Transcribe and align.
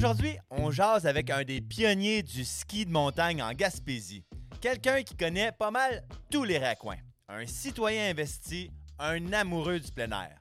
Aujourd'hui, 0.00 0.36
on 0.50 0.70
jase 0.70 1.06
avec 1.06 1.30
un 1.30 1.42
des 1.42 1.62
pionniers 1.62 2.22
du 2.22 2.44
ski 2.44 2.84
de 2.84 2.90
montagne 2.90 3.42
en 3.42 3.52
Gaspésie. 3.54 4.26
Quelqu'un 4.60 5.02
qui 5.02 5.16
connaît 5.16 5.52
pas 5.52 5.70
mal 5.70 6.02
tous 6.30 6.44
les 6.44 6.58
raccoins. 6.58 6.98
Un 7.30 7.46
citoyen 7.46 8.10
investi, 8.10 8.70
un 8.98 9.32
amoureux 9.32 9.78
du 9.80 9.90
plein 9.90 10.10
air. 10.10 10.36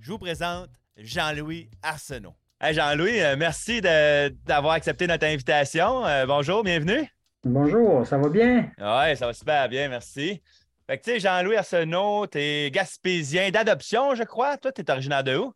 Je 0.00 0.12
vous 0.12 0.18
présente 0.20 0.68
Jean-Louis 0.96 1.68
Arsenault. 1.82 2.36
Hey 2.60 2.74
Jean-Louis, 2.74 3.18
euh, 3.22 3.34
merci 3.36 3.80
de- 3.80 4.28
d'avoir 4.44 4.74
accepté 4.74 5.08
notre 5.08 5.26
invitation. 5.26 6.06
Euh, 6.06 6.24
bonjour, 6.24 6.62
bienvenue. 6.62 7.12
Bonjour, 7.42 8.06
ça 8.06 8.18
va 8.18 8.28
bien? 8.28 8.70
Oui, 8.78 9.16
ça 9.16 9.26
va 9.26 9.32
super 9.32 9.68
bien, 9.68 9.88
merci. 9.88 10.40
Fait 10.86 10.98
que 10.98 11.02
tu 11.02 11.10
sais, 11.10 11.18
Jean-Louis 11.18 11.56
Arsenault, 11.56 12.28
t'es 12.28 12.70
gaspésien 12.72 13.50
d'adoption, 13.50 14.14
je 14.14 14.22
crois. 14.22 14.56
Toi, 14.58 14.70
t'es 14.70 14.88
originaire 14.88 15.24
de 15.24 15.38
où? 15.38 15.52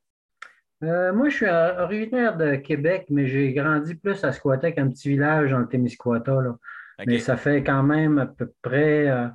Euh, 0.82 1.12
moi, 1.12 1.28
je 1.28 1.36
suis 1.36 1.46
originaire 1.46 2.36
de 2.36 2.56
Québec, 2.56 3.06
mais 3.10 3.26
j'ai 3.26 3.52
grandi 3.52 3.94
plus 3.94 4.22
à 4.24 4.32
Squatek, 4.32 4.78
un 4.78 4.88
petit 4.88 5.10
village 5.10 5.50
dans 5.50 5.58
le 5.58 5.68
Témiscouata. 5.68 6.40
Là. 6.40 6.56
Mais 7.06 7.18
ça 7.18 7.36
fait 7.36 7.62
quand 7.62 7.82
même 7.82 8.18
à 8.18 8.26
peu 8.26 8.50
près, 8.62 9.08
euh, 9.08 9.28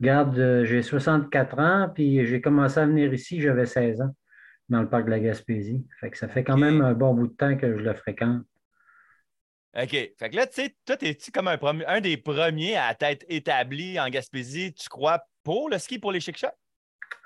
regarde, 0.00 0.38
euh, 0.38 0.64
j'ai 0.64 0.82
64 0.82 1.58
ans, 1.58 1.90
puis 1.94 2.26
j'ai 2.26 2.40
commencé 2.40 2.78
à 2.78 2.86
venir 2.86 3.12
ici, 3.14 3.40
j'avais 3.40 3.66
16 3.66 4.02
ans, 4.02 4.14
dans 4.68 4.82
le 4.82 4.88
parc 4.88 5.06
de 5.06 5.10
la 5.10 5.20
Gaspésie. 5.20 5.86
Fait 6.00 6.10
que 6.10 6.18
ça 6.18 6.28
fait 6.28 6.44
quand 6.44 6.58
même 6.58 6.82
un 6.82 6.92
bon 6.92 7.14
bout 7.14 7.28
de 7.28 7.34
temps 7.34 7.56
que 7.56 7.78
je 7.78 7.82
le 7.82 7.94
fréquente. 7.94 8.42
OK. 9.74 9.90
Fait 9.90 10.30
que 10.30 10.36
là, 10.36 10.46
tu 10.46 10.54
sais, 10.54 10.76
toi, 10.84 10.96
t'es-tu 10.98 11.30
comme 11.32 11.48
un, 11.48 11.56
premier- 11.56 11.86
un 11.86 12.00
des 12.02 12.18
premiers 12.18 12.76
à 12.76 12.94
t'être 12.94 13.24
établi 13.28 13.98
en 13.98 14.08
Gaspésie, 14.10 14.74
tu 14.74 14.88
crois, 14.90 15.22
pour 15.42 15.70
le 15.70 15.78
ski, 15.78 15.98
pour 15.98 16.12
les 16.12 16.20
chic 16.20 16.36
shots? 16.36 16.48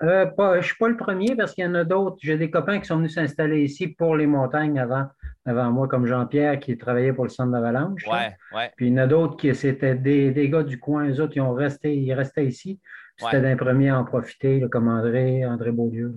Euh, 0.02 0.26
pas, 0.26 0.52
je 0.54 0.58
ne 0.58 0.62
suis 0.62 0.76
pas 0.76 0.88
le 0.88 0.96
premier 0.96 1.34
parce 1.36 1.54
qu'il 1.54 1.64
y 1.64 1.66
en 1.66 1.74
a 1.74 1.84
d'autres. 1.84 2.16
J'ai 2.20 2.36
des 2.36 2.50
copains 2.50 2.78
qui 2.80 2.86
sont 2.86 2.96
venus 2.96 3.14
s'installer 3.14 3.62
ici 3.62 3.88
pour 3.88 4.16
les 4.16 4.26
montagnes 4.26 4.78
avant, 4.78 5.06
avant 5.44 5.70
moi, 5.70 5.88
comme 5.88 6.06
Jean-Pierre 6.06 6.58
qui 6.58 6.76
travaillait 6.76 7.12
pour 7.12 7.24
le 7.24 7.30
centre 7.30 7.52
d'avalanche. 7.52 8.06
Ouais, 8.06 8.36
ouais. 8.54 8.70
Puis 8.76 8.88
il 8.88 8.92
y 8.92 8.94
en 8.94 9.04
a 9.04 9.06
d'autres 9.06 9.36
qui 9.36 9.54
c'était 9.54 9.94
des, 9.94 10.30
des 10.32 10.48
gars 10.50 10.62
du 10.62 10.78
coin, 10.78 11.08
eux 11.08 11.20
autres, 11.20 11.32
ils 11.36 11.40
ont 11.40 11.54
resté, 11.54 11.94
ils 11.96 12.12
restaient 12.12 12.46
ici. 12.46 12.80
C'était 13.18 13.36
Ouais. 13.36 13.42
d'un 13.42 13.56
premier 13.56 13.88
à 13.88 13.98
en 13.98 14.04
profiter, 14.04 14.60
là, 14.60 14.68
comme 14.68 14.88
André, 14.88 15.46
André 15.46 15.72
Beaulieu. 15.72 16.14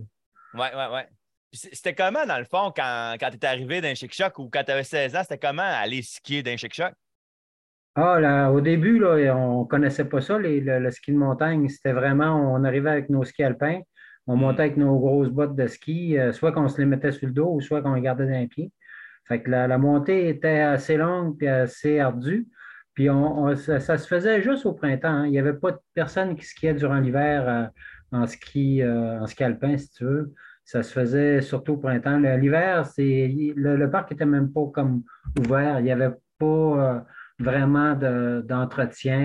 Ouais. 0.54 0.70
Puis 1.52 1.60
c- 1.62 1.70
C'était 1.72 1.96
comment, 1.96 2.26
dans 2.26 2.38
le 2.38 2.44
fond, 2.44 2.72
quand, 2.76 3.16
quand 3.20 3.30
tu 3.30 3.38
es 3.38 3.46
arrivé 3.46 3.80
d'un 3.82 3.94
chic 3.94 4.14
choc 4.14 4.38
ou 4.38 4.50
quand 4.52 4.64
tu 4.66 4.72
avais 4.72 4.84
16 4.84 5.16
ans, 5.16 5.22
c'était 5.24 5.38
comment 5.38 5.64
aller 5.64 6.02
skier 6.02 6.44
d'un 6.44 6.58
chic 6.58 6.74
choc? 6.74 6.94
Ah, 7.96 8.20
là, 8.20 8.52
au 8.52 8.62
début, 8.62 9.00
là, 9.00 9.36
on 9.36 9.62
ne 9.64 9.68
connaissait 9.68 10.06
pas 10.06 10.22
ça, 10.22 10.40
les- 10.40 10.62
le, 10.62 10.80
le 10.80 10.92
ski 10.92 11.12
de 11.12 11.18
montagne. 11.18 11.68
C'était 11.68 11.92
vraiment, 11.92 12.54
on 12.54 12.64
arrivait 12.64 12.90
avec 12.92 13.10
nos 13.10 13.24
skis 13.26 13.44
alpins, 13.44 13.82
on 14.28 14.36
Mm. 14.38 14.40
montait 14.40 14.62
avec 14.62 14.78
nos 14.78 14.98
grosses 15.00 15.30
bottes 15.30 15.56
de 15.56 15.68
ski, 15.68 16.18
euh, 16.18 16.32
soit 16.32 16.52
qu'on 16.52 16.68
se 16.70 16.78
les 16.80 16.86
mettait 16.86 17.12
sur 17.12 17.28
le 17.28 17.34
dos 17.34 17.52
ou 17.56 17.62
soit 17.62 17.82
qu'on 17.82 17.96
les 17.96 18.02
gardait 18.02 18.26
dans 18.26 18.40
les 18.40 18.48
pieds. 18.48 18.72
Fait 19.28 19.42
que 19.42 19.50
la, 19.52 19.68
la 19.68 19.78
montée 19.78 20.30
était 20.30 20.60
assez 20.60 20.98
longue 20.98 21.38
puis 21.38 21.48
assez 21.48 22.00
ardue. 22.00 22.48
Puis 22.94 23.10
on, 23.10 23.44
on- 23.44 23.56
ça, 23.56 23.80
ça 23.80 23.98
se 23.98 24.08
faisait 24.08 24.42
juste 24.42 24.66
au 24.66 24.74
printemps. 24.74 25.10
hein. 25.10 25.26
Il 25.26 25.32
n'y 25.32 25.40
avait 25.40 25.54
pas 25.54 25.72
de 25.72 25.80
personne 25.94 26.36
qui 26.36 26.46
skiait 26.46 26.74
durant 26.74 27.00
l'hiver 27.00 27.48
euh, 27.50 28.18
en 28.18 28.28
ski, 28.28 28.82
euh, 28.82 29.20
en 29.20 29.28
ski 29.28 29.44
alpin, 29.44 29.78
si 29.78 29.92
tu 29.92 30.06
veux. 30.06 30.34
Ça 30.64 30.84
se 30.84 30.94
faisait 30.94 31.42
surtout 31.42 31.74
au 31.74 31.78
printemps. 31.78 32.18
L'hiver, 32.20 32.86
c'est 32.86 33.28
le, 33.56 33.76
le 33.76 33.90
parc 33.90 34.12
n'était 34.12 34.26
même 34.26 34.52
pas 34.54 34.66
comme 34.74 35.02
ouvert. 35.40 35.80
Il 35.80 35.84
n'y 35.86 35.92
avait 35.92 36.12
pas 36.38 37.06
vraiment 37.40 37.94
de- 37.96 38.44
d'entretien. 38.48 39.20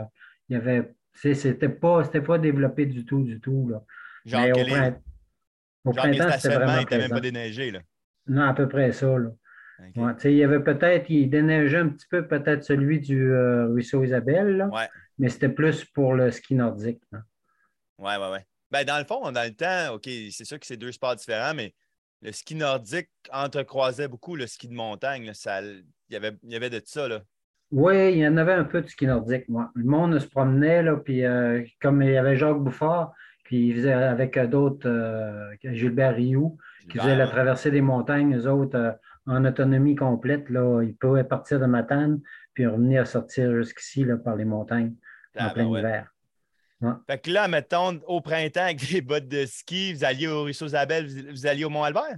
euh, 0.00 0.04
il 0.48 0.54
y 0.54 0.56
avait, 0.56 0.94
c'était 1.14 1.68
pas, 1.68 2.04
c'était 2.04 2.22
pas 2.22 2.38
développé 2.38 2.86
du 2.86 3.04
tout, 3.04 3.22
du 3.22 3.40
tout. 3.40 3.68
Là. 3.68 3.82
Genre 4.24 4.42
Mais 4.42 4.52
au, 4.52 4.64
print- 4.64 5.02
genre 5.84 5.94
printemps, 5.94 6.30
c'était 6.38 6.54
vraiment 6.54 6.76
n'étaient 6.78 6.98
même 6.98 7.10
pas 7.10 7.20
déneigés. 7.20 7.70
Là. 7.70 7.80
Non, 8.26 8.42
à 8.42 8.54
peu 8.54 8.68
près 8.68 8.92
ça. 8.92 9.06
Là. 9.18 9.28
Ouais, 9.96 10.12
il 10.24 10.32
y 10.32 10.42
avait 10.42 10.60
peut-être, 10.60 11.08
il 11.08 11.30
déneigeait 11.30 11.78
un 11.78 11.88
petit 11.88 12.06
peu 12.10 12.26
peut-être 12.26 12.64
celui 12.64 12.98
du 13.00 13.30
euh, 13.32 13.66
ruisseau 13.68 14.02
Isabelle, 14.02 14.56
là, 14.56 14.66
Ouais, 14.68 14.88
mais 15.18 15.28
c'était 15.28 15.48
plus 15.48 15.84
pour 15.84 16.14
le 16.14 16.30
ski 16.32 16.56
nordique. 16.56 17.00
là. 17.12 17.22
ouais, 17.98 18.16
ouais, 18.16 18.30
ouais. 18.32 18.44
Ben, 18.72 18.84
dans 18.84 18.98
le 18.98 19.04
fond, 19.04 19.30
dans 19.30 19.44
le 19.44 19.54
temps, 19.54 19.94
OK, 19.94 20.04
c'est 20.04 20.44
sûr 20.44 20.58
que 20.58 20.66
c'est 20.66 20.76
deux 20.76 20.90
sports 20.92 21.14
différents, 21.14 21.54
mais 21.54 21.74
le 22.22 22.32
ski 22.32 22.56
nordique 22.56 23.08
entrecroisait 23.32 24.08
beaucoup 24.08 24.34
le 24.34 24.46
ski 24.48 24.66
de 24.68 24.74
montagne. 24.74 25.24
là. 25.26 25.32
Ça, 25.34 25.62
il, 25.62 25.84
y 26.10 26.16
avait, 26.16 26.32
il 26.42 26.50
y 26.52 26.56
avait 26.56 26.70
de 26.70 26.82
ça. 26.84 27.06
Là. 27.06 27.22
Oui, 27.70 28.12
il 28.12 28.18
y 28.18 28.26
en 28.26 28.36
avait 28.38 28.54
un 28.54 28.64
peu 28.64 28.80
de 28.80 28.86
ski 28.88 29.06
nordique, 29.06 29.48
moi. 29.48 29.70
Le 29.74 29.84
monde 29.84 30.18
se 30.18 30.26
promenait, 30.26 30.82
là, 30.82 30.96
puis 30.96 31.24
euh, 31.24 31.62
comme 31.82 32.00
il 32.02 32.10
y 32.12 32.16
avait 32.16 32.36
Jacques 32.36 32.58
Bouffard, 32.58 33.12
puis 33.44 33.68
il 33.68 33.74
faisait 33.76 33.92
avec 33.92 34.36
euh, 34.36 34.46
d'autres, 34.46 34.88
euh, 34.88 35.54
Gilbert 35.62 36.14
Rioux, 36.14 36.56
qui 36.90 36.98
faisait 36.98 37.16
la 37.16 37.24
Ouais. 37.26 37.30
traversée 37.30 37.70
des 37.70 37.82
montagnes, 37.82 38.34
eux 38.36 38.48
autres, 38.50 38.76
euh, 38.78 38.92
en 39.26 39.44
autonomie 39.44 39.94
complète, 39.96 40.48
là, 40.48 40.82
ils 40.82 40.96
pouvaient 40.96 41.24
partir 41.24 41.60
de 41.60 41.66
Matane, 41.66 42.20
puis 42.54 42.66
revenir 42.66 43.06
sortir 43.06 43.54
jusqu'ici, 43.56 44.04
là, 44.04 44.16
par 44.16 44.36
les 44.36 44.46
montagnes, 44.46 44.94
en 45.38 45.44
Ah, 45.46 45.50
plein 45.50 45.64
ben 45.64 45.70
ouais. 45.70 45.80
hiver. 45.80 46.14
Fait 47.06 47.18
que 47.18 47.30
là, 47.30 47.48
mettons, 47.48 48.00
au 48.06 48.20
printemps, 48.22 48.62
avec 48.62 48.88
des 48.90 49.00
bottes 49.02 49.28
de 49.28 49.44
ski, 49.44 49.92
vous 49.92 50.04
alliez 50.04 50.28
au 50.28 50.44
ruisseau 50.44 50.66
Isabelle, 50.66 51.06
vous, 51.08 51.30
vous 51.32 51.46
alliez 51.46 51.64
au 51.64 51.70
Mont-Albert? 51.70 52.16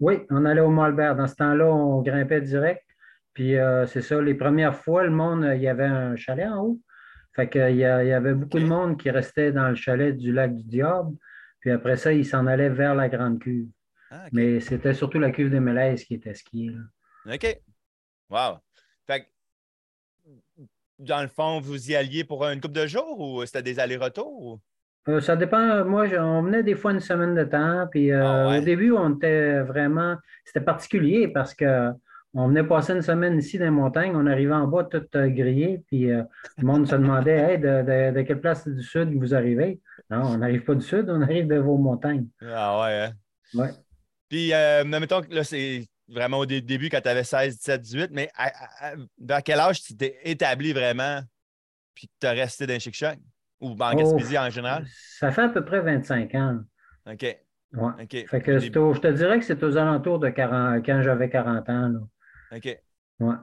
Oui, 0.00 0.22
on 0.30 0.44
allait 0.46 0.62
au 0.62 0.70
Mont-Albert. 0.70 1.14
Dans 1.14 1.26
ce 1.28 1.34
temps-là, 1.36 1.66
on 1.66 2.00
grimpait 2.00 2.40
direct. 2.40 2.82
Puis 3.34 3.56
euh, 3.56 3.86
c'est 3.86 4.02
ça, 4.02 4.20
les 4.20 4.34
premières 4.34 4.74
fois, 4.76 5.04
le 5.04 5.10
monde, 5.10 5.44
euh, 5.44 5.54
il 5.54 5.62
y 5.62 5.68
avait 5.68 5.84
un 5.84 6.16
chalet 6.16 6.48
en 6.48 6.62
haut. 6.62 6.80
Fait 7.34 7.48
qu'il 7.48 7.76
y, 7.76 7.84
a- 7.84 8.02
il 8.02 8.08
y 8.08 8.12
avait 8.12 8.34
beaucoup 8.34 8.58
de 8.58 8.64
monde 8.66 8.98
qui 9.00 9.08
restait 9.10 9.52
dans 9.52 9.68
le 9.68 9.76
chalet 9.76 10.16
du 10.16 10.32
lac 10.32 10.54
du 10.54 10.64
Diable. 10.64 11.16
Puis 11.60 11.70
après 11.70 11.96
ça, 11.96 12.12
ils 12.12 12.26
s'en 12.26 12.46
allaient 12.46 12.68
vers 12.70 12.94
la 12.94 13.08
grande 13.08 13.38
cuve. 13.38 13.68
Ah. 14.10 14.26
Mais 14.32 14.58
c'était 14.60 14.94
surtout 14.94 15.20
la 15.20 15.30
cuve 15.30 15.50
des 15.50 15.60
Mélèzes 15.60 16.04
qui 16.04 16.14
était 16.14 16.34
skiée. 16.34 16.70
là. 16.70 17.34
OK. 17.34 17.60
Wow. 18.30 18.58
Fait 19.06 19.20
que, 19.20 19.26
dans 20.98 21.22
le 21.22 21.28
fond, 21.28 21.60
vous 21.60 21.90
y 21.90 21.94
alliez 21.94 22.24
pour 22.24 22.44
une 22.44 22.60
couple 22.60 22.74
de 22.74 22.86
jours 22.86 23.18
ou 23.20 23.44
c'était 23.46 23.62
des 23.62 23.78
allers-retours? 23.78 24.42
ou- 24.42 24.60
Euh, 25.08 25.20
ça 25.20 25.34
dépend. 25.36 25.84
Moi, 25.84 26.08
je- 26.08 26.16
on 26.16 26.42
venait 26.42 26.62
des 26.62 26.74
fois 26.74 26.92
une 26.92 27.00
semaine 27.00 27.34
de 27.34 27.44
temps. 27.44 27.86
Puis 27.90 28.10
euh, 28.10 28.22
Ah 28.26 28.48
ouais? 28.50 28.58
au 28.58 28.62
début, 28.62 28.92
on 28.92 29.14
était 29.14 29.60
vraiment. 29.60 30.16
C'était 30.44 30.60
particulier 30.64 31.28
parce 31.28 31.54
que 31.54 31.90
on 32.34 32.48
venait 32.48 32.64
passer 32.64 32.92
une 32.92 33.02
semaine 33.02 33.38
ici 33.38 33.58
dans 33.58 33.64
les 33.64 33.70
montagnes. 33.70 34.14
On 34.14 34.26
arrivait 34.26 34.52
en 34.54 34.66
bas 34.68 34.84
tout 34.84 35.04
euh, 35.16 35.28
grillé. 35.28 35.82
Puis 35.88 36.10
euh, 36.10 36.22
le 36.58 36.64
monde 36.66 36.86
se 36.86 36.94
demandait 36.94 37.36
Hey, 37.36 37.58
de, 37.58 37.82
de- 37.82 38.16
de 38.16 38.22
quelle 38.22 38.40
place 38.40 38.66
du 38.68 38.82
sud 38.82 39.12
vous 39.14 39.34
arrivez? 39.34 39.80
Non, 40.10 40.22
on 40.26 40.38
n'arrive 40.38 40.62
pas 40.64 40.74
du 40.74 40.84
sud, 40.84 41.08
on 41.08 41.22
arrive 41.22 41.46
de 41.48 41.56
vos 41.56 41.76
montagnes. 41.76 42.26
Ah 42.42 42.80
ouais, 42.80 42.94
hein? 43.06 43.12
Ouais. 43.54 43.70
Puis, 44.28 44.52
euh, 44.54 44.84
mettons 44.84 45.22
que 45.22 45.34
là, 45.34 45.42
c'est 45.44 45.86
vraiment 46.08 46.38
au 46.38 46.46
dé- 46.46 46.60
début 46.60 46.88
quand 46.88 47.00
tu 47.00 47.08
avais 47.08 47.24
16, 47.24 47.56
17, 47.58 47.80
18, 47.80 48.10
mais 48.12 48.28
à, 48.36 48.94
vers 49.20 49.42
quel 49.42 49.58
âge 49.60 49.82
tu 49.82 49.96
t'es 49.96 50.16
établi 50.24 50.72
vraiment 50.72 51.20
puis 51.94 52.06
que 52.06 52.12
tu 52.20 52.26
as 52.26 52.30
resté 52.30 52.66
dans 52.66 52.78
Chic? 52.78 53.04
Ou 53.60 53.70
en 53.78 53.92
Oh, 53.92 53.96
Gaspésie 53.96 54.38
en 54.38 54.48
général? 54.50 54.86
Ça 55.18 55.30
fait 55.32 55.42
à 55.42 55.48
peu 55.48 55.64
près 55.64 55.80
25 55.80 56.34
ans. 56.36 56.60
OK. 57.06 57.22
Ouais. 57.72 57.92
OK. 58.02 58.26
Fait 58.28 58.40
que 58.40 58.58
je 58.58 58.68
te 58.70 59.08
dirais 59.12 59.38
que 59.38 59.44
c'est 59.44 59.62
aux 59.62 59.76
alentours 59.76 60.18
de 60.18 60.30
40, 60.30 60.84
quand 60.84 61.02
j'avais 61.02 61.28
40 61.28 61.68
ans. 61.68 61.88
là. 61.88 62.00
OK. 62.52 62.80
Ouais. 63.20 63.36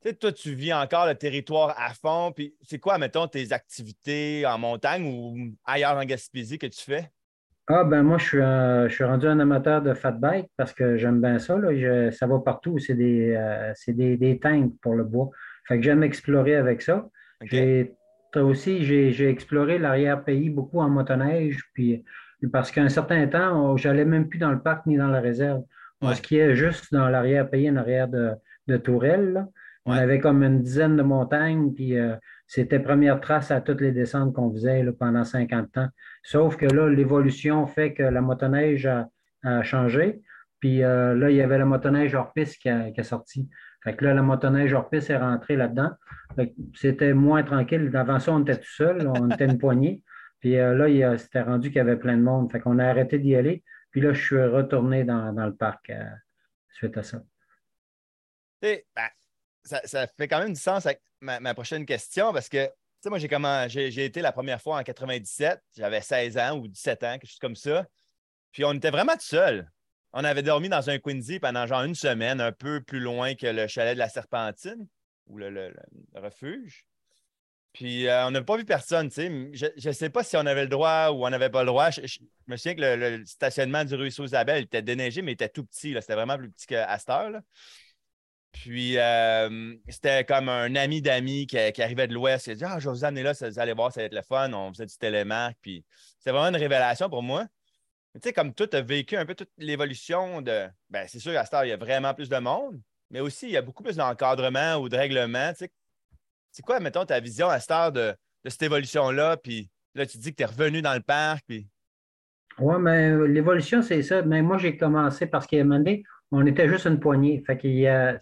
Tu 0.00 0.10
sais, 0.10 0.14
toi, 0.14 0.32
tu 0.32 0.54
vis 0.54 0.72
encore 0.72 1.06
le 1.06 1.14
territoire 1.14 1.74
à 1.76 1.92
fond. 1.92 2.32
Puis, 2.34 2.54
c'est 2.62 2.78
quoi, 2.78 2.98
mettons, 2.98 3.26
tes 3.26 3.52
activités 3.52 4.46
en 4.46 4.58
montagne 4.58 5.04
ou 5.04 5.36
ailleurs 5.64 5.96
en 5.96 6.04
Gaspésie 6.04 6.58
que 6.58 6.66
tu 6.66 6.80
fais? 6.80 7.10
Ah, 7.66 7.84
ben 7.84 8.02
moi, 8.02 8.16
je 8.18 8.24
suis, 8.24 8.42
un- 8.42 8.88
je 8.88 8.94
suis 8.94 9.04
rendu 9.04 9.26
un 9.26 9.40
amateur 9.40 9.82
de 9.82 9.92
fat 9.92 10.12
bike 10.12 10.50
parce 10.56 10.72
que 10.72 10.96
j'aime 10.96 11.20
bien 11.20 11.38
ça. 11.38 11.58
Là. 11.58 11.74
Je- 11.74 12.10
ça 12.10 12.26
va 12.26 12.38
partout. 12.38 12.78
C'est 12.78 12.94
des, 12.94 13.34
euh, 13.36 13.72
des, 13.88 14.16
des 14.16 14.38
tanks 14.38 14.72
pour 14.80 14.94
le 14.94 15.04
bois. 15.04 15.30
Fait 15.66 15.76
que 15.76 15.82
j'aime 15.82 16.02
explorer 16.02 16.56
avec 16.56 16.80
ça. 16.80 17.08
OK. 17.42 17.48
J'ai 17.50 17.94
toi 18.32 18.42
aussi, 18.42 18.84
j'ai 18.84 19.28
exploré 19.28 19.78
l'arrière-pays 19.78 20.48
beaucoup 20.50 20.80
en 20.80 20.88
motoneige. 20.88 21.58
Puis, 21.74 22.04
parce 22.52 22.70
qu'à 22.70 22.82
un 22.82 22.88
certain 22.88 23.26
temps, 23.26 23.76
j'allais 23.76 24.04
même 24.04 24.28
plus 24.28 24.38
dans 24.38 24.50
le 24.52 24.62
parc 24.62 24.86
ni 24.86 24.96
dans 24.96 25.08
la 25.08 25.20
réserve. 25.20 25.62
On 26.00 26.08
Ouais. 26.08 26.14
skiait 26.14 26.54
juste 26.54 26.92
dans 26.92 27.08
l'arrière-pays, 27.08 27.70
en 27.70 27.76
arrière 27.76 28.08
de, 28.08 28.32
de 28.66 28.76
Tourelle. 28.76 29.32
là. 29.32 29.48
On 29.84 29.92
avait 29.92 30.18
comme 30.20 30.42
une 30.42 30.60
dizaine 30.62 30.96
de 30.98 31.02
montagnes, 31.02 31.72
puis 31.72 31.96
euh, 31.98 32.14
c'était 32.46 32.78
première 32.78 33.20
trace 33.20 33.50
à 33.50 33.62
toutes 33.62 33.80
les 33.80 33.90
descentes 33.92 34.34
qu'on 34.34 34.52
faisait 34.52 34.82
là, 34.82 34.92
pendant 34.92 35.24
50 35.24 35.78
ans. 35.78 35.88
Sauf 36.22 36.56
que 36.56 36.66
là, 36.66 36.88
l'évolution 36.90 37.66
fait 37.66 37.94
que 37.94 38.02
la 38.02 38.20
motoneige 38.20 38.84
a, 38.86 39.08
a 39.44 39.62
changé. 39.62 40.20
Puis 40.60 40.82
euh, 40.82 41.14
là, 41.14 41.30
il 41.30 41.36
y 41.36 41.40
avait 41.40 41.56
la 41.56 41.64
motoneige 41.64 42.14
hors 42.14 42.32
piste 42.34 42.60
qui 42.60 42.68
a, 42.68 42.90
qui 42.90 43.00
a 43.00 43.04
sorti. 43.04 43.48
Fait 43.82 43.94
que 43.96 44.04
là, 44.04 44.12
la 44.12 44.20
motoneige 44.22 44.74
hors 44.74 44.90
piste 44.90 45.08
est 45.08 45.16
rentrée 45.16 45.56
là-dedans. 45.56 45.92
C'était 46.74 47.14
moins 47.14 47.42
tranquille. 47.42 47.90
Avant 47.94 48.18
ça, 48.18 48.32
on 48.32 48.40
était 48.42 48.56
tout 48.56 48.70
seul, 48.74 49.08
on 49.08 49.30
était 49.30 49.46
une 49.46 49.56
poignée. 49.58 50.02
Puis 50.40 50.58
euh, 50.58 50.74
là, 50.74 51.16
c'était 51.16 51.42
rendu 51.42 51.68
qu'il 51.68 51.78
y 51.78 51.80
avait 51.80 51.96
plein 51.96 52.16
de 52.16 52.22
monde. 52.22 52.50
Fait 52.52 52.60
qu'on 52.60 52.78
a 52.78 52.84
arrêté 52.86 53.18
d'y 53.18 53.34
aller. 53.36 53.62
Puis 53.90 54.00
là, 54.00 54.12
je 54.12 54.22
suis 54.22 54.44
retourné 54.44 55.04
dans, 55.04 55.32
dans 55.32 55.46
le 55.46 55.54
parc 55.54 55.90
euh, 55.90 56.04
suite 56.70 56.96
à 56.96 57.02
ça. 57.02 57.22
Ben, 58.60 58.80
ça, 59.64 59.80
ça 59.84 60.06
fait 60.06 60.28
quand 60.28 60.40
même 60.40 60.52
du 60.52 60.60
sens 60.60 60.86
avec 60.86 61.00
ma, 61.20 61.40
ma 61.40 61.54
prochaine 61.54 61.86
question 61.86 62.32
parce 62.32 62.48
que, 62.48 62.68
moi, 63.06 63.18
j'ai 63.18 63.28
comment 63.28 63.68
j'ai 63.68 64.04
été 64.04 64.20
la 64.20 64.32
première 64.32 64.60
fois 64.60 64.78
en 64.78 64.82
97, 64.82 65.62
j'avais 65.76 66.00
16 66.00 66.38
ans 66.38 66.58
ou 66.58 66.68
17 66.68 67.04
ans, 67.04 67.12
quelque 67.18 67.30
chose 67.30 67.38
comme 67.38 67.56
ça. 67.56 67.86
Puis 68.52 68.64
on 68.64 68.72
était 68.72 68.90
vraiment 68.90 69.12
tout 69.12 69.20
seul. 69.20 69.70
on 70.12 70.24
avait 70.24 70.42
dormi 70.42 70.68
dans 70.68 70.90
un 70.90 70.98
Quincy 70.98 71.38
pendant 71.38 71.66
genre 71.66 71.84
une 71.84 71.94
semaine, 71.94 72.40
un 72.40 72.52
peu 72.52 72.80
plus 72.82 73.00
loin 73.00 73.34
que 73.34 73.46
le 73.46 73.66
chalet 73.66 73.94
de 73.94 73.98
la 73.98 74.08
Serpentine 74.08 74.88
ou 75.26 75.38
le, 75.38 75.74
refuge. 76.14 76.87
Puis 77.72 78.08
euh, 78.08 78.26
on 78.26 78.30
n'a 78.30 78.42
pas 78.42 78.56
vu 78.56 78.64
personne, 78.64 79.08
tu 79.08 79.14
sais. 79.14 79.50
Je 79.52 79.88
ne 79.88 79.92
sais 79.92 80.10
pas 80.10 80.24
si 80.24 80.36
on 80.36 80.46
avait 80.46 80.62
le 80.62 80.68
droit 80.68 81.10
ou 81.10 81.26
on 81.26 81.30
n'avait 81.30 81.50
pas 81.50 81.62
le 81.62 81.68
droit. 81.68 81.90
Je, 81.90 82.18
me 82.46 82.56
souviens 82.56 82.74
que 82.74 82.80
le, 82.80 83.24
stationnement 83.26 83.84
du 83.84 83.94
ruisseau 83.94 84.24
Isabelle 84.24 84.64
était 84.64 84.82
déneigé, 84.82 85.22
mais 85.22 85.32
il 85.32 85.34
était 85.34 85.48
tout 85.48 85.64
petit. 85.64 85.94
C'était 86.00 86.14
vraiment 86.14 86.38
plus 86.38 86.50
petit 86.50 86.66
qu'à 86.66 86.98
heure. 87.10 87.40
Puis 88.52 88.98
euh, 88.98 89.74
c'était 89.88 90.24
comme 90.24 90.48
un 90.48 90.74
ami 90.74 91.02
d'amis 91.02 91.46
qui, 91.46 91.58
arrivait 91.58 92.08
de 92.08 92.14
l'Ouest. 92.14 92.46
Il 92.46 92.52
a 92.52 92.54
dit 92.54 92.64
Ah, 92.64 92.78
je 92.78 92.88
vais 92.88 92.94
vous 92.96 93.04
amener 93.04 93.22
là, 93.22 93.32
vous 93.32 93.58
allez 93.58 93.72
voir, 93.74 93.92
ça 93.92 94.00
va 94.00 94.06
être 94.06 94.14
le 94.14 94.22
fun. 94.22 94.52
On 94.52 94.72
faisait 94.72 94.86
du 94.86 94.96
télémarque. 94.96 95.58
Puis 95.60 95.84
c'était 96.18 96.30
vraiment 96.32 96.48
une 96.48 96.60
révélation 96.60 97.08
pour 97.10 97.22
moi. 97.22 97.46
Tu 98.14 98.20
sais, 98.24 98.32
comme 98.32 98.54
tout 98.54 98.68
a 98.72 98.80
vécu 98.80 99.16
un 99.16 99.26
peu 99.26 99.34
toute 99.34 99.50
l'évolution 99.58 100.42
de. 100.42 100.66
Ben, 100.90 101.06
c'est 101.06 101.20
sûr 101.20 101.32
qu'à 101.32 101.44
cette 101.44 101.60
il 101.64 101.68
y 101.68 101.72
a 101.72 101.76
vraiment 101.76 102.14
plus 102.14 102.28
de 102.28 102.38
monde, 102.38 102.80
mais 103.10 103.20
aussi 103.20 103.46
il 103.46 103.52
y 103.52 103.56
a 103.56 103.62
beaucoup 103.62 103.82
plus 103.82 103.96
d'encadrement 103.96 104.76
ou 104.76 104.88
de 104.88 104.96
règlement. 104.96 105.50
Tu 105.52 105.58
sais, 105.58 105.70
c'est 106.50 106.62
quoi, 106.62 106.80
mettons, 106.80 107.04
ta 107.04 107.20
vision 107.20 107.48
à 107.48 107.60
cette 107.60 107.70
heure 107.70 107.92
de, 107.92 108.14
cette 108.44 108.62
évolution-là? 108.62 109.36
Puis 109.36 109.70
là, 109.94 110.06
tu 110.06 110.18
dis 110.18 110.30
que 110.30 110.36
tu 110.36 110.42
es 110.42 110.46
revenu 110.46 110.82
dans 110.82 110.94
le 110.94 111.00
parc. 111.00 111.44
Puis... 111.46 111.68
Oui, 112.58 112.76
mais 112.80 113.16
l'évolution, 113.28 113.82
c'est 113.82 114.02
ça. 114.02 114.22
Mais 114.22 114.42
moi, 114.42 114.58
j'ai 114.58 114.76
commencé 114.76 115.26
parce 115.26 115.46
qu'à 115.46 115.58
un 115.58 115.64
moment 115.64 115.78
donné, 115.78 116.02
on 116.30 116.46
était 116.46 116.68
juste 116.68 116.86
une 116.86 117.00
poignée. 117.00 117.42
Fait 117.46 117.56
qu'il 117.56 117.74
y 117.74 117.86
a. 117.86 118.18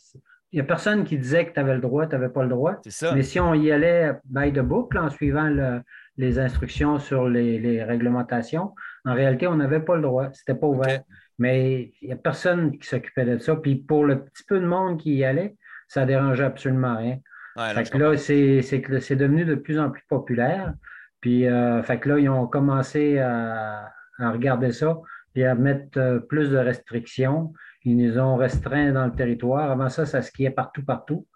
Il 0.53 0.61
n'y 0.61 0.61
a 0.61 0.65
personne 0.65 1.05
qui 1.05 1.19
disait 1.19 1.45
que 1.45 1.53
tu 1.53 1.61
avais 1.61 1.75
le 1.75 1.81
droit, 1.81 2.07
tu 2.07 2.15
n'avais 2.15 2.29
pas 2.29 2.45
le 2.45 2.49
droit. 2.49 2.77
C'est 2.85 2.93
ça. 2.93 3.13
Mais 3.15 3.25
si 3.25 3.41
on 3.41 3.53
y 3.53 3.71
allait 3.73 4.13
by 4.25 4.53
the 4.53 4.61
book, 4.61 4.95
en 4.95 5.11
suivant 5.11 5.51
les 6.17 6.39
instructions 6.39 6.99
sur 6.99 7.29
les, 7.29 7.83
réglementations, 7.83 8.73
en 9.05 9.15
réalité, 9.15 9.49
on 9.49 9.57
n'avait 9.57 9.81
pas 9.81 9.97
le 9.97 10.03
droit. 10.03 10.31
C'était 10.33 10.55
pas 10.55 10.69
ouvert. 10.69 11.03
Mais 11.39 11.93
il 12.01 12.07
n'y 12.07 12.13
a 12.13 12.17
personne 12.17 12.79
qui 12.79 12.89
s'occupait 12.89 13.25
de 13.25 13.39
ça. 13.39 13.57
Puis 13.57 13.75
pour 13.75 14.05
le 14.05 14.25
petit 14.25 14.45
peu 14.45 14.61
de 14.61 14.67
monde 14.67 14.99
qui 14.99 15.17
y 15.17 15.25
allait, 15.25 15.57
ça 15.89 16.03
ne 16.03 16.07
dérangeait 16.07 16.45
absolument 16.45 16.97
rien. 16.97 17.19
Fait 17.57 17.91
que 17.91 17.99
là, 17.99 18.17
c'est 18.17 19.17
devenu 19.17 19.45
de 19.45 19.55
plus 19.55 19.79
en 19.79 19.91
plus 19.91 20.03
populaire. 20.09 20.75
Puis, 21.21 21.47
euh, 21.47 21.83
fait 21.83 21.99
que 21.99 22.09
là, 22.11 22.19
ils 22.19 22.29
ont 22.29 22.47
commencé 22.47 23.19
à, 23.19 23.93
regarder 24.19 24.73
ça 24.73 24.99
et 25.35 25.45
à 25.45 25.55
mettre 25.55 25.99
euh, 25.99 26.19
plus 26.21 26.51
de 26.51 26.57
restrictions. 26.57 27.53
Ils 27.85 27.97
nous 27.97 28.19
ont 28.19 28.37
restreints 28.37 28.93
dans 28.93 29.07
le 29.07 29.13
territoire. 29.13 29.71
Avant 29.71 29.89
ça, 29.89 30.07
ça 30.07 30.23
skiait 30.23 30.51
partout, 30.51 30.85
partout. 30.85 31.27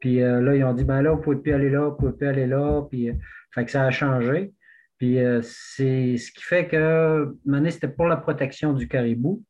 Puis 0.00 0.22
euh, 0.22 0.40
là, 0.40 0.56
ils 0.56 0.64
ont 0.64 0.74
dit, 0.74 0.84
ben 0.84 1.02
là, 1.02 1.10
vous 1.10 1.18
ne 1.18 1.22
pouvez 1.22 1.36
plus 1.36 1.52
aller 1.52 1.70
là, 1.70 1.80
vous 1.80 1.90
ne 1.90 1.96
pouvez 1.96 2.12
plus 2.12 2.26
aller 2.26 2.46
là. 2.46 2.82
Puis, 2.90 3.10
fait 3.52 3.64
que 3.64 3.70
ça 3.70 3.84
a 3.84 3.90
changé. 3.90 4.52
Puis 4.98 5.18
c'est 5.42 6.16
ce 6.16 6.30
qui 6.32 6.42
fait 6.42 6.66
que, 6.66 7.36
maintenant, 7.44 7.70
c'était 7.70 7.88
pour 7.88 8.06
la 8.06 8.16
protection 8.16 8.72
du 8.72 8.88
caribou. 8.88 9.42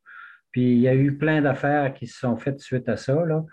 Puis 0.51 0.73
il 0.73 0.79
y 0.79 0.87
a 0.87 0.95
eu 0.95 1.17
plein 1.17 1.41
d'affaires 1.41 1.93
qui 1.93 2.07
se 2.07 2.19
sont 2.19 2.35
faites 2.35 2.59
suite 2.59 2.89
à 2.89 2.97
ça. 2.97 3.13
Là. 3.25 3.45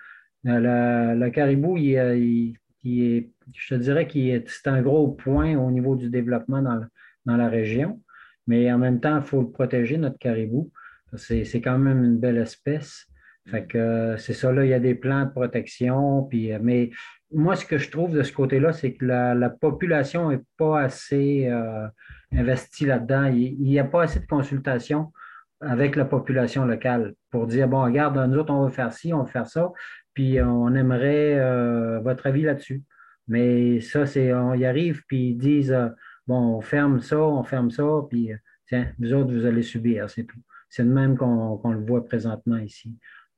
Le, 0.45 1.29
caribou, 1.31 1.77
il, 1.77 2.57
est, 2.85 3.31
je 3.55 3.75
te 3.75 3.81
dirais 3.81 4.07
que 4.07 4.43
c'est 4.47 4.69
un 4.69 4.83
gros 4.83 5.09
point 5.09 5.57
au 5.57 5.71
niveau 5.71 5.97
du 5.97 6.11
développement 6.11 6.63
dans, 6.63 6.85
dans 7.25 7.37
la 7.37 7.49
région. 7.49 8.01
Mais 8.47 8.73
en 8.73 8.79
même 8.79 9.01
temps, 9.01 9.17
il 9.17 9.23
faut 9.23 9.41
le 9.41 9.51
protéger, 9.51 9.97
notre 9.97 10.19
caribou. 10.19 10.71
C'est 11.17 11.61
quand 11.61 11.79
même 11.79 12.05
une 12.05 12.19
belle 12.19 12.39
espèce. 12.39 13.07
Fait 13.49 13.67
que 13.67 14.17
c'est 14.19 14.35
ça, 14.35 14.53
là, 14.53 14.65
il 14.65 14.71
y 14.71 14.75
a 14.75 14.81
des 14.81 14.95
plans 14.95 15.25
de 15.25 15.31
protection. 15.31 16.25
Puis, 16.25 16.51
mais 16.61 16.91
moi, 17.33 17.57
ce 17.57 17.65
que 17.65 17.79
je 17.79 17.91
trouve 17.91 18.13
de 18.13 18.23
ce 18.23 18.33
côté-là, 18.33 18.73
c'est 18.73 18.95
que 18.95 19.05
la, 19.05 19.51
population 19.51 20.31
n'est 20.31 20.43
pas 20.57 20.81
assez 20.81 21.49
euh, 21.49 21.87
investie 22.33 22.87
là-dedans. 22.87 23.27
Il 23.27 23.61
n'y 23.61 23.79
a 23.79 23.85
pas 23.85 24.05
assez 24.05 24.21
de 24.21 24.27
consultation 24.27 25.13
avec 25.61 25.97
la 25.97 26.05
population 26.05 26.65
locale 26.65 27.15
pour 27.31 27.47
dire, 27.47 27.69
bon, 27.69 27.85
regarde, 27.85 28.19
nous 28.19 28.39
autres, 28.39 28.53
on 28.53 28.65
va 28.65 28.71
faire 28.71 28.93
ci, 28.93 29.13
on 29.13 29.23
va 29.23 29.27
faire 29.27 29.47
ça, 29.47 29.71
puis 30.15 30.41
on 30.41 30.75
aimerait 30.75 31.39
euh, 31.39 32.01
votre 32.01 32.27
avis 32.27 32.43
là-dessus. 32.43 32.83
Mais 33.29 33.81
ça, 33.81 34.07
c'est, 34.07 34.33
on 34.33 34.55
y 34.55 34.65
arrive, 34.65 35.03
puis 35.07 35.31
ils 35.31 35.37
disent, 35.37 35.73
euh, 35.73 35.89
bon, 36.27 36.57
on 36.57 36.61
ferme 36.61 37.01
ça, 37.01 37.19
on 37.19 37.43
ferme 37.45 37.71
ça, 37.71 37.85
puis 38.11 38.33
euh, 38.33 38.37
tiens, 38.67 38.93
vous 38.99 39.13
autres, 39.13 39.33
vous 39.33 39.47
allez 39.47 39.63
subir, 39.63 40.09
c'est. 40.11 40.27
C'est 40.75 40.85
le 40.85 40.89
même 40.89 41.19
qu'on 41.19 41.71
le 41.71 41.85
voit 41.85 42.03
présentement 42.03 42.57
ici, 42.57 42.97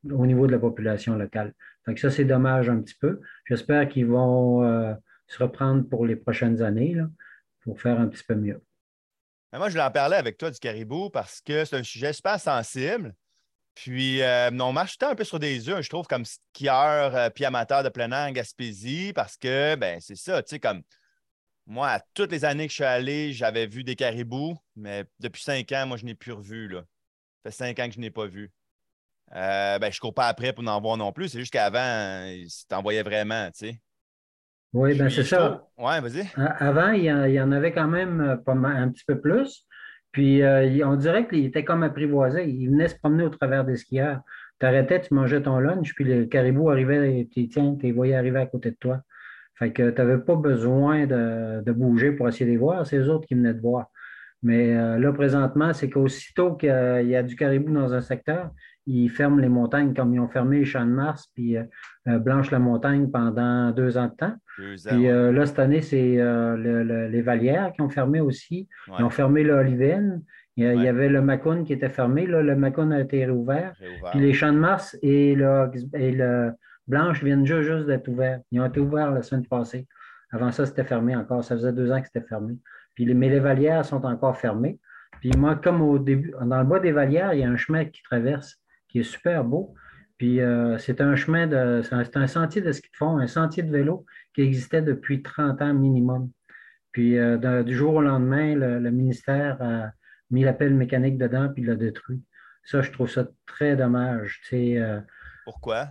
au 0.08 0.24
niveau 0.24 0.46
de 0.46 0.52
la 0.52 0.60
population 0.60 1.16
locale. 1.16 1.52
Donc 1.84 1.98
ça, 1.98 2.08
c'est 2.08 2.24
dommage 2.24 2.70
un 2.70 2.80
petit 2.80 2.94
peu. 2.94 3.20
J'espère 3.46 3.88
qu'ils 3.88 4.06
vont 4.06 4.62
se 5.26 5.42
reprendre 5.42 5.82
pour 5.88 6.06
les 6.06 6.14
prochaines 6.14 6.62
années, 6.62 6.94
là, 6.94 7.08
pour 7.64 7.80
faire 7.80 7.98
un 7.98 8.06
petit 8.06 8.22
peu 8.22 8.36
mieux 8.36 8.60
moi, 9.58 9.68
je 9.68 9.74
voulais 9.74 9.84
en 9.84 9.90
parler 9.90 10.16
avec 10.16 10.36
toi 10.36 10.50
du 10.50 10.58
caribou 10.58 11.10
parce 11.10 11.40
que 11.40 11.64
c'est 11.64 11.76
un 11.76 11.82
sujet 11.82 12.12
super 12.12 12.40
sensible. 12.40 13.14
Puis, 13.74 14.22
euh, 14.22 14.50
on 14.50 14.72
marche 14.72 14.98
tout 14.98 15.06
un 15.06 15.14
peu 15.14 15.24
sur 15.24 15.38
des 15.38 15.68
œufs, 15.68 15.82
je 15.82 15.88
trouve, 15.88 16.06
comme 16.06 16.24
skieur 16.24 17.14
euh, 17.14 17.28
puis 17.30 17.44
amateur 17.44 17.82
de 17.82 17.88
plein 17.88 18.10
air 18.12 18.28
en 18.28 18.32
Gaspésie, 18.32 19.12
parce 19.12 19.36
que, 19.36 19.74
ben, 19.74 20.00
c'est 20.00 20.16
ça, 20.16 20.42
tu 20.42 20.50
sais, 20.50 20.60
comme 20.60 20.82
moi, 21.66 21.88
à 21.88 22.00
toutes 22.14 22.30
les 22.30 22.44
années 22.44 22.66
que 22.66 22.70
je 22.70 22.76
suis 22.76 22.84
allé, 22.84 23.32
j'avais 23.32 23.66
vu 23.66 23.84
des 23.84 23.96
caribous, 23.96 24.56
mais 24.76 25.04
depuis 25.18 25.42
cinq 25.42 25.72
ans, 25.72 25.86
moi, 25.86 25.96
je 25.96 26.04
n'ai 26.04 26.14
plus 26.14 26.32
revu, 26.32 26.68
là. 26.68 26.80
Ça 27.42 27.50
fait 27.50 27.56
cinq 27.56 27.78
ans 27.80 27.88
que 27.88 27.94
je 27.94 28.00
n'ai 28.00 28.10
pas 28.10 28.26
vu. 28.26 28.52
Euh, 29.34 29.78
ben, 29.78 29.90
je 29.90 29.96
ne 29.96 30.00
cours 30.00 30.14
pas 30.14 30.28
après 30.28 30.52
pour 30.52 30.66
en 30.66 30.80
voir 30.80 30.96
non 30.96 31.12
plus, 31.12 31.30
c'est 31.30 31.40
juste 31.40 31.52
qu'avant, 31.52 32.30
t'en 32.68 32.82
voyais 32.82 33.02
vraiment, 33.02 33.46
tu 33.46 33.68
sais. 33.68 33.80
Oui, 34.74 34.98
ben 34.98 35.08
c'est 35.08 35.22
ça. 35.22 35.68
Oui, 35.78 36.00
vas-y. 36.00 36.28
Avant, 36.36 36.90
il 36.90 37.04
y, 37.04 37.40
en 37.40 37.52
avait 37.52 37.72
quand 37.72 37.86
même 37.86 38.20
euh, 38.20 38.36
pas 38.36 38.54
un 38.54 38.90
petit 38.90 39.04
peu 39.06 39.20
plus. 39.20 39.64
Puis 40.14 40.42
euh, 40.42 40.86
on 40.86 40.94
dirait 40.94 41.26
qu'il 41.26 41.44
était 41.44 41.64
comme 41.64 41.82
apprivoisé. 41.82 42.48
Il 42.48 42.70
venait 42.70 42.86
se 42.86 42.96
promener 42.96 43.24
au 43.24 43.30
travers 43.30 43.64
des 43.64 43.76
skieurs. 43.76 44.20
Tu 44.60 44.64
arrêtais, 44.64 45.00
tu 45.00 45.12
mangeais 45.12 45.42
ton 45.42 45.58
lunch, 45.58 45.92
puis 45.96 46.04
le 46.04 46.26
caribou 46.26 46.70
arrivait, 46.70 47.18
et 47.18 47.28
tu 47.28 47.48
les 47.82 47.92
voyais 47.92 48.14
arriver 48.14 48.38
à 48.38 48.46
côté 48.46 48.70
de 48.70 48.76
toi. 48.76 49.00
Fait 49.56 49.72
que 49.72 49.90
tu 49.90 50.00
n'avais 50.00 50.18
pas 50.18 50.36
besoin 50.36 51.06
de, 51.06 51.72
bouger 51.72 52.12
pour 52.12 52.28
essayer 52.28 52.46
de 52.46 52.52
les 52.52 52.56
voir, 52.56 52.86
c'est 52.86 52.96
eux 52.96 53.10
autres 53.10 53.26
qui 53.26 53.34
venaient 53.34 53.54
te 53.54 53.60
voir. 53.60 53.86
Mais 54.44 54.76
euh, 54.76 54.98
là, 54.98 55.12
présentement, 55.12 55.72
c'est 55.72 55.90
qu'aussitôt 55.90 56.54
qu'il 56.54 56.68
y 56.68 57.16
a 57.16 57.22
du 57.24 57.34
caribou 57.34 57.72
dans 57.72 57.92
un 57.92 58.00
secteur, 58.00 58.50
ils 58.86 59.08
ferment 59.08 59.38
les 59.38 59.48
montagnes 59.48 59.94
comme 59.94 60.14
ils 60.14 60.20
ont 60.20 60.28
fermé 60.28 60.58
les 60.58 60.64
champs 60.64 60.84
de 60.84 60.90
Mars 60.90 61.28
puis 61.34 61.56
euh, 61.56 61.64
euh, 62.06 62.18
Blanche-la-Montagne 62.20 63.10
pendant 63.10 63.72
deux 63.72 63.96
ans 63.96 64.06
de 64.06 64.14
temps. 64.14 64.34
Puis 64.56 65.08
euh, 65.08 65.32
là, 65.32 65.46
cette 65.46 65.58
année, 65.58 65.82
c'est 65.82 66.16
les 66.16 67.22
Valières 67.22 67.72
qui 67.72 67.82
ont 67.82 67.88
fermé 67.88 68.20
aussi. 68.20 68.68
Ils 68.98 69.04
ont 69.04 69.10
fermé 69.10 69.42
l'Olivine. 69.42 70.22
Il, 70.56 70.82
y 70.82 70.88
avait 70.88 71.08
le 71.08 71.20
Macon 71.20 71.64
qui 71.64 71.72
était 71.72 71.88
fermé. 71.88 72.26
Là, 72.26 72.42
le 72.42 72.54
Macon 72.54 72.90
a 72.92 73.00
été 73.00 73.24
réouvert. 73.24 73.72
Puis 74.10 74.20
les 74.20 74.32
champs 74.32 74.52
de 74.52 74.58
Mars 74.58 74.96
et 75.02 75.34
le, 75.34 75.70
et 75.94 76.12
le 76.12 76.52
Blanche 76.86 77.24
viennent 77.24 77.46
juste, 77.46 77.86
d'être 77.86 78.08
ouverts. 78.08 78.40
Ils 78.52 78.60
ont 78.60 78.66
été 78.66 78.80
ouverts 78.80 79.10
la 79.10 79.22
semaine 79.22 79.46
passée. 79.46 79.86
Avant 80.30 80.52
ça, 80.52 80.66
c'était 80.66 80.84
fermé 80.84 81.16
encore. 81.16 81.42
Ça 81.42 81.56
faisait 81.56 81.72
deux 81.72 81.90
ans 81.90 82.00
que 82.00 82.06
c'était 82.06 82.26
fermé. 82.26 82.58
Puis 82.94 83.04
les, 83.04 83.14
mais 83.14 83.28
les 83.28 83.40
Valières 83.40 83.84
sont 83.84 84.04
encore 84.04 84.36
fermées. 84.36 84.78
Puis 85.20 85.30
moi, 85.36 85.56
comme 85.56 85.80
au 85.80 85.98
début, 85.98 86.34
dans 86.40 86.58
le 86.58 86.64
bois 86.64 86.80
des 86.80 86.92
Valières, 86.92 87.32
il 87.34 87.40
y 87.40 87.44
a 87.44 87.48
un 87.48 87.56
chemin 87.56 87.84
qui 87.86 88.02
traverse 88.02 88.56
qui 88.88 89.00
est 89.00 89.04
super 89.04 89.44
beau. 89.44 89.74
Puis 90.24 90.40
euh, 90.40 90.78
c'est 90.78 91.02
un 91.02 91.16
chemin 91.16 91.46
de. 91.46 91.82
C'est 91.82 92.16
un, 92.16 92.26
sentier 92.26 92.62
de 92.62 92.72
ski 92.72 92.88
de 92.90 92.96
fond, 92.96 93.18
un 93.18 93.26
sentier 93.26 93.62
de 93.62 93.70
vélo 93.70 94.06
qui 94.34 94.40
existait 94.40 94.80
depuis 94.80 95.22
30 95.22 95.60
ans 95.60 95.74
minimum. 95.74 96.30
Puis 96.92 97.18
euh, 97.18 97.62
du 97.62 97.76
jour 97.76 97.96
au 97.96 98.00
lendemain, 98.00 98.54
le, 98.54 98.90
ministère 98.90 99.60
a 99.60 99.90
mis 100.30 100.42
la 100.42 100.54
pelle 100.54 100.72
mécanique 100.72 101.18
dedans 101.18 101.50
puis 101.52 101.62
l'a 101.62 101.74
détruit. 101.74 102.22
Ça, 102.62 102.80
je 102.80 102.90
trouve 102.90 103.10
ça 103.10 103.26
très 103.44 103.76
dommage. 103.76 104.40
Euh, 104.54 104.98
Pourquoi? 105.44 105.88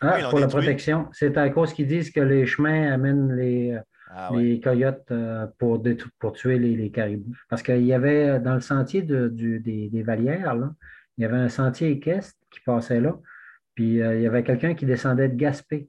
Ah, 0.00 0.18
pour 0.30 0.38
la 0.38 0.46
protection. 0.46 1.08
C'est 1.10 1.36
à 1.36 1.50
cause 1.50 1.72
qu'ils 1.72 1.88
disent 1.88 2.12
que 2.12 2.20
les 2.20 2.46
chemins 2.46 2.92
amènent 2.92 3.34
les, 3.34 3.76
ah, 4.08 4.30
les 4.36 4.60
coyotes 4.60 5.12
pour, 5.58 5.82
pour 6.20 6.32
tuer 6.34 6.60
les, 6.60 6.90
caribous. 6.92 7.34
Parce 7.48 7.64
qu'il 7.64 7.84
y 7.84 7.92
avait 7.92 8.38
dans 8.38 8.54
le 8.54 8.60
sentier 8.60 9.02
de, 9.02 9.26
des, 9.26 9.88
des, 9.88 10.02
Valières, 10.04 10.54
là, 10.54 10.70
il 11.18 11.22
y 11.22 11.24
avait 11.24 11.38
un 11.38 11.48
sentier 11.48 11.90
équestre 11.90 12.38
qui 12.52 12.60
passait 12.60 13.00
là, 13.00 13.18
puis 13.74 14.02
euh, 14.02 14.16
il 14.16 14.22
y 14.22 14.26
avait 14.26 14.42
quelqu'un 14.42 14.74
qui 14.74 14.86
descendait 14.86 15.28
de 15.28 15.36
Gaspé 15.36 15.88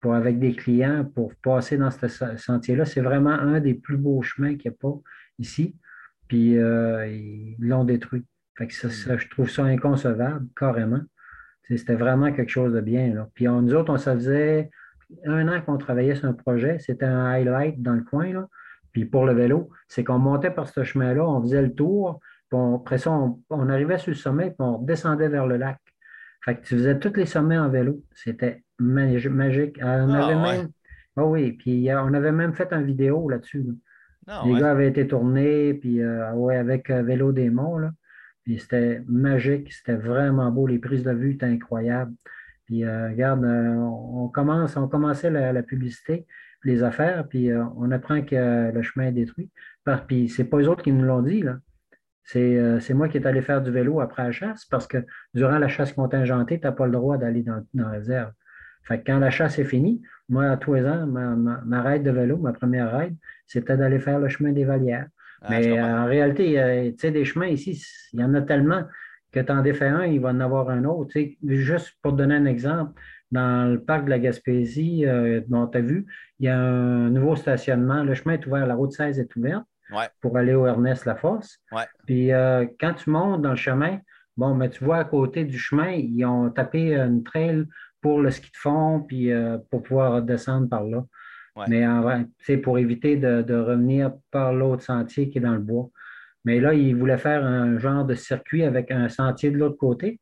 pour, 0.00 0.14
avec 0.14 0.38
des 0.38 0.52
clients 0.54 1.04
pour 1.04 1.34
passer 1.36 1.76
dans 1.76 1.90
ce 1.90 2.08
sentier-là. 2.36 2.84
C'est 2.84 3.00
vraiment 3.00 3.30
un 3.30 3.60
des 3.60 3.74
plus 3.74 3.96
beaux 3.96 4.22
chemins 4.22 4.56
qu'il 4.56 4.70
n'y 4.70 4.76
a 4.76 4.78
pas 4.80 4.94
ici. 5.38 5.76
Puis 6.28 6.58
euh, 6.58 7.06
ils 7.06 7.56
l'ont 7.58 7.84
détruit. 7.84 8.24
Fait 8.56 8.66
que 8.66 8.74
ça, 8.74 9.16
je 9.16 9.28
trouve 9.28 9.48
ça 9.48 9.64
inconcevable, 9.64 10.46
carrément. 10.56 11.00
C'était 11.64 11.94
vraiment 11.94 12.32
quelque 12.32 12.50
chose 12.50 12.72
de 12.72 12.80
bien. 12.80 13.14
Là. 13.14 13.28
Puis 13.34 13.46
nous 13.46 13.74
autres, 13.74 13.92
on, 13.92 13.98
ça 13.98 14.14
faisait 14.14 14.70
un 15.26 15.48
an 15.48 15.60
qu'on 15.60 15.76
travaillait 15.76 16.14
sur 16.14 16.28
un 16.28 16.32
projet. 16.32 16.78
C'était 16.78 17.04
un 17.06 17.26
highlight 17.26 17.82
dans 17.82 17.94
le 17.94 18.02
coin. 18.02 18.32
Là. 18.32 18.48
Puis 18.92 19.04
pour 19.04 19.26
le 19.26 19.32
vélo, 19.32 19.70
c'est 19.86 20.02
qu'on 20.02 20.18
montait 20.18 20.50
par 20.50 20.68
ce 20.68 20.82
chemin-là, 20.82 21.26
on 21.28 21.42
faisait 21.42 21.62
le 21.62 21.74
tour, 21.74 22.20
après 22.52 22.98
ça, 22.98 23.10
on, 23.10 23.68
arrivait 23.68 23.98
sur 23.98 24.10
le 24.10 24.16
sommet, 24.16 24.46
puis 24.46 24.56
on 24.60 24.78
descendait 24.78 25.28
vers 25.28 25.46
le 25.46 25.56
lac. 25.56 25.78
Fait 26.48 26.56
que 26.56 26.66
tu 26.66 26.76
faisais 26.76 26.98
tous 26.98 27.12
les 27.14 27.26
sommets 27.26 27.58
en 27.58 27.68
vélo. 27.68 28.02
C'était 28.14 28.62
magique. 28.78 29.78
Ah, 29.82 29.98
on 30.06 30.14
avait 30.14 30.32
ah, 30.32 30.56
même. 30.56 30.68
Oh 31.16 31.24
oui, 31.24 31.52
puis 31.52 31.90
on 31.92 32.14
avait 32.14 32.32
même 32.32 32.54
fait 32.54 32.72
une 32.72 32.86
vidéo 32.86 33.28
là-dessus. 33.28 33.66
Ah, 34.26 34.44
les 34.46 34.58
gars 34.58 34.70
avaient 34.70 34.88
été 34.88 35.06
tournés, 35.06 35.74
puis 35.74 36.00
euh, 36.00 36.32
ouais, 36.32 36.56
avec 36.56 36.88
euh, 36.88 37.02
Vélo. 37.02 37.32
Là. 37.78 37.90
Puis 38.44 38.60
c'était 38.60 39.02
magique, 39.06 39.74
c'était 39.74 39.96
vraiment 39.96 40.50
beau. 40.50 40.66
Les 40.66 40.78
prises 40.78 41.02
de 41.02 41.12
vue 41.12 41.32
étaient 41.32 41.44
incroyables. 41.44 42.14
Puis 42.64 42.82
euh, 42.82 43.10
regarde, 43.10 43.44
euh, 43.44 43.74
on 43.74 44.28
commence, 44.28 44.74
on 44.78 44.88
commençait 44.88 45.28
la, 45.28 45.62
publicité, 45.62 46.26
les 46.64 46.82
affaires, 46.82 47.28
puis 47.28 47.50
euh, 47.50 47.62
on 47.76 47.90
apprend 47.90 48.22
que 48.22 48.72
le 48.72 48.82
chemin 48.82 49.08
est 49.08 49.12
détruit. 49.12 49.50
Puis 50.06 50.30
c'est 50.30 50.44
pas 50.44 50.56
eux 50.56 50.68
autres 50.70 50.82
qui 50.82 50.92
nous 50.92 51.04
l'ont 51.04 51.20
dit, 51.20 51.42
là. 51.42 51.58
C'est 52.28 52.94
moi 52.94 53.08
qui 53.08 53.16
est 53.16 53.26
allé 53.26 53.40
faire 53.40 53.62
du 53.62 53.70
vélo 53.70 54.00
après 54.00 54.24
la 54.24 54.32
chasse 54.32 54.66
parce 54.66 54.86
que 54.86 54.98
durant 55.32 55.58
la 55.58 55.68
chasse 55.68 55.94
contingentée, 55.94 56.60
tu 56.60 56.66
n'as 56.66 56.72
pas 56.72 56.84
le 56.84 56.92
droit 56.92 57.16
d'aller 57.16 57.42
dans, 57.42 57.64
la 57.72 57.88
réserve. 57.88 58.32
Fait 58.82 58.98
que 59.00 59.04
quand 59.06 59.18
la 59.18 59.30
chasse 59.30 59.58
est 59.58 59.64
finie, 59.64 60.02
moi, 60.28 60.44
à 60.50 60.56
tous 60.58 60.74
les 60.74 60.86
ans, 60.86 61.06
ma, 61.06 61.34
ma, 61.36 61.82
raide 61.82 62.02
de 62.02 62.10
vélo, 62.10 62.36
ma 62.36 62.52
première 62.52 62.92
raide, 62.92 63.16
c'était 63.46 63.78
d'aller 63.78 63.98
faire 63.98 64.18
le 64.18 64.28
chemin 64.28 64.52
des 64.52 64.64
Valières. 64.64 65.08
Ah, 65.40 65.46
Mais 65.50 65.80
en 65.80 66.04
réalité, 66.04 66.92
tu 66.92 67.00
sais, 67.00 67.10
des 67.10 67.24
chemins 67.24 67.46
ici, 67.46 67.82
il 68.12 68.20
y 68.20 68.24
en 68.24 68.34
a 68.34 68.42
tellement 68.42 68.84
que 69.32 69.40
tu 69.40 69.52
en 69.52 69.62
défais 69.62 69.88
un, 69.88 70.04
il 70.04 70.20
va 70.20 70.30
en 70.30 70.40
avoir 70.40 70.68
un 70.68 70.84
autre. 70.84 71.18
juste 71.46 71.94
pour 72.02 72.12
te 72.12 72.18
donner 72.18 72.34
un 72.34 72.46
exemple, 72.46 72.92
dans 73.30 73.70
le 73.70 73.80
parc 73.80 74.04
de 74.04 74.10
la 74.10 74.18
Gaspésie, 74.18 75.06
euh, 75.06 75.40
dont 75.48 75.66
tu 75.66 75.78
as 75.78 75.80
vu, 75.82 76.06
il 76.40 76.46
y 76.46 76.48
a 76.48 76.58
un 76.58 77.10
nouveau 77.10 77.36
stationnement. 77.36 78.02
Le 78.02 78.14
chemin 78.14 78.34
est 78.34 78.46
ouvert, 78.46 78.66
la 78.66 78.74
route 78.74 78.92
16 78.92 79.18
est 79.18 79.36
ouverte 79.36 79.64
pour 80.20 80.36
aller 80.36 80.54
au 80.54 80.66
Ernest 80.66 81.04
Lafosse. 81.04 81.58
Ouais. 81.72 81.84
Puis 82.06 82.32
euh, 82.32 82.66
quand 82.80 82.94
tu 82.94 83.10
montes 83.10 83.42
dans 83.42 83.50
le 83.50 83.56
chemin, 83.56 83.98
bon, 84.36 84.54
mais 84.54 84.70
tu 84.70 84.84
vois 84.84 84.98
à 84.98 85.04
côté 85.04 85.44
du 85.44 85.58
chemin, 85.58 85.90
ils 85.90 86.24
ont 86.24 86.50
tapé 86.50 86.94
une 86.94 87.22
trail 87.22 87.64
pour 88.00 88.20
le 88.20 88.30
ski 88.30 88.50
de 88.50 88.56
fond, 88.56 89.00
puis 89.06 89.32
euh, 89.32 89.58
pour 89.70 89.82
pouvoir 89.82 90.22
descendre 90.22 90.68
par 90.68 90.84
là. 90.84 91.04
Mais 91.66 91.84
c'est 92.38 92.58
pour 92.58 92.78
éviter 92.78 93.16
de, 93.16 93.42
de 93.42 93.54
revenir 93.56 94.12
par 94.30 94.52
l'autre 94.52 94.84
sentier 94.84 95.28
qui 95.28 95.38
est 95.38 95.40
dans 95.40 95.54
le 95.54 95.58
bois. 95.58 95.90
Mais 96.44 96.60
là, 96.60 96.72
il 96.72 96.94
voulait 96.94 97.18
faire 97.18 97.44
un 97.44 97.78
genre 97.78 98.04
de 98.04 98.14
circuit 98.14 98.62
avec 98.62 98.92
un 98.92 99.08
sentier 99.08 99.50
de 99.50 99.58
l'autre 99.58 99.76
côté. 99.76 100.20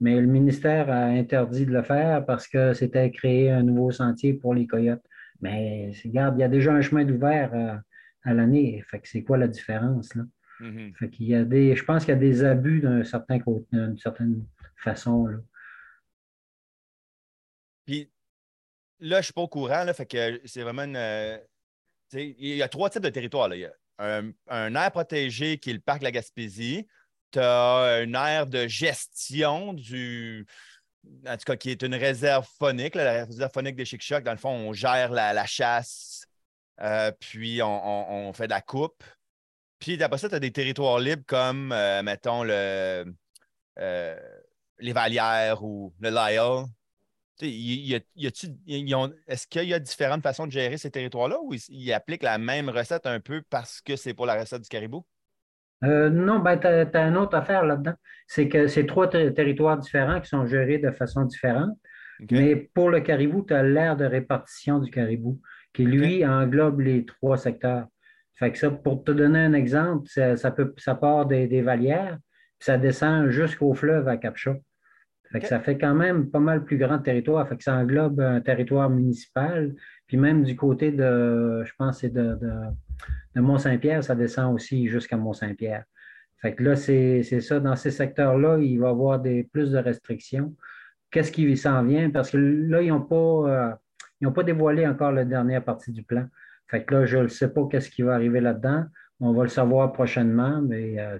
Mais 0.00 0.20
le 0.20 0.26
ministère 0.26 0.90
a 0.90 1.04
interdit 1.04 1.66
de 1.66 1.72
le 1.72 1.82
faire 1.82 2.24
parce 2.24 2.48
que 2.48 2.72
c'était 2.72 3.10
créer 3.10 3.50
un 3.50 3.62
nouveau 3.62 3.90
sentier 3.90 4.34
pour 4.34 4.54
les 4.54 4.66
coyotes. 4.66 5.04
Mais 5.40 5.92
regarde, 6.04 6.36
il 6.38 6.40
y 6.40 6.44
a 6.44 6.48
déjà 6.48 6.72
un 6.72 6.80
chemin 6.80 7.04
d'ouvert 7.04 7.50
euh, 7.52 7.76
à, 8.28 8.34
l'année. 8.34 8.82
Fait 8.86 9.00
que 9.00 9.08
c'est 9.08 9.22
quoi 9.22 9.38
la 9.38 9.48
différence, 9.48 10.14
là? 10.14 10.24
Mm-hmm. 10.60 10.94
Fait 10.96 11.10
qu'il 11.10 11.26
y 11.26 11.34
a 11.34 11.44
des. 11.44 11.76
Je 11.76 11.84
pense 11.84 12.04
qu'il 12.04 12.14
y 12.14 12.16
a 12.16 12.20
des 12.20 12.44
abus 12.44 12.80
d'un 12.80 13.04
certain 13.04 13.38
côté, 13.38 13.66
d'une 13.72 13.98
certaine 13.98 14.44
façon. 14.76 15.26
Là. 15.26 15.38
Puis 17.86 18.10
là, 19.00 19.16
je 19.16 19.18
ne 19.18 19.22
suis 19.22 19.32
pas 19.32 19.42
au 19.42 19.48
courant, 19.48 19.84
là, 19.84 19.94
fait 19.94 20.06
que 20.06 20.40
c'est 20.44 20.62
vraiment 20.62 20.82
une. 20.82 20.96
Euh, 20.96 21.38
il 22.12 22.56
y 22.56 22.62
a 22.62 22.68
trois 22.68 22.90
types 22.90 23.02
de 23.02 23.08
territoires. 23.08 23.48
Là. 23.48 23.56
Il 23.56 23.60
y 23.60 23.64
a 23.64 24.22
un, 24.48 24.74
aire 24.74 24.90
protégé 24.90 25.58
qui 25.58 25.70
est 25.70 25.74
le 25.74 25.80
parc 25.80 26.00
de 26.00 26.04
la 26.04 26.10
Gaspésie. 26.10 26.86
Tu 27.30 27.38
as 27.38 28.02
un 28.02 28.14
aire 28.14 28.46
de 28.46 28.66
gestion 28.66 29.72
du. 29.72 30.46
En 31.26 31.36
tout 31.36 31.44
cas, 31.46 31.56
qui 31.56 31.70
est 31.70 31.82
une 31.82 31.94
réserve 31.94 32.46
phonique, 32.58 32.94
la 32.94 33.24
réserve 33.24 33.52
phonique 33.52 33.76
des 33.76 33.84
chic 33.84 34.02
Dans 34.22 34.32
le 34.32 34.38
fond, 34.38 34.50
on 34.50 34.72
gère 34.72 35.10
la, 35.10 35.46
chasse, 35.46 36.17
euh, 36.80 37.10
puis 37.18 37.60
on, 37.62 38.32
fait 38.32 38.46
de 38.46 38.52
la 38.52 38.60
coupe. 38.60 39.02
Puis 39.78 40.02
après 40.02 40.18
ça, 40.18 40.28
tu 40.28 40.34
as 40.34 40.40
des 40.40 40.52
territoires 40.52 40.98
libres 40.98 41.24
comme, 41.26 41.72
euh, 41.72 42.02
mettons, 42.02 42.42
le, 42.42 43.04
euh, 43.78 44.16
les 44.78 44.92
Valières 44.92 45.62
ou 45.62 45.94
le 46.00 46.10
Lyle, 46.10 46.66
est-ce 47.40 48.02
qu'il 49.46 49.68
y 49.68 49.74
a 49.74 49.78
différentes 49.78 50.24
façons 50.24 50.46
de 50.46 50.52
gérer 50.52 50.76
ces 50.76 50.90
territoires-là 50.90 51.38
ou 51.40 51.54
ils, 51.68 51.92
appliquent 51.92 52.24
la 52.24 52.38
même 52.38 52.68
recette 52.68 53.06
un 53.06 53.20
peu 53.20 53.42
parce 53.48 53.80
que 53.80 53.94
c'est 53.94 54.12
pour 54.12 54.26
la 54.26 54.40
recette 54.40 54.62
du 54.62 54.68
caribou? 54.68 55.06
Non, 55.82 56.40
ben, 56.40 56.58
tu 56.58 56.66
as, 56.66 57.06
une 57.06 57.16
autre 57.16 57.36
affaire 57.36 57.64
là-dedans. 57.64 57.94
C'est 58.26 58.48
que 58.48 58.66
c'est 58.66 58.86
trois 58.86 59.08
territoires 59.08 59.78
différents 59.78 60.20
qui 60.20 60.28
sont 60.28 60.46
gérés 60.46 60.78
de 60.78 60.90
façon 60.90 61.24
différente. 61.24 61.78
Mais 62.32 62.56
pour 62.56 62.90
le 62.90 63.00
caribou, 63.00 63.44
tu 63.46 63.54
as 63.54 63.62
l'aire 63.62 63.96
de 63.96 64.04
répartition 64.04 64.80
du 64.80 64.90
caribou 64.90 65.40
qui, 65.78 65.84
lui, 65.84 66.26
englobe 66.26 66.80
les 66.80 67.04
trois 67.04 67.36
secteurs. 67.36 67.86
Fait 68.36 68.52
que 68.52 68.58
ça, 68.58 68.70
pour 68.70 69.04
te 69.04 69.12
donner 69.12 69.40
un 69.40 69.52
exemple, 69.52 70.08
ça, 70.08 70.50
peut, 70.50 70.74
ça 70.76 70.94
part 70.94 71.26
des, 71.26 71.46
des 71.46 71.62
valières, 71.62 72.18
puis 72.58 72.66
ça 72.66 72.78
descend 72.78 73.30
jusqu'au 73.30 73.74
fleuve 73.74 74.08
à 74.08 74.16
Capcha 74.16 74.54
ça 75.42 75.60
fait 75.60 75.76
quand 75.76 75.94
même 75.94 76.30
pas 76.30 76.38
mal 76.38 76.64
plus 76.64 76.78
grand 76.78 76.98
territoire. 76.98 77.46
Fait 77.48 77.56
que 77.56 77.62
ça 77.62 77.74
englobe 77.74 78.20
un 78.20 78.40
territoire 78.40 78.88
municipal. 78.88 79.74
Puis 80.06 80.16
même 80.16 80.42
du 80.42 80.56
côté 80.56 80.90
de, 80.90 81.62
je 81.64 81.72
pense, 81.78 82.00
c'est 82.00 82.12
de, 82.12 82.38
Mont-Saint-Pierre, 83.34 84.02
ça 84.02 84.14
descend 84.14 84.54
aussi 84.54 84.88
jusqu'à 84.88 85.16
Mont-Saint-Pierre. 85.16 85.84
Fait 86.40 86.54
que 86.54 86.62
là, 86.62 86.76
c'est 86.76 87.22
ça. 87.22 87.60
Dans 87.60 87.76
ces 87.76 87.90
secteurs-là, 87.90 88.58
il 88.58 88.78
va 88.78 88.88
y 88.88 88.90
avoir 88.90 89.20
des, 89.20 89.44
plus 89.44 89.70
de 89.72 89.78
restrictions. 89.78 90.54
Qu'est-ce 91.10 91.32
qui 91.32 91.56
s'en 91.56 91.84
vient? 91.84 92.10
Parce 92.10 92.30
que 92.30 92.38
là, 92.38 92.82
ils 92.82 92.88
n'ont 92.88 93.02
pas, 93.02 93.16
euh, 93.16 93.74
pas 94.26 94.42
dévoilé 94.42 94.86
encore 94.86 95.12
la 95.12 95.24
dernière 95.24 95.64
partie 95.64 95.92
du 95.92 96.02
plan. 96.02 96.26
Fait 96.68 96.84
que 96.84 96.94
là, 96.94 97.06
je 97.06 97.18
ne 97.18 97.28
sais 97.28 97.52
pas 97.52 97.62
qu'est-ce 97.70 97.90
qui 97.90 98.02
va 98.02 98.14
arriver 98.14 98.40
là-dedans. 98.40 98.84
On 99.20 99.32
va 99.32 99.42
le 99.42 99.48
savoir 99.48 99.92
prochainement, 99.92 100.60
mais 100.62 101.00
euh, 101.00 101.18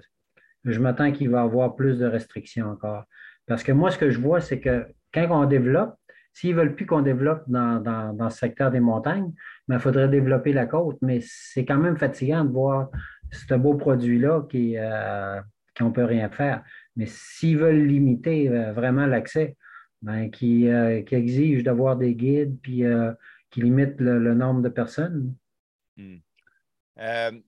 je 0.63 0.79
m'attends 0.79 1.11
qu'il 1.11 1.29
va 1.29 1.41
y 1.41 1.43
avoir 1.43 1.75
plus 1.75 1.99
de 1.99 2.05
restrictions 2.05 2.69
encore. 2.69 3.05
Parce 3.47 3.63
que 3.63 3.71
moi, 3.71 3.89
ce 3.91 3.97
que 3.97 4.09
je 4.09 4.19
vois, 4.19 4.41
c'est 4.41 4.59
que 4.59 4.85
quand 5.13 5.27
on 5.31 5.45
développe, 5.45 5.95
s'ils 6.33 6.55
ne 6.55 6.61
veulent 6.61 6.75
plus 6.75 6.85
qu'on 6.85 7.01
développe 7.01 7.43
dans, 7.47 8.29
ce 8.29 8.37
secteur 8.37 8.71
des 8.71 8.79
montagnes, 8.79 9.31
il 9.33 9.69
ben, 9.69 9.79
faudrait 9.79 10.07
développer 10.07 10.53
la 10.53 10.65
côte. 10.65 10.97
Mais 11.01 11.19
c'est 11.23 11.65
quand 11.65 11.79
même 11.79 11.97
fatigant 11.97 12.45
de 12.45 12.51
voir 12.51 12.89
ce 13.31 13.55
beau 13.55 13.73
produit-là 13.73 14.43
qui, 14.49 14.75
euh, 14.77 15.41
qu'on 15.77 15.85
ne 15.85 15.93
peut 15.93 16.05
rien 16.05 16.29
faire. 16.29 16.63
Mais 16.95 17.05
s'ils 17.07 17.57
veulent 17.57 17.85
limiter 17.85 18.49
euh, 18.49 18.71
vraiment 18.71 19.05
l'accès, 19.05 19.57
ben, 20.01 20.29
qui, 20.31 20.67
euh, 20.67 21.01
qui 21.01 21.15
exigent 21.15 21.63
d'avoir 21.63 21.95
des 21.95 22.15
guides, 22.15 22.57
puis 22.61 22.83
qui 23.51 23.61
limitent 23.61 23.99
le, 23.99 24.33
nombre 24.33 24.61
de 24.61 24.69
personnes. 24.69 25.33
Hmm. 25.97 26.19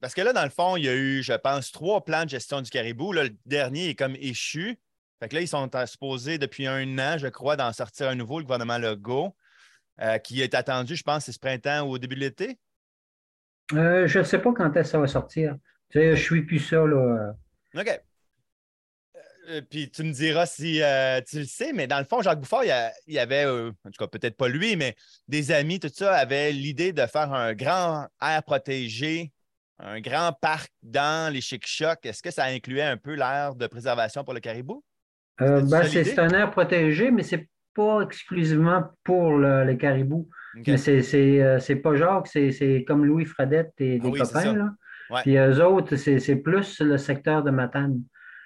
parce 0.02 0.14
que 0.14 0.22
là, 0.22 0.34
dans 0.34 0.44
le 0.44 0.50
fond, 0.50 0.76
il 0.76 0.86
y 0.86 0.90
a 0.90 0.96
eu, 0.96 1.24
je 1.24 1.34
pense, 1.34 1.72
trois 1.72 2.04
plans 2.04 2.26
de 2.26 2.30
gestion 2.30 2.62
du 2.62 2.70
caribou. 2.70 3.14
le 3.14 3.30
dernier 3.46 3.90
est 3.90 3.96
comme 3.96 4.16
échu. 4.16 4.78
Fait 5.22 5.30
que 5.30 5.36
là, 5.36 5.42
ils 5.42 5.48
sont 5.48 5.70
supposés 5.86 6.40
depuis 6.40 6.66
un 6.66 6.98
an, 6.98 7.18
je 7.20 7.28
crois, 7.28 7.56
d'en 7.56 7.72
sortir 7.74 8.10
un 8.10 8.16
nouveau, 8.16 8.40
le 8.40 8.44
gouvernement 8.44 8.80
Legault, 8.80 9.36
euh, 10.02 10.18
qui 10.18 10.42
est 10.42 10.56
attendu, 10.56 10.96
je 10.96 11.04
pense, 11.04 11.26
c'est 11.26 11.32
ce 11.32 11.40
printemps 11.40 11.82
ou 11.82 11.92
au 11.92 11.98
début 12.00 12.16
de 12.16 12.22
l'été? 12.22 12.58
Euh, 13.74 14.08
je 14.08 14.20
ne 14.20 14.24
sais 14.24 14.40
pas 14.40 14.52
quand 14.52 14.76
est-ce 14.76 14.88
que 14.88 14.92
ça 14.92 15.00
va 15.00 15.08
sortir. 15.08 15.56
Tu 15.90 16.00
sais, 16.00 16.16
je 16.16 16.22
suis 16.22 16.42
plus 16.42 16.60
ça, 16.60 16.84
là. 16.88 17.36
OK. 17.76 18.02
Euh, 19.52 19.62
puis 19.70 19.90
tu 19.90 20.04
me 20.04 20.12
diras 20.12 20.46
si 20.46 20.82
tu 21.28 21.40
le 21.40 21.46
sais, 21.46 21.74
mais 21.74 21.88
dans 21.88 22.00
le 22.00 22.06
fond, 22.06 22.22
Jacques 22.22 22.40
Bouffard, 22.40 22.64
il 22.64 23.14
y, 23.14 23.20
avait, 23.20 23.46
en 23.46 23.72
tout 23.72 23.98
cas 24.00 24.08
peut-être 24.08 24.38
pas 24.38 24.48
lui, 24.48 24.76
mais 24.76 24.96
des 25.28 25.52
amis, 25.52 25.80
tout 25.80 25.90
ça, 25.94 26.16
avaient 26.16 26.52
l'idée 26.52 26.94
de 26.94 27.06
faire 27.06 27.34
un 27.34 27.54
grand 27.54 28.08
air 28.22 28.44
protégé, 28.44 29.32
un 29.80 30.00
grand 30.00 30.32
parc 30.42 30.72
dans 30.84 31.34
les 31.34 31.42
chic-chocs. 31.42 32.06
Est-ce 32.06 32.22
que 32.22 32.32
ça 32.32 32.46
incluait 32.46 32.84
un 32.84 32.98
peu 32.98 33.14
l'air 33.14 33.56
de 33.56 33.68
préservation 33.68 34.24
pour 34.24 34.34
le 34.34 34.40
caribou? 34.40 34.84
Euh, 35.42 35.62
ben, 35.62 35.84
c'est 35.84 36.20
un 36.20 36.30
air 36.30 36.52
protégé, 36.52 37.12
mais 37.12 37.24
c'est 37.24 37.48
pas 37.74 38.02
exclusivement 38.02 38.84
pour 39.04 39.40
les 39.40 39.78
caribous. 39.78 40.30
Mais 40.56 40.76
euh, 40.90 41.60
c'est 41.60 41.76
pas 41.78 41.96
Jacques, 41.96 42.28
c'est 42.28 42.84
comme 42.88 43.06
Louis 43.06 43.26
Fradette 43.26 43.74
et 43.80 44.00
des 44.00 44.12
ah 44.20 44.24
copains. 44.24 44.54
Là. 44.54 45.22
Puis 45.22 45.38
eux 45.38 45.66
autres, 45.66 45.96
c'est 45.96 46.36
plus 46.38 46.82
le 46.82 46.98
secteur 46.98 47.44
de 47.44 47.52
Matane. 47.52 48.02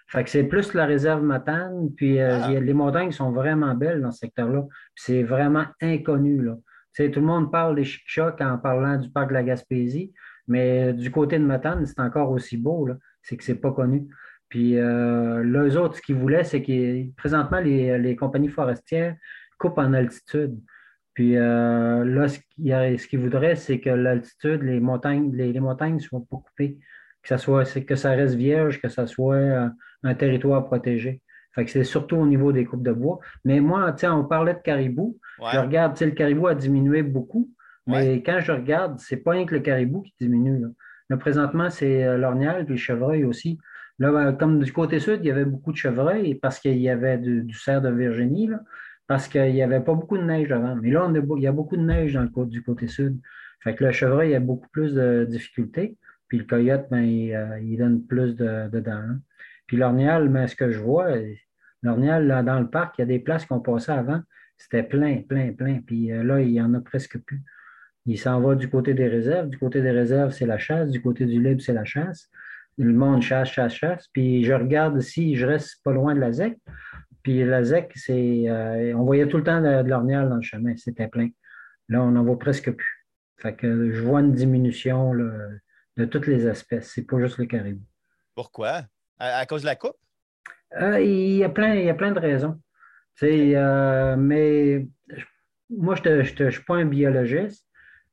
Fait 0.07 0.24
que 0.24 0.29
c'est 0.29 0.43
plus 0.43 0.74
la 0.74 0.85
réserve 0.85 1.24
Matane. 1.24 1.89
Puis 1.95 2.19
euh, 2.19 2.39
ah. 2.41 2.50
les 2.51 2.74
montagnes 2.74 3.12
sont 3.12 3.31
vraiment 3.31 3.74
belles 3.74 4.01
dans 4.01 4.12
ce 4.12 4.19
secteur-là. 4.19 4.65
C'est 4.95 5.24
vraiment 5.24 5.65
inconnu. 5.81 6.41
Là. 6.41 6.55
tout 6.97 7.19
le 7.19 7.21
monde 7.21 7.51
parle 7.51 7.75
des 7.75 7.83
chic 7.83 8.41
en 8.41 8.57
parlant 8.57 8.97
du 8.97 9.09
parc 9.09 9.29
de 9.29 9.33
la 9.33 9.43
Gaspésie, 9.43 10.13
mais 10.47 10.93
du 10.93 11.12
côté 11.12 11.39
de 11.39 11.45
Matane, 11.45 11.85
c'est 11.85 12.00
encore 12.00 12.31
aussi 12.31 12.57
beau. 12.57 12.88
C'est 13.21 13.38
que 13.38 13.43
c'est 13.43 13.55
pas 13.55 13.71
connu. 13.71 14.07
Puis 14.50 14.77
euh, 14.77 15.43
eux 15.43 15.77
autres, 15.77 15.97
ce 15.97 16.01
qu'ils 16.01 16.15
voulaient, 16.15 16.43
c'est 16.43 16.62
que 16.62 17.12
présentement, 17.15 17.59
les, 17.59 18.15
compagnies 18.15 18.50
forestières 18.50 19.15
coupent 19.57 19.79
en 19.79 19.93
altitude. 19.93 20.57
Puis 21.13 21.38
euh, 21.38 22.03
là, 22.03 22.27
ce 22.27 23.07
qu'ils 23.07 23.19
voudraient, 23.19 23.55
c'est 23.55 23.79
que 23.79 23.89
l'altitude, 23.89 24.62
les 24.62 24.79
montagnes, 24.79 25.31
les, 25.33 25.59
montagnes 25.59 25.95
ne 25.95 26.00
soient 26.00 26.24
pas 26.29 26.38
coupées, 26.38 26.77
que 27.21 27.27
ça, 27.29 27.38
soit, 27.38 27.65
que 27.85 27.95
ça 27.95 28.12
reste 28.12 28.35
vierge, 28.35 28.81
que 28.81 28.89
ça 28.89 29.07
soit 29.07 29.35
euh, 29.35 29.69
un 30.05 30.15
territoire 30.15 30.65
protégé. 30.65 31.21
Fait 31.53 31.65
que 31.65 31.71
c'est 31.71 31.83
surtout 31.83 32.17
au 32.17 32.25
niveau 32.25 32.51
des 32.51 32.65
coupes 32.65 32.83
de 32.83 32.91
bois. 32.91 33.19
Mais 33.43 33.59
moi, 33.59 33.91
tiens, 33.93 34.15
on 34.15 34.25
parlait 34.25 34.53
de 34.53 34.59
caribou. 34.59 35.17
Je 35.39 35.57
regarde, 35.57 36.00
le 36.00 36.12
caribou 36.12 36.47
a 36.47 36.55
diminué 36.55 37.01
beaucoup, 37.03 37.50
mais 37.88 38.21
quand 38.24 38.39
je 38.39 38.51
regarde, 38.51 39.00
c'est 39.00 39.17
pas 39.17 39.31
rien 39.31 39.45
que 39.45 39.55
le 39.55 39.62
caribou 39.62 40.01
qui 40.01 40.13
diminue. 40.19 40.65
Là, 41.09 41.17
présentement, 41.17 41.69
c'est 41.69 42.17
l'ornial 42.17 42.62
et 42.62 42.65
le 42.65 42.75
chevreuil 42.75 43.24
aussi. 43.25 43.59
Là, 44.00 44.12
ben, 44.12 44.33
comme 44.33 44.62
du 44.62 44.74
côté 44.74 45.00
sud, 45.00 45.19
il 45.24 45.27
y 45.27 45.31
avait 45.31 45.45
beaucoup 45.45 45.71
de 45.71 45.77
chevreuils 45.77 46.35
parce 46.35 46.59
qu'il 46.59 46.77
y 46.77 46.89
avait 46.89 47.17
du, 47.17 47.53
cerf 47.53 47.81
de 47.81 47.89
Virginie, 47.89 48.50
parce 49.07 49.27
qu'il 49.27 49.53
n'y 49.53 49.62
avait 49.62 49.79
pas 49.79 49.93
beaucoup 49.93 50.17
de 50.17 50.24
neige 50.24 50.51
avant. 50.51 50.75
Mais 50.75 50.91
là, 50.91 51.09
il 51.38 51.43
y 51.43 51.47
a 51.47 51.51
beaucoup 51.51 51.77
de 51.77 51.83
neige 51.83 52.13
dans 52.13 52.24
le, 52.24 52.45
du 52.47 52.63
côté 52.63 52.88
sud. 52.88 53.19
Fait 53.62 53.75
que 53.75 53.83
le 53.83 53.91
chevreuil 53.91 54.35
a 54.35 54.39
beaucoup 54.39 54.67
plus 54.69 54.93
de 54.93 55.25
difficultés. 55.29 55.97
Puis 56.27 56.39
le 56.39 56.43
coyote, 56.43 56.88
ben, 56.89 57.01
il, 57.01 57.33
euh, 57.33 57.77
donne 57.77 58.05
plus 58.05 58.35
de, 58.35 58.79
dents. 58.79 58.91
Hein. 58.91 59.19
Puis 59.67 59.77
l'ornial, 59.77 60.29
mais 60.29 60.48
ce 60.48 60.55
que 60.55 60.72
je 60.72 60.79
vois, 60.79 61.10
l'ornial, 61.81 62.45
dans 62.45 62.60
le 62.60 62.69
parc, 62.69 62.98
il 62.98 63.01
y 63.01 63.03
a 63.03 63.07
des 63.07 63.19
places 63.19 63.45
qu'on 63.45 63.60
passait 63.60 63.91
avant, 63.91 64.22
c'était 64.57 64.84
plein, 64.84 65.22
plein, 65.22 65.53
plein. 65.53 65.81
Puis 65.86 66.12
euh, 66.12 66.24
là, 66.24 66.41
il 66.41 66.51
n'y 66.51 66.62
en 66.62 66.74
a 66.74 66.79
presque 66.79 67.17
plus. 67.19 67.41
Il 68.05 68.19
s'en 68.19 68.39
va 68.39 68.55
du 68.55 68.69
côté 68.69 68.93
des 68.93 69.07
réserves. 69.07 69.50
Du 69.50 69.57
côté 69.57 69.81
des 69.81 69.91
réserves, 69.91 70.31
c'est 70.31 70.45
la 70.45 70.57
chasse. 70.57 70.91
Du 70.91 71.01
côté 71.01 71.25
du 71.25 71.41
libre, 71.41 71.62
c'est 71.62 71.74
la 71.74 71.86
chasse. 71.86 72.29
Le 72.77 72.93
monde 72.93 73.22
chasse, 73.22 73.50
chasse, 73.50 73.74
chasse. 73.74 74.07
Puis 74.13 74.43
je 74.43 74.53
regarde 74.53 75.00
si 75.01 75.36
je 75.36 75.45
reste 75.45 75.84
pas 75.84 75.91
loin 75.91 76.13
de 76.13 76.19
la 76.19 76.31
ZEC. 76.31 76.57
Puis 77.24 77.43
la 77.43 77.63
ZEC, 77.63 77.91
c'est, 77.95 78.43
euh, 78.48 78.93
on 78.95 79.03
voyait 79.03 79.27
tout 79.27 79.38
le 79.38 79.43
temps 79.43 79.62
de, 79.62 79.88
l'ornial 79.88 80.29
dans 80.29 80.36
le 80.36 80.41
chemin. 80.41 80.75
C'était 80.77 81.07
plein. 81.07 81.29
Là, 81.89 82.03
on 82.03 82.12
n'en 82.12 82.24
voit 82.24 82.38
presque 82.38 82.72
plus. 82.72 83.07
Fait 83.38 83.55
que 83.55 83.91
je 83.91 84.01
vois 84.01 84.22
une 84.22 84.34
diminution 84.34 85.13
de 85.13 86.05
toutes 86.05 86.27
les 86.27 86.48
espèces. 86.48 86.91
C'est 86.93 87.05
pas 87.05 87.19
juste 87.19 87.38
le 87.38 87.45
caribou. 87.45 87.84
Pourquoi? 88.36 88.84
À, 89.19 89.45
cause 89.45 89.62
de 89.62 89.67
la 89.67 89.75
coupe? 89.75 89.98
Euh, 90.79 91.00
il, 91.00 91.38
y 91.38 91.43
a 91.43 91.50
plein, 91.50 91.75
il 91.75 91.86
y 91.86 91.89
a 91.89 91.93
plein 91.93 92.12
de 92.12 92.19
raisons. 92.19 92.60
Euh, 93.24 94.15
mais 94.17 94.88
moi, 95.69 95.95
je 95.95 96.43
ne 96.43 96.50
suis 96.50 96.63
pas 96.63 96.75
un 96.75 96.86
biologiste. 96.86 97.65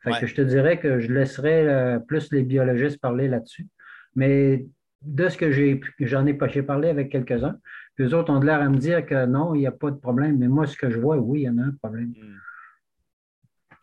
Fait 0.02 0.20
que 0.20 0.26
je 0.26 0.34
te 0.34 0.42
dirais 0.42 0.80
que 0.80 0.98
je 0.98 1.12
laisserais 1.12 1.66
euh, 1.66 1.98
plus 2.00 2.32
les 2.32 2.42
biologistes 2.42 3.00
parler 3.00 3.28
là-dessus. 3.28 3.68
Mais 4.16 4.66
de 5.02 5.28
ce 5.28 5.36
que 5.36 5.52
j'ai 5.52 5.80
j'en 6.00 6.26
ai, 6.26 6.36
j'ai 6.48 6.62
parlé 6.62 6.88
avec 6.88 7.10
quelques-uns, 7.10 7.58
les 7.98 8.12
autres 8.14 8.32
ont 8.32 8.40
l'air 8.40 8.60
à 8.60 8.68
me 8.68 8.78
dire 8.78 9.06
que 9.06 9.26
non, 9.26 9.54
il 9.54 9.58
n'y 9.58 9.66
a 9.66 9.72
pas 9.72 9.90
de 9.90 9.96
problème. 9.96 10.38
Mais 10.38 10.48
moi, 10.48 10.66
ce 10.66 10.76
que 10.76 10.90
je 10.90 10.98
vois, 10.98 11.18
oui, 11.18 11.42
il 11.42 11.44
y 11.44 11.48
en 11.48 11.58
a 11.58 11.62
un 11.62 11.74
problème. 11.80 12.08
Hmm. 12.08 12.38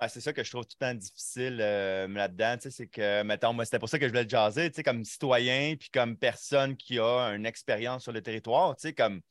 Ah, 0.01 0.07
c'est 0.07 0.21
ça 0.21 0.31
que 0.31 0.43
je 0.45 0.49
trouve 0.49 0.65
tout 0.65 0.77
le 0.79 0.85
temps 0.87 0.93
difficile 0.93 1.59
euh, 1.59 2.07
là-dedans. 2.07 2.55
C'est 2.59 2.87
que, 2.87 3.21
mettons, 3.23 3.51
moi, 3.51 3.65
c'était 3.65 3.79
pour 3.79 3.89
ça 3.89 3.99
que 3.99 4.05
je 4.05 4.09
voulais 4.09 4.23
te 4.23 4.29
jaser, 4.29 4.71
comme 4.83 5.03
citoyen, 5.03 5.75
puis 5.77 5.89
comme 5.89 6.15
personne 6.15 6.77
qui 6.77 6.99
a 6.99 7.33
une 7.35 7.45
expérience 7.45 8.03
sur 8.03 8.13
le 8.13 8.21
territoire, 8.21 8.77
comme 8.97 9.21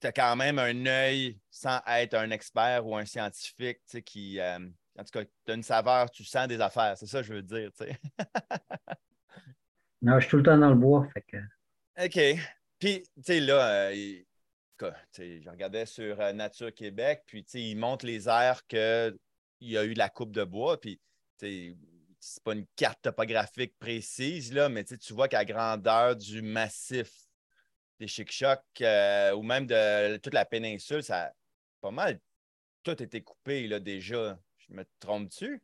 tu 0.00 0.06
as 0.06 0.12
quand 0.12 0.36
même 0.36 0.60
un 0.60 0.86
œil 0.86 1.40
sans 1.50 1.80
être 1.88 2.14
un 2.14 2.30
expert 2.30 2.86
ou 2.86 2.96
un 2.96 3.04
scientifique 3.04 3.80
qui, 4.04 4.38
euh, 4.38 4.60
en 4.96 5.02
tout 5.02 5.10
cas, 5.12 5.24
tu 5.24 5.52
as 5.52 5.54
une 5.54 5.64
saveur, 5.64 6.08
tu 6.12 6.22
sens 6.24 6.46
des 6.46 6.60
affaires. 6.60 6.96
C'est 6.96 7.06
ça 7.06 7.20
que 7.20 7.26
je 7.26 7.34
veux 7.34 7.42
dire. 7.42 7.70
non, 10.02 10.20
je 10.20 10.20
suis 10.20 10.30
tout 10.30 10.36
le 10.36 10.42
temps 10.44 10.58
dans 10.58 10.70
le 10.70 10.76
bois. 10.76 11.08
Fait 11.12 11.22
que... 11.22 11.36
OK. 12.04 12.40
Puis, 12.78 13.02
tu 13.02 13.22
sais, 13.22 13.40
là, 13.40 13.88
euh, 13.90 14.22
je 14.80 15.50
regardais 15.50 15.86
sur 15.86 16.20
euh, 16.20 16.32
Nature 16.32 16.72
Québec, 16.72 17.22
puis 17.26 17.44
ils 17.54 17.76
montrent 17.76 18.06
les 18.06 18.28
aires 18.28 18.66
qu'il 18.66 19.16
y 19.60 19.76
a 19.76 19.84
eu 19.84 19.94
la 19.94 20.08
coupe 20.08 20.32
de 20.32 20.44
bois, 20.44 20.80
puis 20.80 21.00
c'est 21.38 22.42
pas 22.44 22.52
une 22.52 22.66
carte 22.76 23.00
topographique 23.02 23.74
précise, 23.78 24.52
là, 24.52 24.68
mais 24.68 24.84
tu 24.84 25.12
vois 25.12 25.28
qu'à 25.28 25.44
grandeur 25.44 26.16
du 26.16 26.42
massif 26.42 27.12
des 28.00 28.06
Chic-Chocs 28.06 28.60
euh, 28.82 29.32
ou 29.34 29.42
même 29.42 29.66
de 29.66 30.16
toute 30.18 30.34
la 30.34 30.44
péninsule, 30.44 31.02
ça 31.02 31.26
a 31.26 31.32
pas 31.80 31.90
mal 31.90 32.18
tout 32.82 33.02
été 33.02 33.20
coupé 33.22 33.66
là, 33.66 33.80
déjà. 33.80 34.38
Je 34.58 34.74
me 34.74 34.84
trompe-tu? 35.00 35.62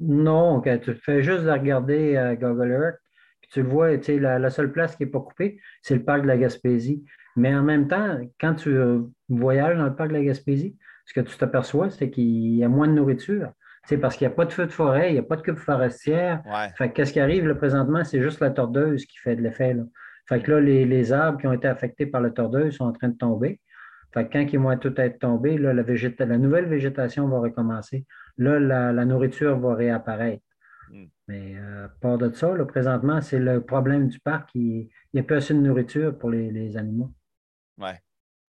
Non, 0.00 0.60
tu 0.60 0.94
fais 0.94 1.22
juste 1.22 1.44
de 1.44 1.50
regarder 1.50 2.16
euh, 2.16 2.34
Google 2.34 2.70
Earth, 2.70 3.00
puis 3.40 3.50
tu 3.52 3.62
le 3.62 3.68
vois, 3.68 3.96
la, 3.96 4.38
la 4.38 4.50
seule 4.50 4.72
place 4.72 4.96
qui 4.96 5.04
n'est 5.04 5.10
pas 5.10 5.20
coupée, 5.20 5.60
c'est 5.82 5.94
le 5.94 6.04
parc 6.04 6.22
de 6.22 6.26
la 6.26 6.36
Gaspésie. 6.36 7.04
Mais 7.36 7.54
en 7.54 7.62
même 7.62 7.86
temps, 7.86 8.18
quand 8.40 8.54
tu 8.54 8.70
euh, 8.70 9.00
voyages 9.28 9.76
dans 9.76 9.84
le 9.84 9.94
parc 9.94 10.08
de 10.08 10.14
la 10.14 10.24
Gaspésie, 10.24 10.76
ce 11.04 11.12
que 11.12 11.20
tu 11.20 11.36
t'aperçois, 11.36 11.90
c'est 11.90 12.10
qu'il 12.10 12.56
y 12.56 12.64
a 12.64 12.68
moins 12.68 12.88
de 12.88 12.94
nourriture. 12.94 13.52
C'est 13.84 13.98
parce 13.98 14.16
qu'il 14.16 14.26
n'y 14.26 14.32
a 14.32 14.36
pas 14.36 14.46
de 14.46 14.52
feu 14.52 14.66
de 14.66 14.72
forêt, 14.72 15.10
il 15.10 15.12
n'y 15.12 15.20
a 15.20 15.22
pas 15.22 15.36
de 15.36 15.42
coupe 15.42 15.58
forestière. 15.58 16.42
Fait 16.76 16.90
qu'est-ce 16.90 17.12
qui 17.12 17.20
arrive 17.20 17.46
là, 17.46 17.54
présentement, 17.54 18.02
c'est 18.02 18.20
juste 18.20 18.40
la 18.40 18.50
tordeuse 18.50 19.06
qui 19.06 19.18
fait 19.18 19.36
de 19.36 19.42
l'effet. 19.42 19.76
Fait 20.28 20.42
que 20.42 20.50
là, 20.50 20.60
les, 20.60 21.12
arbres 21.12 21.38
qui 21.38 21.46
ont 21.46 21.52
été 21.52 21.68
affectés 21.68 22.06
par 22.06 22.20
la 22.20 22.30
tordeuse 22.30 22.74
sont 22.74 22.86
en 22.86 22.92
train 22.92 23.08
de 23.08 23.16
tomber. 23.16 23.60
Fait 24.12 24.26
que 24.26 24.32
quand 24.32 24.52
ils 24.52 24.58
vont 24.58 24.76
tout 24.76 24.92
être 25.00 25.20
tombés, 25.20 25.56
là, 25.56 25.72
la, 25.72 25.84
la, 25.84 26.38
nouvelle 26.38 26.64
végétation 26.64 27.28
va 27.28 27.38
recommencer. 27.38 28.06
Là, 28.38 28.58
la, 28.58 29.04
nourriture 29.04 29.56
va 29.60 29.76
réapparaître. 29.76 30.42
Hmm. 30.90 31.04
Mais 31.28 31.54
euh, 31.56 31.86
part 32.00 32.18
de 32.18 32.32
ça, 32.32 32.56
là, 32.56 32.64
présentement, 32.64 33.20
c'est 33.20 33.38
le 33.38 33.60
problème 33.60 34.08
du 34.08 34.18
parc. 34.18 34.50
Il 34.56 34.88
n'y 35.14 35.20
a 35.20 35.22
pas 35.22 35.36
assez 35.36 35.54
de 35.54 35.60
nourriture 35.60 36.18
pour 36.18 36.30
les 36.30 36.76
animaux. 36.76 37.12
Oui. 37.78 37.90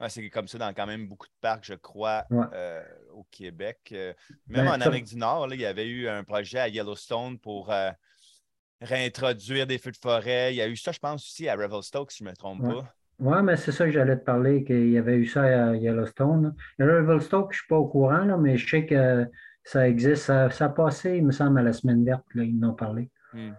c'est 0.10 0.30
comme 0.30 0.48
ça 0.48 0.58
dans 0.58 0.74
quand 0.74 0.86
même 0.86 1.08
beaucoup 1.08 1.28
de 1.28 1.34
parcs, 1.42 1.66
je 1.66 1.74
crois, 1.74 2.26
euh, 2.32 2.84
au 3.14 3.26
Québec. 3.32 3.90
Euh, 3.92 4.14
même 4.48 4.66
ben, 4.66 4.72
en 4.72 4.82
Amérique 4.82 5.06
du 5.06 5.18
Nord, 5.18 5.48
il 5.54 5.62
y 5.62 5.66
avait 5.66 5.88
eu 5.88 6.08
un 6.08 6.24
projet 6.24 6.60
à 6.60 6.68
Yellowstone 6.68 7.40
pour 7.40 7.72
euh, 7.72 7.90
réintroduire 8.82 9.68
des 9.68 9.78
feux 9.78 9.92
de 9.92 9.98
forêt. 9.98 10.54
Il 10.54 10.58
y 10.58 10.62
a 10.62 10.68
eu 10.68 10.76
ça, 10.76 10.92
je 10.92 11.00
pense, 11.00 11.24
aussi 11.26 11.50
à 11.50 11.56
Revelstoke, 11.56 12.12
si 12.12 12.20
je 12.20 12.24
ne 12.26 12.30
me 12.30 12.36
trompe 12.36 12.64
pas. 12.64 12.94
Oui, 13.20 13.38
mais 13.42 13.58
c'est 13.58 13.72
ça 13.72 13.86
que 13.86 13.92
j'allais 13.92 14.18
te 14.18 14.24
parler, 14.24 14.64
qu'il 14.64 14.92
y 14.92 14.98
avait 14.98 15.18
eu 15.18 15.26
ça 15.26 15.42
à 15.42 15.76
Yellowstone. 15.76 16.56
À 16.80 16.86
Revelstoke, 16.86 17.52
je 17.52 17.58
ne 17.58 17.60
suis 17.62 17.68
pas 17.68 17.78
au 17.78 17.88
courant, 17.88 18.38
mais 18.38 18.58
je 18.58 18.70
sais 18.70 18.86
que 18.86 19.28
ça 19.64 19.88
existe. 19.90 20.26
Ça, 20.26 20.48
a 20.48 20.70
passé, 20.70 21.18
il 21.18 21.26
me 21.26 21.32
semble, 21.32 21.60
à 21.60 21.64
la 21.64 21.74
semaine 21.74 22.06
verte, 22.06 22.24
ils 22.36 22.64
en 22.64 22.70
ont 22.70 22.74
parlé. 22.76 23.10
Hmm. 23.34 23.54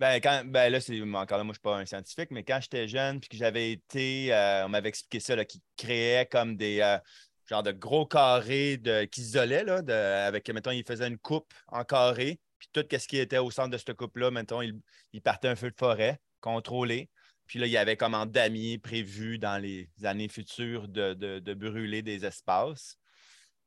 Ben, 0.00 0.20
quand, 0.20 0.42
ben 0.46 0.70
là, 0.70 0.80
c'est 0.80 1.00
encore 1.00 1.38
là, 1.38 1.44
moi, 1.44 1.44
je 1.44 1.44
ne 1.44 1.52
suis 1.52 1.60
pas 1.60 1.76
un 1.76 1.86
scientifique, 1.86 2.30
mais 2.30 2.42
quand 2.42 2.58
j'étais 2.60 2.88
jeune 2.88 3.20
puis 3.20 3.28
que 3.28 3.36
j'avais 3.36 3.72
été, 3.72 4.34
euh, 4.34 4.66
on 4.66 4.68
m'avait 4.68 4.88
expliqué 4.88 5.20
ça, 5.20 5.44
qui 5.44 5.62
créait 5.76 6.26
comme 6.26 6.56
des 6.56 6.80
euh, 6.80 6.98
genre 7.46 7.62
de 7.62 7.72
gros 7.72 8.06
carrés 8.06 8.76
de, 8.76 9.04
qui 9.04 9.20
isolaient, 9.20 9.64
là, 9.64 9.82
de, 9.82 9.92
avec, 9.92 10.48
mettons, 10.50 10.72
il 10.72 10.84
faisait 10.84 11.06
une 11.06 11.18
coupe 11.18 11.52
en 11.68 11.84
carré, 11.84 12.40
puis 12.58 12.68
tout 12.72 12.84
ce 12.90 13.06
qui 13.06 13.18
était 13.18 13.38
au 13.38 13.50
centre 13.50 13.70
de 13.70 13.78
cette 13.78 13.94
coupe-là, 13.94 14.30
mettons, 14.30 14.62
il, 14.62 14.80
il, 15.12 15.22
partait 15.22 15.48
un 15.48 15.56
feu 15.56 15.70
de 15.70 15.76
forêt 15.76 16.20
contrôlé. 16.40 17.08
Puis 17.46 17.58
là, 17.58 17.66
il 17.66 17.72
y 17.72 17.76
avait 17.76 17.96
comme 17.96 18.14
en 18.14 18.26
damier 18.26 18.78
prévu 18.78 19.38
dans 19.38 19.60
les 19.60 19.88
années 20.02 20.28
futures 20.28 20.88
de, 20.88 21.54
brûler 21.54 22.02
des 22.02 22.24
espaces. 22.24 22.98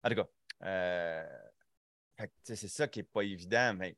En 0.03 0.09
tout 0.09 0.15
cas, 0.15 0.27
euh, 0.63 1.25
c'est 2.43 2.67
ça 2.67 2.87
qui 2.87 2.99
n'est 2.99 3.03
pas 3.03 3.21
évident, 3.21 3.73
mais 3.75 3.95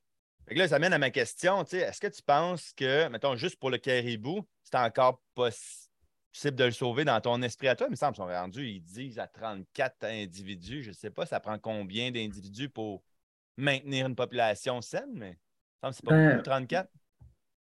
là, 0.55 0.67
ça 0.67 0.79
mène 0.79 0.93
à 0.93 0.97
ma 0.97 1.09
question. 1.09 1.63
Est-ce 1.63 1.99
que 1.99 2.07
tu 2.07 2.21
penses 2.21 2.73
que, 2.75 3.07
mettons, 3.09 3.35
juste 3.35 3.59
pour 3.59 3.69
le 3.69 3.77
caribou, 3.77 4.45
c'est 4.63 4.75
encore 4.75 5.21
possible 5.35 6.55
de 6.55 6.63
le 6.65 6.71
sauver 6.71 7.05
dans 7.05 7.19
ton 7.21 7.41
esprit 7.41 7.67
à 7.67 7.75
toi? 7.75 7.87
Il 7.87 7.91
me 7.91 7.95
semble 7.95 8.13
qu'ils 8.13 8.23
sont 8.23 8.29
rendus, 8.29 8.67
ils 8.67 8.81
disent 8.81 9.19
à 9.19 9.27
34 9.27 10.05
individus. 10.05 10.83
Je 10.83 10.89
ne 10.89 10.93
sais 10.93 11.09
pas, 11.09 11.25
ça 11.25 11.39
prend 11.39 11.57
combien 11.59 12.11
d'individus 12.11 12.69
pour 12.69 13.03
maintenir 13.57 14.07
une 14.07 14.15
population 14.15 14.81
saine, 14.81 15.11
mais 15.13 15.37
ça 15.81 15.87
me 15.87 15.91
semble 15.91 15.91
que 15.91 15.97
c'est 15.99 16.05
pas 16.05 16.15
ben, 16.15 16.31
beaucoup, 16.31 16.43
34. 16.43 16.89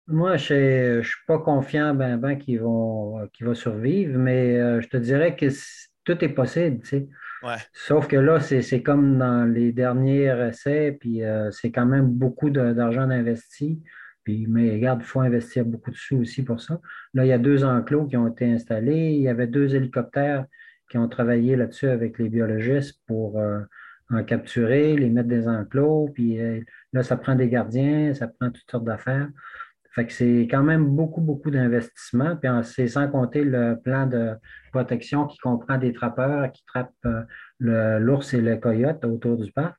Moi, 0.09 0.37
je 0.37 0.99
ne 0.99 1.03
suis 1.03 1.25
pas 1.27 1.39
confiant 1.39 1.95
ben, 1.95 2.17
ben, 2.17 2.37
qu'ils 2.37 2.61
vont, 2.61 3.27
qu 3.33 3.45
vont 3.45 3.55
survivre, 3.55 4.19
mais 4.19 4.57
euh, 4.57 4.81
je 4.81 4.89
te 4.89 4.97
dirais 4.97 5.35
que 5.35 5.49
tout 6.05 6.25
est 6.25 6.29
possible. 6.29 6.81
Sauf 7.73 8.09
que 8.09 8.17
là, 8.17 8.41
c'est 8.41 8.83
comme 8.83 9.19
dans 9.19 9.45
les 9.45 9.73
derniers 9.73 10.27
essais, 10.49 10.97
puis 10.99 11.23
euh, 11.23 11.51
c'est 11.51 11.71
quand 11.71 11.87
même 11.87 12.07
beaucoup 12.07 12.51
d'argent 12.51 13.09
investi. 13.11 13.83
Puis, 14.25 14.47
mais 14.49 14.73
regarde, 14.73 15.01
il 15.03 15.07
faut 15.07 15.21
investir 15.21 15.65
beaucoup 15.65 15.91
de 15.91 15.97
sous 15.97 16.17
aussi 16.17 16.43
pour 16.43 16.61
ça. 16.61 16.81
Là, 17.15 17.25
il 17.25 17.29
y 17.29 17.33
a 17.33 17.39
deux 17.39 17.65
enclos 17.65 18.07
qui 18.07 18.17
ont 18.17 18.27
été 18.27 18.51
installés. 18.51 19.13
Il 19.13 19.23
y 19.23 19.29
avait 19.29 19.47
deux 19.47 19.77
hélicoptères 19.77 20.47
qui 20.91 20.99
ont 20.99 21.09
travaillé 21.09 21.57
là-dessus 21.57 21.89
avec 21.89 22.19
les 22.19 22.29
biologistes 22.29 23.01
pour 23.07 23.39
euh, 23.39 23.61
en 24.11 24.25
capturer, 24.25 24.97
les 24.97 25.11
mettre 25.11 25.29
des 25.29 25.47
enclos. 25.47 26.11
Puis 26.15 26.41
euh, 26.41 26.61
là, 26.93 27.03
ça 27.03 27.17
prend 27.17 27.35
des 27.37 27.49
gardiens, 27.49 28.15
ça 28.15 28.29
prend 28.29 28.51
toutes 28.51 28.69
sortes 28.71 28.85
d'affaires. 28.85 29.29
C'est 30.09 30.47
quand 30.51 30.63
même 30.63 30.85
beaucoup, 30.95 31.21
beaucoup 31.21 31.51
d'investissement. 31.51 32.37
Puis 32.37 32.51
c'est 32.65 32.89
sans 32.89 33.09
compter 33.09 33.45
le 33.45 33.77
plan 33.83 34.07
de 34.07 34.35
protection 34.73 35.27
qui 35.27 35.39
comprend 35.39 35.79
des 35.79 35.93
trappeurs 35.93 36.53
qui 36.53 36.65
trappent 36.67 36.93
euh, 37.07 37.99
l'ours 37.99 38.35
et 38.35 38.41
le 38.41 38.57
coyote 38.57 39.05
autour 39.05 39.37
du 39.39 39.51
parc. 39.53 39.77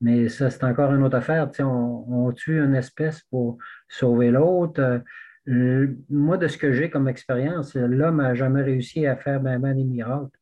Mais 0.00 0.28
ça, 0.28 0.50
c'est 0.50 0.64
encore 0.64 0.92
une 0.92 1.02
autre 1.04 1.16
affaire. 1.16 1.50
On, 1.60 2.04
on, 2.08 2.32
tue 2.32 2.60
une 2.60 2.74
espèce 2.74 3.22
pour 3.30 3.58
sauver 3.88 4.30
l'autre. 4.30 5.02
Euh, 5.48 5.96
moi, 6.10 6.36
de 6.36 6.48
ce 6.48 6.58
que 6.58 6.72
j'ai 6.72 6.90
comme 6.90 7.08
expérience, 7.08 7.74
l'homme 7.74 8.18
n'a 8.18 8.34
jamais 8.34 8.62
réussi 8.62 9.06
à 9.06 9.16
faire 9.16 9.40
ben, 9.40 9.58
ben 9.58 9.74
des 9.74 9.84
miracles. 9.84 10.38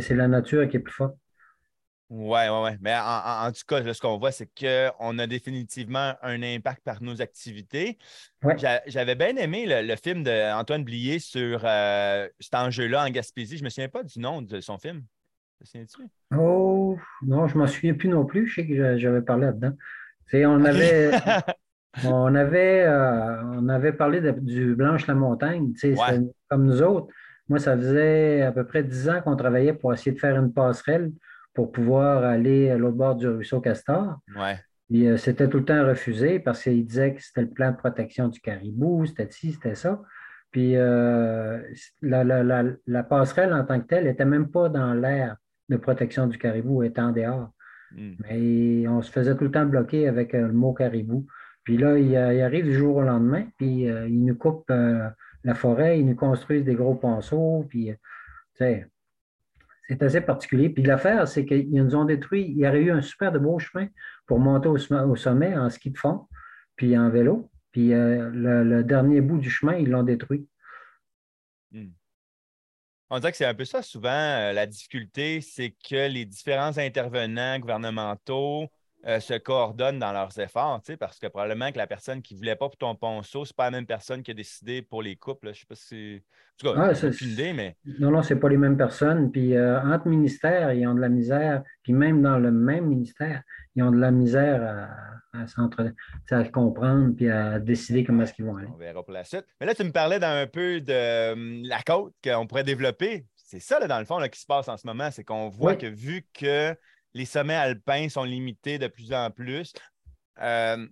C'est 0.00 0.14
la 0.14 0.28
nature 0.28 0.68
qui 0.68 0.76
est 0.76 0.80
plus 0.80 0.92
forte. 0.92 1.16
Oui, 2.14 2.40
oui, 2.50 2.58
oui. 2.64 2.70
Mais 2.82 2.94
en, 2.94 3.50
tout 3.52 3.62
cas, 3.66 3.94
ce 3.94 3.98
qu'on 3.98 4.18
voit, 4.18 4.32
c'est 4.32 4.46
qu'on 4.46 5.18
a 5.18 5.26
définitivement 5.26 6.12
un 6.20 6.42
impact 6.42 6.84
par 6.84 7.02
nos 7.02 7.22
activités. 7.22 7.96
J'avais 8.86 9.14
bien 9.14 9.34
aimé 9.36 9.64
le, 9.66 9.96
film 9.96 10.22
d'Antoine 10.22 10.84
Blier 10.84 11.20
sur 11.20 11.62
euh, 11.64 12.28
cet 12.38 12.54
enjeu-là 12.54 13.06
en 13.06 13.08
Gaspésie. 13.08 13.56
Je 13.56 13.62
ne 13.62 13.64
me 13.64 13.70
souviens 13.70 13.88
pas 13.88 14.02
du 14.02 14.20
nom 14.20 14.42
de 14.42 14.60
son 14.60 14.76
film. 14.76 15.04
tu 15.64 15.86
Oh, 16.36 16.98
non, 17.22 17.48
je 17.48 17.54
ne 17.54 17.60
m'en 17.60 17.66
souviens 17.66 17.94
plus 17.94 18.10
non 18.10 18.26
plus. 18.26 18.46
Je 18.46 18.56
sais 18.56 18.66
que 18.66 18.98
j'avais 18.98 19.22
parlé 19.22 19.46
là-dedans. 19.46 19.72
On 20.34 20.64
avait, 20.66 21.12
on, 22.04 22.34
avait, 22.34 22.84
euh, 22.84 23.42
on 23.54 23.70
avait 23.70 23.94
parlé 23.94 24.20
du 24.20 24.74
Blanche-la-Montagne, 24.74 25.72
comme 26.50 26.66
nous 26.66 26.82
autres. 26.82 27.06
Moi, 27.48 27.58
ça 27.58 27.74
faisait 27.74 28.42
à 28.42 28.52
peu 28.52 28.66
près 28.66 28.82
dix 28.82 29.08
ans 29.08 29.22
qu'on 29.22 29.34
travaillait 29.34 29.72
pour 29.72 29.94
essayer 29.94 30.12
de 30.12 30.20
faire 30.20 30.36
une 30.36 30.52
passerelle 30.52 31.10
pour 31.54 31.72
pouvoir 31.72 32.24
aller 32.24 32.70
à 32.70 32.76
l'autre 32.76 32.96
bord 32.96 33.16
du 33.16 33.28
ruisseau 33.28 33.60
Castor. 33.60 34.18
Ouais. 34.36 34.58
Puis 34.88 35.06
c'était 35.18 35.48
tout 35.48 35.58
le 35.58 35.64
temps 35.64 35.86
refusé 35.86 36.38
parce 36.38 36.62
qu'il 36.62 36.84
disait 36.84 37.14
que 37.14 37.22
c'était 37.22 37.42
le 37.42 37.50
plan 37.50 37.70
de 37.70 37.76
protection 37.76 38.28
du 38.28 38.40
caribou, 38.40 39.06
c'était 39.06 39.30
ci, 39.30 39.52
c'était 39.52 39.74
ça. 39.74 40.02
Puis 40.50 40.74
la, 40.74 41.64
la, 42.02 43.02
passerelle 43.02 43.54
en 43.54 43.64
tant 43.64 43.80
que 43.80 43.86
telle 43.86 44.04
n'était 44.04 44.26
même 44.26 44.50
pas 44.50 44.68
dans 44.68 44.92
l'air 44.92 45.36
de 45.70 45.76
protection 45.78 46.26
du 46.26 46.36
caribou, 46.36 46.82
elle 46.82 46.90
était 46.90 47.00
en 47.00 47.12
dehors. 47.12 47.52
Hmm. 47.96 48.12
Mais 48.20 48.86
on 48.86 49.00
se 49.00 49.10
faisait 49.10 49.34
tout 49.34 49.44
le 49.44 49.50
temps 49.50 49.64
bloquer 49.64 50.08
avec 50.08 50.34
le 50.34 50.52
mot 50.52 50.74
caribou. 50.74 51.26
Puis 51.64 51.78
là, 51.78 51.96
il, 51.96 52.14
arrive 52.16 52.66
du 52.66 52.74
jour 52.74 52.96
au 52.96 53.02
lendemain, 53.02 53.46
puis 53.56 53.84
il 53.84 54.24
nous 54.24 54.34
coupe 54.34 54.68
la 54.68 55.54
forêt, 55.54 56.00
ils 56.00 56.06
nous 56.06 56.16
construisent 56.16 56.64
des 56.64 56.74
gros 56.74 56.96
ponceaux, 56.96 57.64
puis 57.68 57.92
c'est 59.88 60.02
assez 60.02 60.20
particulier. 60.20 60.70
Puis 60.70 60.82
l'affaire, 60.82 61.26
c'est 61.28 61.44
qu'ils 61.44 61.72
nous 61.72 61.94
ont 61.94 62.04
détruit. 62.04 62.46
Il 62.48 62.58
y 62.58 62.66
aurait 62.66 62.80
eu 62.80 62.90
un 62.90 63.02
super 63.02 63.32
de 63.32 63.38
beau 63.38 63.58
chemin 63.58 63.88
pour 64.26 64.38
monter 64.38 64.68
au, 64.68 65.16
sommet 65.16 65.56
en 65.56 65.70
ski 65.70 65.90
de 65.90 65.98
fond, 65.98 66.26
puis 66.76 66.96
en 66.96 67.10
vélo. 67.10 67.50
Puis 67.72 67.92
euh, 67.92 68.30
le, 68.32 68.84
dernier 68.84 69.20
bout 69.20 69.38
du 69.38 69.50
chemin, 69.50 69.74
ils 69.74 69.88
l'ont 69.88 70.02
détruit. 70.02 70.46
Hmm. 71.72 71.90
On 73.10 73.18
dirait 73.18 73.32
que 73.32 73.36
c'est 73.36 73.46
un 73.46 73.54
peu 73.54 73.64
ça 73.64 73.82
souvent, 73.82 74.08
euh, 74.10 74.52
la 74.52 74.66
difficulté, 74.66 75.40
c'est 75.40 75.74
que 75.88 76.08
les 76.08 76.24
différents 76.24 76.78
intervenants 76.78 77.58
gouvernementaux 77.58 78.68
euh, 79.06 79.18
se 79.18 79.34
coordonnent 79.34 79.98
dans 79.98 80.12
leurs 80.12 80.38
efforts, 80.38 80.80
parce 81.00 81.18
que 81.18 81.26
probablement 81.26 81.72
que 81.72 81.78
la 81.78 81.88
personne 81.88 82.22
qui 82.22 82.34
ne 82.34 82.38
voulait 82.38 82.54
pas 82.54 82.68
pour 82.68 82.76
ton 82.76 82.94
ponceau, 82.94 83.44
ce 83.44 83.52
n'est 83.52 83.56
pas 83.56 83.64
la 83.64 83.72
même 83.72 83.86
personne 83.86 84.22
qui 84.22 84.30
a 84.30 84.34
décidé 84.34 84.80
pour 84.82 85.02
les 85.02 85.16
couples. 85.16 85.46
Je 85.46 85.50
ne 85.50 85.54
sais 85.54 85.66
pas 85.68 85.74
si. 85.74 86.22
En 86.64 86.70
tout 86.70 86.76
cas, 86.76 86.94
c'est 86.94 87.20
une 87.20 87.30
idée, 87.30 87.52
mais. 87.52 87.76
Non, 87.98 88.12
non, 88.12 88.22
ce 88.22 88.34
n'est 88.34 88.40
pas 88.40 88.48
les 88.48 88.56
mêmes 88.56 88.76
personnes. 88.76 89.32
Puis 89.32 89.56
euh, 89.56 89.82
entre 89.82 90.06
ministères, 90.06 90.72
ils 90.72 90.86
ont 90.86 90.94
de 90.94 91.00
la 91.00 91.08
misère. 91.08 91.62
Puis 91.82 91.92
même 91.92 92.22
dans 92.22 92.38
le 92.38 92.52
même 92.52 92.86
ministère, 92.86 93.42
ils 93.74 93.82
ont 93.82 93.90
de 93.90 93.98
la 93.98 94.12
misère 94.12 94.88
à, 95.32 95.38
à, 95.40 96.38
à 96.38 96.44
comprendre 96.44 97.14
puis 97.16 97.28
à 97.28 97.58
décider 97.58 98.04
comment 98.04 98.22
est-ce 98.22 98.34
qu'ils 98.34 98.44
vont 98.44 98.56
aller. 98.56 98.68
On 98.72 98.76
verra 98.76 99.02
pour 99.02 99.14
la 99.14 99.24
suite. 99.24 99.46
Mais 99.60 99.66
là, 99.66 99.74
tu 99.74 99.82
me 99.82 99.90
parlais 99.90 100.20
d'un 100.20 100.46
peu 100.46 100.80
de 100.80 101.32
hum, 101.32 101.62
la 101.64 101.82
côte 101.82 102.14
qu'on 102.22 102.46
pourrait 102.46 102.64
développer. 102.64 103.26
C'est 103.34 103.60
ça, 103.60 103.80
là, 103.80 103.88
dans 103.88 103.98
le 103.98 104.04
fond, 104.04 104.18
là, 104.18 104.28
qui 104.28 104.40
se 104.40 104.46
passe 104.46 104.68
en 104.68 104.76
ce 104.76 104.86
moment. 104.86 105.10
C'est 105.10 105.24
qu'on 105.24 105.48
voit 105.48 105.74
que 105.74 105.86
vu 105.86 106.24
que 106.32 106.74
les 107.14 107.24
sommets 107.24 107.54
alpins 107.54 108.08
sont 108.08 108.24
limités 108.24 108.78
de 108.78 108.86
plus 108.88 109.12
en 109.12 109.30
plus. 109.30 109.72
Euh, 110.40 110.86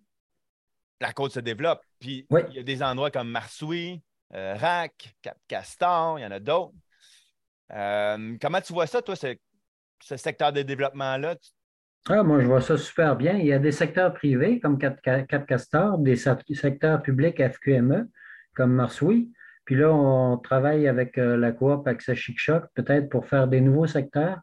la 1.01 1.13
côte 1.13 1.33
se 1.33 1.41
développe. 1.41 1.81
Puis 1.99 2.27
il 2.31 2.55
y 2.55 2.59
a 2.59 2.63
des 2.63 2.83
endroits 2.83 3.11
comme 3.11 3.31
Marsouis, 3.31 4.03
euh, 4.35 4.55
Rac, 4.55 5.15
Cap-Castor, 5.23 6.19
il 6.19 6.23
y 6.23 6.27
en 6.27 6.31
a 6.31 6.41
d'autres. 6.41 6.75
Euh, 7.73 8.37
comment 8.41 8.61
tu 8.61 8.73
vois 8.73 8.87
ça, 8.87 9.01
toi, 9.01 9.15
ce, 9.17 10.17
secteur 10.17 10.53
de 10.53 10.63
développement-là? 10.63 11.37
Ah, 12.09 12.23
moi, 12.23 12.41
je 12.41 12.47
vois 12.47 12.61
ça 12.61 12.77
super 12.77 13.17
bien. 13.17 13.37
Il 13.37 13.47
y 13.47 13.53
a 13.53 13.59
des 13.59 13.73
secteurs 13.73 14.13
privés 14.13 14.59
comme 14.61 14.79
Cap-Castor, 14.79 15.99
des 15.99 16.17
secteurs 16.17 17.03
publics 17.03 17.43
FQME 17.43 18.09
comme 18.55 18.73
Marsouis. 18.73 19.31
Puis 19.65 19.77
là, 19.77 19.93
on 19.93 20.39
travaille 20.39 20.89
avec 20.89 21.17
la 21.17 21.53
coop 21.53 21.87
Access 21.87 22.19
Chic 22.19 22.39
Choc, 22.39 22.65
peut-être 22.75 23.09
pour 23.09 23.27
faire 23.27 23.47
des 23.47 23.61
nouveaux 23.61 23.87
secteurs 23.87 24.41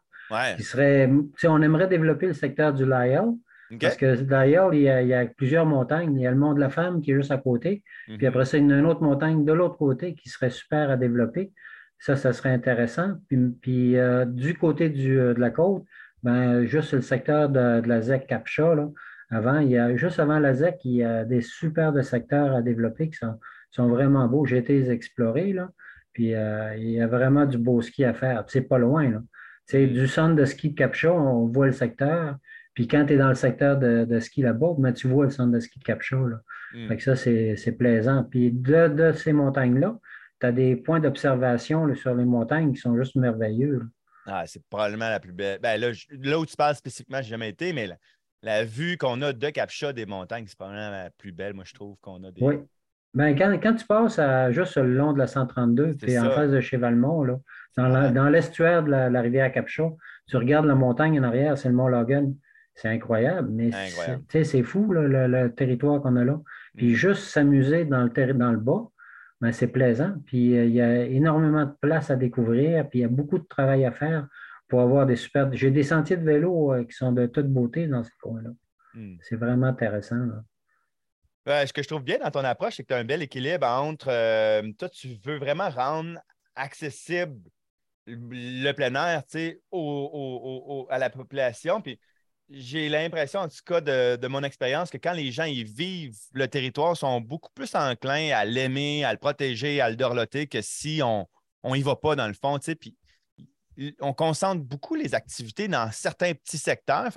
serait, 0.62 1.10
on 1.44 1.62
aimerait 1.62 1.88
développer 1.88 2.26
le 2.26 2.34
secteur 2.34 2.72
du 2.72 2.84
Lyell. 2.84 3.32
Parce 3.80 3.96
que 3.96 4.06
Lyell, 4.06 4.70
il 4.72 4.82
y, 4.82 5.14
a, 5.14 5.26
plusieurs 5.26 5.66
montagnes. 5.66 6.16
Il 6.16 6.22
y 6.22 6.26
a 6.26 6.30
le 6.30 6.36
Mont 6.36 6.54
de 6.54 6.60
la 6.60 6.70
Femme 6.70 7.02
qui 7.02 7.10
est 7.10 7.14
juste 7.14 7.30
à 7.30 7.38
côté. 7.38 7.82
Puis 8.06 8.16
mhm. 8.16 8.26
après 8.26 8.44
ça, 8.46 8.56
il 8.56 8.66
y 8.66 8.72
a 8.72 8.78
une 8.78 8.86
autre 8.86 9.02
montagne 9.02 9.44
de 9.44 9.52
l'autre 9.52 9.76
côté 9.76 10.14
qui 10.14 10.28
serait 10.28 10.50
super 10.50 10.90
à 10.90 10.96
développer. 10.96 11.52
Ça, 11.98 12.16
ça 12.16 12.32
serait 12.32 12.50
intéressant. 12.50 13.14
Puis, 13.60 13.96
euh, 13.98 14.24
du 14.24 14.54
côté 14.54 14.88
du, 14.88 15.18
euh, 15.18 15.34
de 15.34 15.40
la 15.40 15.50
côte, 15.50 15.84
ben, 16.22 16.64
juste 16.64 16.92
le 16.92 17.00
secteur 17.00 17.48
de, 17.48 17.82
la 17.86 18.00
ZEC 18.00 18.26
Capcha, 18.26 18.74
avant, 19.30 19.58
il 19.58 19.70
y 19.70 19.78
a, 19.78 19.94
juste 19.96 20.20
avant 20.20 20.38
la 20.38 20.54
ZEC, 20.54 20.80
il 20.84 20.96
y 20.96 21.04
a 21.04 21.24
des 21.24 21.42
super 21.42 21.92
de 21.92 22.00
secteurs 22.00 22.54
à 22.54 22.62
développer 22.62 23.10
qui 23.10 23.16
sont, 23.16 23.38
sont 23.70 23.88
vraiment 23.88 24.26
beaux. 24.28 24.46
J'ai 24.46 24.58
été 24.58 24.78
les 24.78 24.90
explorer, 24.90 25.52
là. 25.52 25.70
Puis 26.12 26.34
euh, 26.34 26.74
il 26.76 26.90
y 26.90 27.00
a 27.00 27.06
vraiment 27.06 27.44
du 27.44 27.58
beau 27.58 27.82
ski 27.82 28.04
à 28.04 28.14
faire. 28.14 28.44
C'est 28.46 28.62
pas 28.62 28.78
loin, 28.78 29.10
là. 29.10 29.22
C'est 29.68 29.86
du 29.86 30.08
centre 30.08 30.34
de 30.34 30.46
ski 30.46 30.70
de 30.70 30.74
Capcha, 30.74 31.12
on 31.12 31.46
voit 31.46 31.66
le 31.66 31.72
secteur. 31.72 32.36
Puis 32.72 32.88
quand 32.88 33.04
tu 33.04 33.12
es 33.12 33.16
dans 33.18 33.28
le 33.28 33.34
secteur 33.34 33.76
de, 33.76 34.18
ski 34.18 34.40
là-bas, 34.40 34.74
ben, 34.78 34.92
tu 34.92 35.08
vois 35.08 35.26
le 35.26 35.30
centre 35.30 35.52
de 35.52 35.60
ski 35.60 35.78
de 35.78 35.84
Capcha. 35.84 36.16
Là. 36.16 36.40
Hmm. 36.72 36.98
ça, 36.98 37.16
c'est 37.16 37.76
plaisant. 37.78 38.24
Puis 38.24 38.50
de, 38.50 39.12
ces 39.14 39.34
montagnes-là, 39.34 39.98
tu 40.40 40.46
as 40.46 40.52
des 40.52 40.74
points 40.74 41.00
d'observation 41.00 41.94
sur 41.94 42.14
les 42.14 42.24
montagnes 42.24 42.72
qui 42.72 42.80
sont 42.80 42.96
juste 42.96 43.14
merveilleux. 43.16 43.82
Ah, 44.24 44.44
c'est 44.46 44.62
probablement 44.70 45.10
la 45.10 45.20
plus 45.20 45.32
belle. 45.32 45.58
Ben, 45.60 45.78
là, 45.78 45.90
là, 46.10 46.38
où 46.38 46.46
tu 46.46 46.56
parles 46.56 46.74
spécifiquement, 46.74 47.18
je 47.18 47.24
n'ai 47.24 47.30
jamais 47.30 47.48
été, 47.50 47.74
mais 47.74 47.90
la, 48.42 48.64
vue 48.64 48.96
qu'on 48.96 49.20
a 49.20 49.34
de 49.34 49.50
Capcha 49.50 49.92
des 49.92 50.06
montagnes, 50.06 50.46
c'est 50.46 50.56
probablement 50.56 50.90
la 50.90 51.10
plus 51.10 51.32
belle, 51.32 51.52
moi, 51.52 51.64
je 51.66 51.74
trouve 51.74 51.96
qu'on 52.00 52.24
a 52.24 52.30
des. 52.30 52.42
Oui. 52.42 52.54
Ben, 53.14 53.34
quand, 53.36 53.74
tu 53.74 53.86
passes 53.86 54.18
à, 54.18 54.50
juste 54.52 54.76
le 54.76 54.94
long 54.94 55.12
de 55.12 55.18
la 55.18 55.26
132, 55.26 55.96
tu 55.96 56.10
es 56.10 56.18
en 56.18 56.30
face 56.30 56.50
de 56.50 56.60
Chevalmont, 56.60 57.24
là, 57.24 57.38
dans 57.76 58.28
l'estuaire 58.28 58.82
de 58.82 58.90
la, 58.90 59.20
rivière 59.20 59.50
Capchon, 59.52 59.96
tu 60.26 60.36
regardes 60.36 60.66
la 60.66 60.74
montagne 60.74 61.18
en 61.18 61.22
arrière, 61.22 61.56
c'est 61.56 61.68
le 61.68 61.74
Mont 61.74 61.88
Logan. 61.88 62.34
C'est 62.74 62.88
incroyable, 62.88 63.48
mais 63.50 63.70
c'est 64.28 64.62
fou 64.62 64.92
le, 64.92 65.48
territoire 65.48 66.00
qu'on 66.00 66.14
a 66.14 66.24
là. 66.24 66.40
Puis 66.76 66.92
mm. 66.92 66.94
juste 66.94 67.24
s'amuser 67.24 67.84
dans 67.84 68.04
le, 68.04 68.34
dans 68.34 68.52
le 68.52 68.58
bas, 68.58 68.88
ben, 69.40 69.50
c'est 69.50 69.66
plaisant. 69.66 70.14
Puis 70.26 70.56
euh, 70.56 70.64
il 70.64 70.72
y 70.72 70.80
a 70.80 71.04
énormément 71.04 71.64
de 71.64 71.72
place 71.80 72.10
à 72.10 72.16
découvrir, 72.16 72.88
puis 72.88 73.00
il 73.00 73.02
y 73.02 73.04
a 73.04 73.08
beaucoup 73.08 73.38
de 73.38 73.46
travail 73.48 73.84
à 73.84 73.90
faire 73.90 74.28
pour 74.68 74.80
avoir 74.80 75.06
des 75.06 75.16
super. 75.16 75.52
J'ai 75.52 75.72
des 75.72 75.82
sentiers 75.82 76.16
de 76.16 76.24
vélo 76.24 76.72
euh, 76.72 76.84
qui 76.84 76.92
sont 76.92 77.10
de 77.10 77.26
toute 77.26 77.48
beauté 77.48 77.88
dans 77.88 78.04
ce 78.04 78.10
coin-là. 78.22 78.50
Mm. 78.94 79.16
C'est 79.22 79.36
vraiment 79.36 79.66
intéressant. 79.66 80.28
Ce 81.66 81.72
que 81.72 81.82
je 81.82 81.88
trouve 81.88 82.02
bien 82.02 82.18
dans 82.18 82.30
ton 82.30 82.44
approche, 82.44 82.76
c'est 82.76 82.82
que 82.82 82.88
tu 82.88 82.94
as 82.94 82.98
un 82.98 83.04
bel 83.04 83.22
équilibre 83.22 83.66
entre 83.66 84.08
euh, 84.10 84.70
toi, 84.78 84.88
tu 84.88 85.16
veux 85.24 85.38
vraiment 85.38 85.70
rendre 85.70 86.18
accessible 86.54 87.40
le 88.06 88.72
plein 88.72 88.94
air 88.94 89.22
à 90.90 90.98
la 90.98 91.10
population. 91.10 91.80
Puis 91.80 91.98
j'ai 92.48 92.88
l'impression, 92.88 93.40
en 93.40 93.48
tout 93.48 93.56
cas, 93.64 93.80
de, 93.80 94.26
mon 94.26 94.42
expérience, 94.42 94.90
que 94.90 94.96
quand 94.96 95.12
les 95.12 95.30
gens 95.32 95.44
y 95.44 95.64
vivent 95.64 96.18
le 96.32 96.48
territoire, 96.48 96.96
sont 96.96 97.20
beaucoup 97.20 97.50
plus 97.54 97.74
enclins 97.74 98.30
à 98.30 98.44
l'aimer, 98.44 99.04
à 99.04 99.12
le 99.12 99.18
protéger, 99.18 99.80
à 99.80 99.90
le 99.90 99.96
dorloter 99.96 100.46
que 100.46 100.62
si 100.62 101.00
on 101.02 101.26
n'y 101.64 101.82
va 101.82 101.96
pas 101.96 102.16
dans 102.16 102.28
le 102.28 102.34
fond. 102.34 102.58
Puis 102.58 102.96
on 104.00 104.12
concentre 104.12 104.62
beaucoup 104.62 104.94
les 104.94 105.14
activités 105.14 105.68
dans 105.68 105.90
certains 105.92 106.34
petits 106.34 106.58
secteurs. 106.58 107.10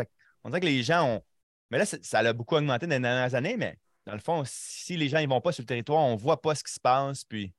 on 0.43 0.49
dirait 0.49 0.61
que 0.61 0.65
les 0.65 0.83
gens 0.83 1.07
ont. 1.07 1.21
Mais 1.69 1.77
là, 1.77 1.85
ça 1.85 2.19
a 2.19 2.33
beaucoup 2.33 2.55
augmenté 2.55 2.85
dans 2.85 2.95
les 2.95 3.01
dernières 3.01 3.33
années, 3.33 3.55
mais 3.55 3.77
dans 4.05 4.13
le 4.13 4.19
fond, 4.19 4.43
si 4.45 4.97
les 4.97 5.07
gens 5.07 5.21
ne 5.21 5.27
vont 5.27 5.41
pas 5.41 5.51
sur 5.51 5.61
le 5.61 5.67
territoire, 5.67 6.03
on 6.03 6.15
ne 6.15 6.19
voit 6.19 6.41
pas 6.41 6.55
ce 6.55 6.63
qui 6.63 6.73
se 6.73 6.79
passe. 6.79 7.23
Puis 7.23 7.53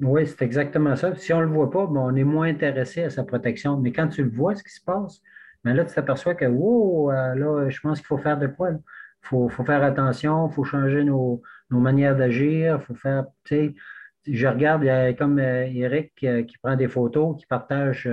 oui, 0.00 0.26
c'est 0.26 0.42
exactement 0.42 0.94
ça. 0.94 1.14
Si 1.16 1.32
on 1.32 1.40
ne 1.40 1.44
le 1.46 1.50
voit 1.50 1.70
pas, 1.70 1.84
on 1.86 2.14
est 2.14 2.24
moins 2.24 2.48
intéressé 2.48 3.02
à 3.02 3.10
sa 3.10 3.24
protection. 3.24 3.76
Mais 3.78 3.92
quand 3.92 4.08
tu 4.08 4.22
le 4.22 4.30
vois, 4.30 4.54
ce 4.54 4.62
qui 4.62 4.70
se 4.70 4.82
passe, 4.82 5.20
ben 5.64 5.74
là, 5.74 5.84
tu 5.84 5.94
t'aperçois 5.94 6.34
que, 6.34 6.44
euh, 6.44 7.34
là, 7.34 7.68
je 7.68 7.80
pense 7.80 7.98
qu'il 7.98 8.06
faut 8.06 8.18
faire 8.18 8.38
de 8.38 8.46
quoi? 8.46 8.70
Il 8.70 8.78
faut, 9.22 9.48
faire 9.48 9.82
attention, 9.82 10.48
il 10.48 10.54
faut 10.54 10.64
changer 10.64 11.02
nos, 11.02 11.42
manières 11.70 12.16
d'agir, 12.16 12.78
il 12.80 12.84
faut 12.86 12.94
faire, 12.94 13.26
tu 13.44 13.56
sais, 13.56 13.74
je 14.26 14.46
regarde, 14.46 14.84
il 14.84 14.86
y 14.86 14.90
a 14.90 15.12
comme 15.14 15.38
euh, 15.38 15.66
Eric 15.66 16.12
euh, 16.22 16.44
qui, 16.44 16.56
prend 16.58 16.76
des 16.76 16.88
photos, 16.88 17.36
qui 17.36 17.46
partage 17.46 18.08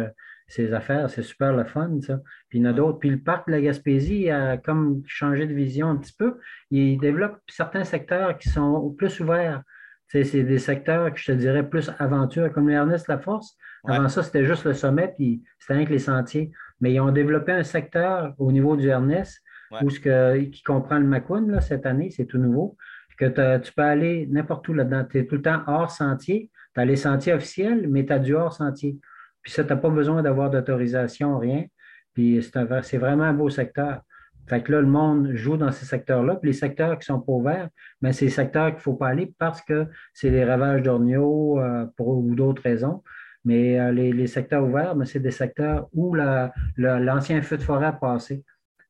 ses 0.48 0.74
affaires, 0.74 1.10
c'est 1.10 1.24
super 1.24 1.54
le 1.54 1.64
fun, 1.64 2.00
ça. 2.02 2.20
Puis 2.50 2.60
il 2.60 2.62
y 2.64 2.68
en 2.68 2.70
a 2.70 2.74
d'autres. 2.74 3.00
Puis 3.00 3.10
le 3.10 3.20
parc 3.20 3.48
de 3.48 3.54
la 3.54 3.62
Gaspésie 3.62 4.30
a 4.30 4.58
comme 4.58 5.02
changé 5.08 5.48
de 5.48 5.54
vision 5.54 5.90
un 5.90 5.98
petit 5.98 6.14
peu. 6.14 6.38
Il 6.72 6.98
développe 7.00 7.40
certains 7.50 7.84
secteurs 7.84 8.38
qui 8.38 8.50
sont 8.50 8.92
plus 8.92 9.20
ouverts 9.20 9.64
c'est 10.08 10.44
des 10.44 10.60
secteurs 10.60 11.12
que 11.14 11.20
je 11.20 11.26
te 11.26 11.32
dirais 11.32 11.68
plus 11.68 11.92
aventure, 12.00 12.52
comme 12.52 12.70
l'Ernest 12.70 13.08
La 13.08 13.18
Force. 13.18 13.58
Avant 13.88 14.08
ça, 14.08 14.24
c'était 14.24 14.46
juste 14.46 14.66
le 14.66 14.74
sommet, 14.74 15.14
puis 15.16 15.44
c'était 15.60 15.76
rien 15.76 15.86
que 15.86 15.92
les 15.92 16.00
sentiers. 16.00 16.52
Mais 16.82 16.94
ils 16.94 17.00
ont 17.00 17.12
développé 17.12 17.52
un 17.52 17.64
secteur 17.64 18.34
au 18.38 18.52
niveau 18.52 18.76
du 18.76 18.88
Ernest 18.88 19.42
où 19.82 19.90
ce 19.90 20.00
que, 20.00 20.38
qui 20.46 20.64
comprend 20.64 21.00
le 21.00 21.06
Macon 21.06 21.60
cette 21.60 21.86
année, 21.86 22.10
c'est 22.10 22.26
tout 22.26 22.38
nouveau, 22.38 22.78
que 23.18 23.58
tu 23.58 23.74
peux 23.74 23.84
aller 23.84 24.28
n'importe 24.30 24.68
où 24.68 24.74
là-dedans. 24.74 25.06
Tu 25.10 25.20
es 25.20 25.26
tout 25.26 25.36
le 25.36 25.42
temps 25.42 25.62
hors 25.68 25.92
sentier. 25.92 26.52
Tu 26.74 26.82
as 26.82 26.86
les 26.86 26.96
sentiers 26.96 27.34
officiels, 27.34 27.88
mais 27.90 28.06
tu 28.06 28.14
as 28.14 28.20
du 28.20 28.36
hors 28.36 28.54
sentier. 28.54 28.98
Puis 29.46 29.54
ça, 29.54 29.64
tu 29.64 29.70
n'as 29.70 29.76
pas 29.76 29.92
besoin 29.92 30.24
d'avoir 30.24 30.50
d'autorisation, 30.50 31.38
rien. 31.38 31.66
Puis 32.16 32.44
c'est 32.82 32.98
vraiment 32.98 33.26
un 33.26 33.34
beau 33.34 33.52
secteur. 33.52 34.02
Fait 34.48 34.64
que 34.64 34.72
là, 34.72 34.82
le 34.82 34.88
monde 34.88 35.36
joue 35.36 35.56
dans 35.56 35.72
ces 35.72 35.86
secteurs-là. 35.86 36.38
Puis 36.38 36.50
les 36.50 36.58
secteurs 36.58 36.98
qui 36.98 37.06
sont 37.06 37.22
pas 37.22 37.32
ouverts, 37.32 37.70
mais 38.02 38.12
c'est 38.12 38.26
les 38.26 38.32
secteurs 38.32 38.70
qu'il 38.70 38.78
ne 38.78 38.82
faut 38.82 38.96
pas 38.96 39.10
aller 39.10 39.32
parce 39.38 39.62
que 39.62 39.86
c'est 40.14 40.32
des 40.32 40.44
ravages 40.44 40.82
d'orniaux 40.82 41.60
euh, 41.60 41.86
pour 41.96 42.18
ou 42.18 42.34
d'autres 42.34 42.64
raisons. 42.64 43.04
Mais 43.44 43.80
euh, 43.80 43.92
les, 43.92 44.26
secteurs 44.26 44.64
ouverts, 44.64 44.96
c'est 45.06 45.20
des 45.20 45.30
secteurs 45.30 45.88
où 45.94 46.16
l'ancien 46.78 47.44
feu 47.44 47.58
de 47.58 47.62
forêt 47.62 47.86
a 47.86 47.94
passé. 47.94 48.44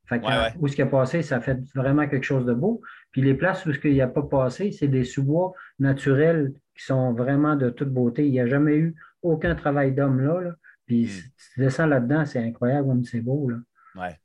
Fait 0.08 0.22
que, 0.22 0.26
Où 0.60 0.70
ce 0.70 0.76
qui 0.76 0.84
a 0.84 0.86
passé, 0.86 1.22
ça 1.22 1.42
fait 1.42 1.60
vraiment 1.74 2.08
quelque 2.08 2.24
chose 2.24 2.46
de 2.46 2.54
beau. 2.54 2.82
Puis 3.12 3.22
les 3.22 3.34
places 3.34 3.66
où 3.66 3.74
ce 3.74 3.80
qu'il 3.80 3.92
n'y 3.92 4.02
a 4.02 4.08
pas 4.08 4.24
passé, 4.24 4.72
c'est 4.72 4.88
des 4.88 5.04
sous-bois 5.04 5.52
naturels 5.80 6.54
qui 6.78 6.86
sont 6.86 7.12
vraiment 7.14 7.56
de 7.56 7.70
toute 7.70 7.90
beauté. 7.90 8.26
Il 8.26 8.32
n'y 8.32 8.40
a 8.40 8.48
jamais 8.48 8.78
eu 8.78 8.96
aucun 9.26 9.56
travail 9.56 9.94
d'homme 9.94 10.22
là, 10.22 10.54
Puis 10.86 11.06
hmm. 11.06 11.54
tu 11.54 11.60
descends 11.60 11.88
là-dedans, 11.88 12.26
c'est 12.26 12.40
incroyable 12.40 12.88
comme 12.88 13.04
c'est 13.04 13.22
beau. 13.22 13.50
Là. 13.50 13.58
Ouais. 13.96 14.20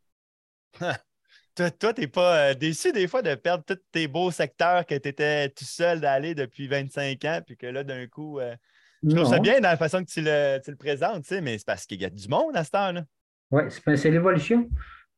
toi, 1.78 1.92
tu 1.92 2.00
n'es 2.00 2.06
pas 2.06 2.50
euh, 2.50 2.54
déçu 2.54 2.92
des 2.92 3.08
fois 3.08 3.22
de 3.22 3.34
perdre 3.34 3.64
tous 3.64 3.78
tes 3.92 4.08
beaux 4.08 4.30
secteurs 4.30 4.86
que 4.86 4.94
tu 4.94 5.08
étais 5.08 5.48
tout 5.50 5.64
seul 5.64 6.00
d'aller 6.00 6.34
depuis 6.34 6.68
25 6.68 7.24
ans, 7.24 7.40
puis 7.44 7.56
que 7.56 7.66
là, 7.66 7.84
d'un 7.84 8.06
coup, 8.06 8.38
euh, 8.38 8.54
je 9.02 9.14
trouve 9.14 9.28
ça 9.28 9.38
bien 9.38 9.60
dans 9.60 9.68
la 9.68 9.76
façon 9.76 10.04
que 10.04 10.10
tu 10.10 10.20
le, 10.20 10.58
tu 10.62 10.70
le 10.70 10.76
présentes, 10.76 11.30
mais 11.42 11.58
c'est 11.58 11.66
parce 11.66 11.86
qu'il 11.86 12.00
y 12.00 12.04
a 12.04 12.10
du 12.10 12.28
monde 12.28 12.56
à 12.56 12.64
cette 12.64 12.74
heure-là. 12.74 13.04
Oui, 13.50 13.62
c'est 13.68 14.10
l'évolution. 14.10 14.68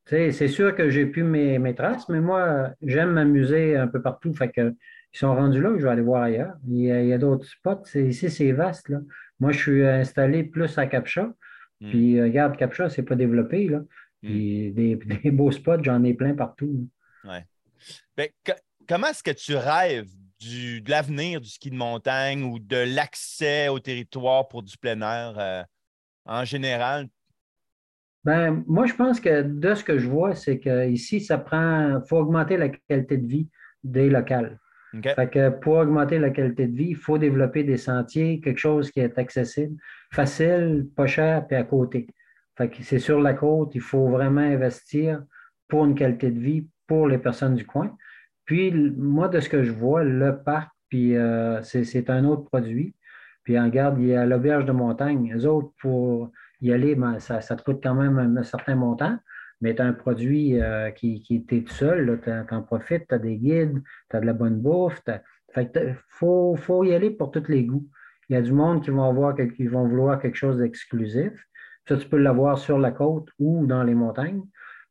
C'est 0.06 0.48
sûr 0.48 0.74
que 0.74 0.90
j'ai 0.90 1.06
plus 1.06 1.22
mes, 1.22 1.58
mes, 1.58 1.74
traces, 1.74 2.08
mais 2.08 2.20
moi, 2.20 2.70
j'aime 2.82 3.12
m'amuser 3.12 3.76
un 3.76 3.86
peu 3.86 4.02
partout. 4.02 4.32
Fait 4.34 4.50
que, 4.50 4.74
ils 5.14 5.18
sont 5.18 5.34
rendus 5.34 5.60
là, 5.60 5.70
je 5.76 5.82
vais 5.82 5.90
aller 5.90 6.02
voir 6.02 6.22
ailleurs. 6.22 6.54
Il 6.66 6.80
y 6.80 7.12
a, 7.12 7.18
d'autres 7.18 7.44
spots. 7.44 7.84
Ici, 7.94 8.30
c'est 8.30 8.52
vaste. 8.52 8.88
Là. 8.88 8.98
Moi, 9.42 9.50
je 9.50 9.58
suis 9.58 9.84
installé 9.84 10.44
plus 10.44 10.78
à 10.78 10.86
Capcha. 10.86 11.24
Hmm. 11.80 11.90
Puis, 11.90 12.16
euh, 12.16 12.26
regarde, 12.26 12.56
Capcha, 12.56 12.88
c'est 12.88 13.02
pas 13.02 13.16
développé. 13.16 13.66
Là. 13.66 13.78
Hmm. 13.78 14.28
Puis, 14.28 14.72
des, 15.24 15.30
beaux 15.32 15.50
spots, 15.50 15.82
j'en 15.82 16.04
ai 16.04 16.14
plein 16.14 16.32
partout. 16.32 16.88
Ouais. 17.24 17.44
Ben, 18.16 18.28
comment 18.88 19.08
est-ce 19.08 19.24
que 19.24 19.32
tu 19.32 19.56
rêves 19.56 20.12
du, 20.38 20.80
de 20.80 20.88
l'avenir 20.88 21.40
du 21.40 21.48
ski 21.48 21.70
de 21.70 21.74
montagne 21.74 22.44
ou 22.44 22.60
de 22.60 22.94
l'accès 22.94 23.66
au 23.66 23.80
territoire 23.80 24.46
pour 24.46 24.62
du 24.62 24.78
plein 24.78 25.00
air 25.00 25.34
euh, 25.36 25.64
en 26.24 26.44
général? 26.44 27.08
Ben, 28.22 28.62
moi, 28.68 28.86
je 28.86 28.94
pense 28.94 29.18
que 29.18 29.42
de 29.42 29.74
ce 29.74 29.82
que 29.82 29.98
je 29.98 30.06
vois, 30.06 30.36
c'est 30.36 30.60
qu'ici, 30.60 31.20
ça 31.20 31.36
prend. 31.36 31.98
Il 31.98 32.08
faut 32.08 32.18
augmenter 32.18 32.56
la 32.56 32.68
qualité 32.68 33.16
de 33.16 33.26
vie 33.26 33.48
des 33.82 34.08
locales. 34.08 34.60
Fait 35.00 35.30
que 35.30 35.48
pour 35.48 35.74
augmenter 35.74 36.18
la 36.18 36.30
qualité 36.30 36.66
de 36.66 36.76
vie, 36.76 36.90
il 36.90 36.96
faut 36.96 37.16
développer 37.16 37.64
des 37.64 37.78
sentiers, 37.78 38.40
quelque 38.40 38.58
chose 38.58 38.90
qui 38.90 39.00
est 39.00 39.18
accessible, 39.18 39.76
facile, 40.12 40.86
pas 40.94 41.06
cher, 41.06 41.46
puis 41.46 41.56
à 41.56 41.64
côté. 41.64 42.06
Fait 42.58 42.68
que 42.68 42.82
c'est 42.82 42.98
sur 42.98 43.20
la 43.20 43.32
côte, 43.32 43.74
il 43.74 43.80
faut 43.80 44.08
vraiment 44.08 44.42
investir 44.42 45.22
pour 45.68 45.86
une 45.86 45.94
qualité 45.94 46.30
de 46.30 46.38
vie 46.38 46.68
pour 46.86 47.08
les 47.08 47.18
personnes 47.18 47.54
du 47.54 47.64
coin. 47.64 47.96
Puis, 48.44 48.70
moi, 48.72 49.28
de 49.28 49.40
ce 49.40 49.48
que 49.48 49.62
je 49.62 49.72
vois, 49.72 50.04
le 50.04 50.42
parc, 50.42 50.70
puis 50.90 51.16
euh, 51.16 51.62
c'est 51.62 52.10
un 52.10 52.24
autre 52.24 52.44
produit. 52.50 52.94
Puis, 53.44 53.58
en 53.58 53.68
garde, 53.68 53.98
il 53.98 54.08
y 54.08 54.14
a 54.14 54.26
l'auberge 54.26 54.66
de 54.66 54.72
montagne. 54.72 55.32
Les 55.32 55.46
autres, 55.46 55.72
pour 55.80 56.30
y 56.60 56.70
aller, 56.70 56.94
ben, 56.94 57.18
ça, 57.18 57.40
ça, 57.40 57.56
te 57.56 57.62
coûte 57.62 57.80
quand 57.82 57.94
même 57.94 58.18
un 58.36 58.42
certain 58.42 58.74
montant 58.74 59.16
mais 59.62 59.76
tu 59.76 59.80
as 59.80 59.86
un 59.86 59.92
produit 59.92 60.60
euh, 60.60 60.90
qui, 60.90 61.22
qui 61.22 61.44
tout 61.44 61.68
seul, 61.68 62.20
tu 62.22 62.54
en 62.54 62.62
profites, 62.62 63.06
tu 63.08 63.14
as 63.14 63.18
des 63.18 63.36
guides, 63.36 63.80
tu 64.10 64.16
as 64.16 64.20
de 64.20 64.26
la 64.26 64.32
bonne 64.32 64.60
bouffe. 64.60 65.00
Il 65.56 65.96
faut, 66.08 66.56
faut, 66.56 66.84
y 66.84 66.92
aller 66.94 67.10
pour 67.10 67.30
tous 67.30 67.48
les 67.48 67.64
goûts. 67.64 67.88
Il 68.28 68.34
y 68.34 68.36
a 68.36 68.42
du 68.42 68.52
monde 68.52 68.82
qui 68.82 68.90
vont, 68.90 69.04
avoir, 69.04 69.36
qui 69.36 69.66
vont 69.68 69.86
vouloir 69.86 70.20
quelque 70.20 70.36
chose 70.36 70.58
d'exclusif. 70.58 71.32
Ça, 71.88 71.96
tu 71.96 72.08
peux 72.08 72.18
l'avoir 72.18 72.58
sur 72.58 72.78
la 72.78 72.90
côte 72.90 73.28
ou 73.38 73.66
dans 73.66 73.84
les 73.84 73.94
montagnes. 73.94 74.42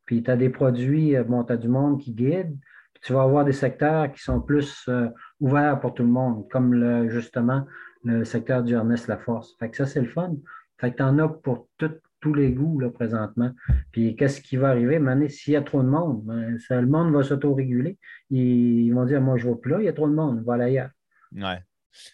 Puis 0.05 0.23
tu 0.23 0.31
as 0.31 0.37
des 0.37 0.49
produits, 0.49 1.17
euh, 1.17 1.23
bon, 1.25 1.43
tu 1.43 1.51
as 1.51 1.57
du 1.57 1.67
monde 1.67 1.99
qui 1.99 2.13
guide. 2.13 2.57
Puis 2.93 3.03
tu 3.03 3.13
vas 3.13 3.23
avoir 3.23 3.43
des 3.43 3.53
secteurs 3.53 4.09
qui 4.13 4.21
sont 4.21 4.39
plus 4.39 4.85
euh, 4.87 5.09
ouverts 5.41 5.81
pour 5.81 5.93
tout 5.93 6.03
le 6.03 6.09
monde, 6.09 6.47
comme 6.49 7.09
justement 7.09 7.65
le 8.05 8.23
secteur 8.23 8.63
du 8.63 8.73
Ernest 8.73 9.07
Laforce. 9.07 9.53
Fait 9.59 9.69
que 9.69 9.75
ça, 9.75 9.85
c'est 9.85 10.01
le 10.01 10.07
fun. 10.07 10.33
Fait 10.79 10.91
que 10.91 10.97
tu 10.97 11.03
en 11.03 11.19
as 11.19 11.27
pour 11.27 11.67
tout, 11.77 11.91
tous 12.21 12.33
les 12.33 12.51
goûts 12.51 12.79
là, 12.79 12.89
présentement. 12.89 13.51
Puis 13.91 14.15
qu'est-ce 14.15 14.41
qui 14.41 14.57
va 14.57 14.69
arriver? 14.69 14.99
Maintenant, 14.99 15.27
s'il 15.27 15.53
y 15.53 15.57
a 15.57 15.61
trop 15.61 15.81
de 15.81 15.87
monde, 15.87 16.23
ben, 16.23 16.57
le 16.69 16.87
monde 16.87 17.13
va 17.13 17.23
s'autoréguler. 17.23 17.97
Ils, 18.29 18.85
ils 18.85 18.93
vont 18.93 19.05
dire 19.05 19.21
Moi, 19.21 19.37
je 19.37 19.47
ne 19.47 19.53
vais 19.53 19.59
plus 19.59 19.71
là, 19.71 19.79
il 19.79 19.85
y 19.85 19.89
a 19.89 19.93
trop 19.93 20.07
de 20.07 20.13
monde, 20.13 20.41
voilà 20.45 20.65
ailleurs. 20.65 20.91
Ouais. 21.33 21.59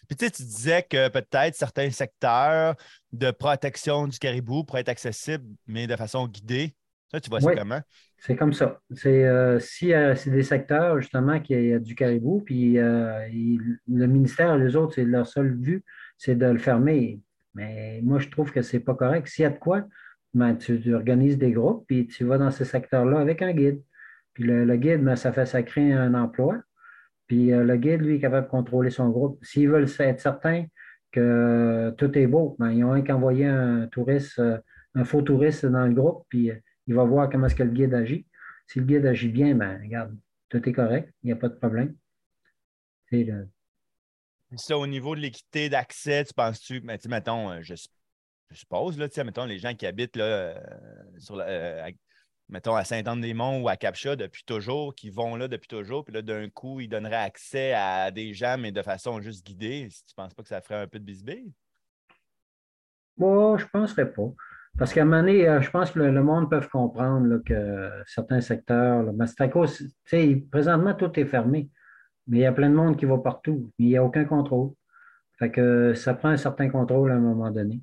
Puis 0.08 0.16
tu, 0.16 0.24
sais, 0.24 0.30
tu 0.30 0.42
disais 0.42 0.82
que 0.82 1.08
peut-être 1.08 1.54
certains 1.54 1.90
secteurs 1.90 2.74
de 3.12 3.30
protection 3.30 4.06
du 4.06 4.18
caribou 4.18 4.64
pourraient 4.64 4.80
être 4.80 4.88
accessibles, 4.88 5.44
mais 5.66 5.86
de 5.86 5.96
façon 5.96 6.26
guidée. 6.26 6.74
Ça, 7.10 7.20
tu 7.20 7.30
vois 7.30 7.40
ça 7.40 7.54
comment? 7.54 7.80
C'est 8.18 8.36
comme 8.36 8.52
ça. 8.52 8.80
C'est 8.94 9.24
euh, 9.24 9.58
si 9.60 9.94
euh, 9.94 10.14
c'est 10.14 10.30
des 10.30 10.42
secteurs 10.42 11.00
justement 11.00 11.40
qui 11.40 11.54
a 11.54 11.78
du 11.78 11.94
caribou, 11.94 12.42
puis 12.44 12.78
euh, 12.78 13.26
le 13.88 14.06
ministère, 14.06 14.58
les 14.58 14.76
autres, 14.76 14.94
c'est 14.94 15.04
leur 15.04 15.26
seule 15.26 15.56
vue, 15.56 15.84
c'est 16.18 16.34
de 16.34 16.46
le 16.46 16.58
fermer. 16.58 17.20
Mais 17.58 18.00
moi, 18.04 18.20
je 18.20 18.28
trouve 18.28 18.52
que 18.52 18.62
ce 18.62 18.76
n'est 18.76 18.82
pas 18.82 18.94
correct. 18.94 19.26
S'il 19.26 19.42
y 19.42 19.46
a 19.46 19.50
de 19.50 19.58
quoi, 19.58 19.84
ben, 20.32 20.54
tu, 20.54 20.94
organises 20.94 21.38
des 21.38 21.50
groupes, 21.50 21.84
puis 21.88 22.06
tu 22.06 22.24
vas 22.24 22.38
dans 22.38 22.52
ces 22.52 22.64
secteurs-là 22.64 23.18
avec 23.18 23.42
un 23.42 23.52
guide. 23.52 23.82
Puis 24.32 24.44
le, 24.44 24.76
guide, 24.76 25.02
ben, 25.02 25.16
ça 25.16 25.32
fait 25.32 25.44
ça 25.44 25.64
crée 25.64 25.92
un 25.92 26.14
emploi. 26.14 26.62
Puis 27.26 27.52
euh, 27.52 27.64
le 27.64 27.76
guide, 27.76 28.02
lui, 28.02 28.14
est 28.14 28.20
capable 28.20 28.46
de 28.46 28.50
contrôler 28.50 28.90
son 28.90 29.10
groupe. 29.10 29.44
S'ils 29.44 29.68
veulent 29.68 29.88
être 29.98 30.20
certains 30.20 30.66
que 31.10 31.92
tout 31.98 32.16
est 32.16 32.28
beau, 32.28 32.54
ben, 32.60 32.70
ils 32.70 32.84
ont 32.84 33.02
qu'à 33.02 33.16
envoyer 33.16 33.46
un 33.46 33.88
touriste, 33.88 34.38
euh, 34.38 34.58
un 34.94 35.04
faux 35.04 35.22
touriste 35.22 35.66
dans 35.66 35.84
le 35.84 35.94
groupe, 35.94 36.26
puis 36.28 36.52
euh, 36.52 36.56
il 36.86 36.94
va 36.94 37.02
voir 37.02 37.28
comment 37.28 37.46
est-ce 37.46 37.56
que 37.56 37.64
le 37.64 37.72
guide 37.72 37.94
agit. 37.94 38.24
Si 38.68 38.78
le 38.78 38.84
guide 38.84 39.04
agit 39.04 39.30
bien, 39.30 39.56
ben, 39.56 39.80
regarde, 39.82 40.16
tout 40.48 40.66
est 40.68 40.72
correct, 40.72 41.12
il 41.24 41.26
n'y 41.26 41.32
a 41.32 41.36
pas 41.36 41.48
de 41.48 41.56
problème. 41.56 41.96
C'est 43.10 43.24
le, 43.24 43.48
ça, 44.56 44.78
au 44.78 44.86
niveau 44.86 45.14
de 45.14 45.20
l'équité 45.20 45.68
d'accès, 45.68 46.24
tu 46.24 46.32
penses-tu, 46.32 46.80
mais 46.80 46.98
tu 46.98 47.08
mettons, 47.08 47.50
euh, 47.50 47.58
je, 47.62 47.74
suppose, 48.52 48.98
là, 48.98 49.08
mettons, 49.24 49.44
les 49.44 49.58
gens 49.58 49.74
qui 49.74 49.86
habitent 49.86 50.16
là, 50.16 50.24
euh, 50.24 50.60
sur 51.18 51.38
euh, 51.38 51.84
à, 51.84 51.90
mettons, 52.48 52.74
à 52.74 52.84
Saint-Anne-des-Monts 52.84 53.60
ou 53.60 53.68
à 53.68 53.76
Capcha 53.76 54.16
depuis 54.16 54.44
toujours, 54.44 54.94
qui 54.94 55.10
vont 55.10 55.36
là 55.36 55.48
depuis 55.48 55.68
toujours, 55.68 56.04
puis 56.04 56.14
là, 56.14 56.22
d'un 56.22 56.48
coup, 56.48 56.80
ils 56.80 56.88
donneraient 56.88 57.16
accès 57.16 57.74
à 57.74 58.10
des 58.10 58.32
gens, 58.32 58.56
mais 58.58 58.72
de 58.72 58.82
façon 58.82 59.20
juste 59.20 59.44
guidée. 59.44 59.88
Si 59.90 60.06
tu 60.06 60.14
ne 60.16 60.22
penses 60.22 60.34
pas 60.34 60.42
que 60.42 60.48
ça 60.48 60.62
ferait 60.62 60.80
un 60.80 60.86
peu 60.86 60.98
de 60.98 61.04
bisbille? 61.04 61.52
Moi, 63.18 63.58
je 63.58 63.64
ne 63.64 63.68
penserais 63.68 64.10
pas. 64.10 64.30
Parce 64.78 64.94
qu'à 64.94 65.02
un 65.02 65.04
moment 65.04 65.22
donné, 65.22 65.44
je 65.60 65.70
pense 65.70 65.90
que 65.90 65.98
le, 65.98 66.22
monde 66.22 66.48
peut 66.48 66.60
comprendre 66.70 67.38
que 67.44 67.90
certains 68.06 68.40
secteurs, 68.40 69.02
là, 69.02 69.26
c'est 69.26 69.40
à 69.42 69.48
cause, 69.48 69.92
présentement, 70.50 70.94
tout 70.94 71.18
est 71.18 71.26
fermé. 71.26 71.68
Mais 72.28 72.38
il 72.38 72.40
y 72.42 72.46
a 72.46 72.52
plein 72.52 72.70
de 72.70 72.74
monde 72.74 72.96
qui 72.96 73.06
va 73.06 73.18
partout. 73.18 73.70
Mais 73.78 73.86
il 73.86 73.88
n'y 73.88 73.96
a 73.96 74.04
aucun 74.04 74.24
contrôle. 74.24 74.72
Fait 75.38 75.50
que 75.50 75.94
ça 75.94 76.14
prend 76.14 76.28
un 76.28 76.36
certain 76.36 76.68
contrôle 76.68 77.10
à 77.10 77.14
un 77.14 77.20
moment 77.20 77.50
donné. 77.50 77.80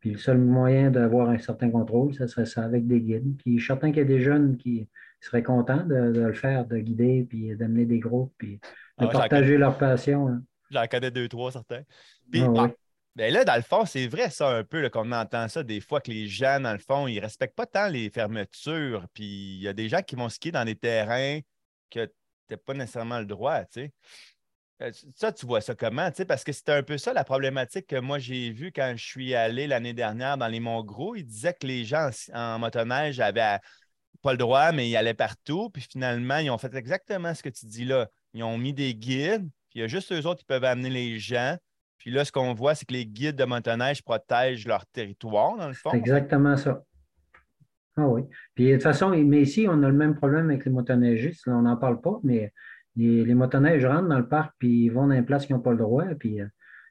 Puis 0.00 0.12
le 0.12 0.18
seul 0.18 0.38
moyen 0.38 0.90
d'avoir 0.90 1.28
un 1.28 1.38
certain 1.38 1.70
contrôle, 1.70 2.14
ce 2.14 2.26
serait 2.26 2.46
ça 2.46 2.64
avec 2.64 2.86
des 2.86 3.00
guides. 3.00 3.36
Puis 3.38 3.58
je 3.58 3.64
suis 3.64 3.66
certain 3.66 3.88
qu'il 3.88 3.98
y 3.98 4.00
a 4.00 4.04
des 4.04 4.20
jeunes 4.20 4.56
qui 4.56 4.88
seraient 5.20 5.42
contents 5.42 5.84
de, 5.84 5.94
le 5.94 6.32
faire, 6.32 6.64
de 6.66 6.78
guider, 6.78 7.26
puis 7.28 7.54
d'amener 7.54 7.84
des 7.84 7.98
groupes, 7.98 8.32
puis 8.38 8.56
de 8.98 9.06
ah, 9.06 9.08
partager 9.08 9.58
leur 9.58 9.76
passion. 9.76 10.28
Hein. 10.28 10.42
J'en 10.70 10.86
connais 10.86 11.10
deux, 11.10 11.28
trois, 11.28 11.52
certains. 11.52 11.82
Puis, 12.30 12.42
ah, 12.42 12.70
ben 13.16 13.32
là, 13.32 13.44
dans 13.44 13.56
le 13.56 13.62
fond, 13.62 13.84
c'est 13.84 14.06
vrai 14.06 14.30
ça 14.30 14.48
un 14.48 14.64
peu, 14.64 14.88
qu'on 14.88 15.12
entend 15.12 15.48
ça 15.48 15.62
des 15.62 15.80
fois, 15.80 16.00
que 16.00 16.10
les 16.10 16.26
gens, 16.26 16.60
dans 16.60 16.72
le 16.72 16.78
fond, 16.78 17.06
ils 17.06 17.16
ne 17.16 17.20
respectent 17.20 17.56
pas 17.56 17.66
tant 17.66 17.88
les 17.88 18.08
fermetures. 18.08 19.06
Puis 19.12 19.56
il 19.56 19.62
y 19.62 19.68
a 19.68 19.72
des 19.72 19.88
gens 19.88 20.00
qui 20.00 20.16
vont 20.16 20.28
skier 20.28 20.52
dans 20.52 20.64
des 20.64 20.76
terrains 20.76 21.40
que 21.90 22.10
pas 22.56 22.74
nécessairement 22.74 23.18
le 23.18 23.26
droit, 23.26 23.64
tu 23.64 23.82
sais. 23.82 23.92
Euh, 24.82 24.90
ça, 25.14 25.30
tu 25.32 25.46
vois 25.46 25.60
ça 25.60 25.74
comment? 25.74 26.10
Parce 26.26 26.42
que 26.42 26.52
c'était 26.52 26.72
un 26.72 26.82
peu 26.82 26.96
ça 26.96 27.12
la 27.12 27.24
problématique 27.24 27.86
que 27.86 28.00
moi 28.00 28.18
j'ai 28.18 28.50
vue 28.50 28.72
quand 28.72 28.94
je 28.96 29.04
suis 29.04 29.34
allé 29.34 29.66
l'année 29.66 29.92
dernière 29.92 30.38
dans 30.38 30.48
les 30.48 30.60
Monts 30.60 30.84
Gros. 30.84 31.14
Ils 31.14 31.24
disaient 31.24 31.52
que 31.52 31.66
les 31.66 31.84
gens 31.84 32.08
en, 32.32 32.58
motoneige 32.58 33.20
avaient 33.20 33.58
pas 34.22 34.32
le 34.32 34.38
droit, 34.38 34.72
mais 34.72 34.88
ils 34.88 34.96
allaient 34.96 35.14
partout. 35.14 35.68
Puis 35.70 35.86
finalement, 35.90 36.38
ils 36.38 36.50
ont 36.50 36.58
fait 36.58 36.74
exactement 36.74 37.34
ce 37.34 37.42
que 37.42 37.50
tu 37.50 37.66
dis 37.66 37.84
là. 37.84 38.08
Ils 38.32 38.42
ont 38.42 38.56
mis 38.56 38.72
des 38.72 38.94
guides, 38.94 39.48
puis 39.68 39.80
il 39.80 39.80
y 39.80 39.84
a 39.84 39.86
juste 39.86 40.12
eux 40.12 40.26
autres 40.26 40.40
qui 40.40 40.46
peuvent 40.46 40.64
amener 40.64 40.90
les 40.90 41.18
gens. 41.18 41.56
Puis 41.98 42.10
là, 42.10 42.24
ce 42.24 42.32
qu'on 42.32 42.54
voit, 42.54 42.74
c'est 42.74 42.86
que 42.86 42.94
les 42.94 43.04
guides 43.04 43.36
de 43.36 43.44
motoneige 43.44 44.02
protègent 44.02 44.66
leur 44.66 44.86
territoire, 44.86 45.58
dans 45.58 45.68
le 45.68 45.74
fond. 45.74 45.92
exactement 45.92 46.56
ça. 46.56 46.82
Ah 48.00 48.08
oui. 48.08 48.22
Puis 48.54 48.68
de 48.68 48.74
toute 48.74 48.82
façon, 48.82 49.10
mais 49.10 49.42
ici, 49.42 49.66
on 49.68 49.82
a 49.82 49.88
le 49.88 49.94
même 49.94 50.14
problème 50.14 50.50
avec 50.50 50.64
les 50.64 50.70
motoneigistes. 50.70 51.46
on 51.46 51.62
n'en 51.62 51.76
parle 51.76 52.00
pas, 52.00 52.18
mais 52.22 52.52
les, 52.96 53.24
les, 53.24 53.34
motoneiges 53.34 53.84
rentrent 53.84 54.08
dans 54.08 54.18
le 54.18 54.28
parc 54.28 54.54
puis 54.58 54.84
ils 54.84 54.88
vont 54.90 55.06
dans 55.06 55.14
une 55.14 55.24
place 55.24 55.46
qui 55.46 55.52
n'ont 55.52 55.60
pas 55.60 55.72
le 55.72 55.78
droit. 55.78 56.04
Puis 56.18 56.40
euh, 56.40 56.46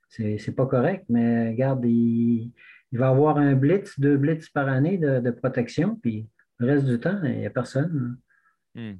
c'est 0.10 0.56
pas 0.56 0.66
correct, 0.66 1.06
mais 1.10 1.50
regarde, 1.50 1.86
il, 1.86 2.52
va 2.92 3.08
y 3.08 3.10
avoir 3.10 3.38
un 3.38 3.54
blitz, 3.54 4.00
deux 4.00 4.18
blitz 4.18 4.50
par 4.50 4.68
année 4.68 4.98
de, 4.98 5.32
protection, 5.32 5.96
puis 5.96 6.28
le 6.58 6.68
reste 6.68 6.86
du 6.86 7.00
temps, 7.00 7.20
il 7.24 7.40
n'y 7.40 7.46
a 7.46 7.50
personne. 7.50 8.18
Hmm. 8.76 8.96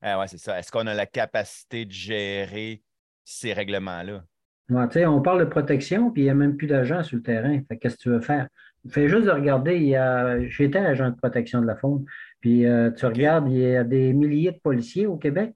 Ah 0.00 0.18
ouais, 0.18 0.28
c'est 0.28 0.38
ça. 0.38 0.58
Est-ce 0.58 0.70
qu'on 0.70 0.86
a 0.86 0.94
la 0.94 1.06
capacité 1.06 1.84
de 1.84 1.92
gérer 1.92 2.82
ces 3.24 3.52
règlements-là? 3.52 4.24
on 4.70 5.22
parle 5.22 5.40
de 5.40 5.44
protection, 5.44 6.10
puis 6.10 6.22
il 6.22 6.24
n'y 6.24 6.30
a 6.30 6.34
même 6.34 6.56
plus 6.56 6.66
d'agents 6.66 7.02
sur 7.02 7.16
le 7.16 7.22
terrain. 7.22 7.60
Qu'est-ce 7.80 7.96
que 7.96 8.02
tu 8.02 8.08
veux 8.08 8.20
faire? 8.20 8.48
Fais 8.90 9.08
juste 9.08 9.26
de 9.26 9.30
regarder, 9.30 9.76
il 9.76 9.88
y 9.88 9.96
a, 9.96 10.44
j'étais 10.48 10.78
agent 10.78 11.10
de 11.10 11.16
protection 11.16 11.60
de 11.60 11.66
la 11.66 11.76
faune, 11.76 12.04
puis 12.40 12.66
euh, 12.66 12.90
tu 12.90 13.06
regardes, 13.06 13.48
il 13.48 13.58
y 13.58 13.76
a 13.76 13.84
des 13.84 14.12
milliers 14.12 14.52
de 14.52 14.58
policiers 14.58 15.06
au 15.06 15.16
Québec, 15.16 15.54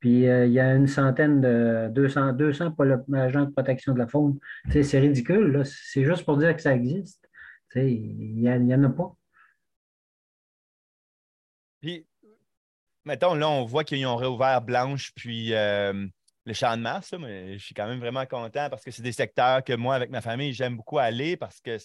puis 0.00 0.26
euh, 0.26 0.46
il 0.46 0.52
y 0.52 0.60
a 0.60 0.74
une 0.74 0.86
centaine 0.86 1.40
de 1.40 1.88
200, 1.92 2.32
200 2.32 2.74
agents 3.14 3.44
de 3.44 3.50
protection 3.50 3.92
de 3.92 3.98
la 3.98 4.08
faune. 4.08 4.38
c'est 4.70 4.98
ridicule, 4.98 5.62
c'est 5.64 6.04
juste 6.04 6.24
pour 6.24 6.38
dire 6.38 6.56
que 6.56 6.62
ça 6.62 6.74
existe. 6.74 7.28
il 7.74 8.40
n'y 8.40 8.74
en 8.74 8.84
a 8.84 8.88
pas. 8.88 9.14
Puis, 11.80 12.06
mettons, 13.04 13.34
là, 13.34 13.50
on 13.50 13.64
voit 13.64 13.84
qu'ils 13.84 14.06
ont 14.06 14.16
réouvert 14.16 14.62
Blanche, 14.62 15.12
puis 15.14 15.52
euh, 15.52 16.06
le 16.44 16.52
champ 16.52 16.76
de 16.76 16.82
Mars, 16.82 17.12
mais 17.18 17.58
je 17.58 17.64
suis 17.64 17.74
quand 17.74 17.86
même 17.86 18.00
vraiment 18.00 18.26
content 18.26 18.68
parce 18.70 18.84
que 18.84 18.90
c'est 18.90 19.02
des 19.02 19.12
secteurs 19.12 19.62
que 19.62 19.74
moi, 19.74 19.94
avec 19.94 20.10
ma 20.10 20.20
famille, 20.20 20.52
j'aime 20.52 20.76
beaucoup 20.76 20.98
aller 20.98 21.36
parce 21.36 21.60
que 21.60 21.76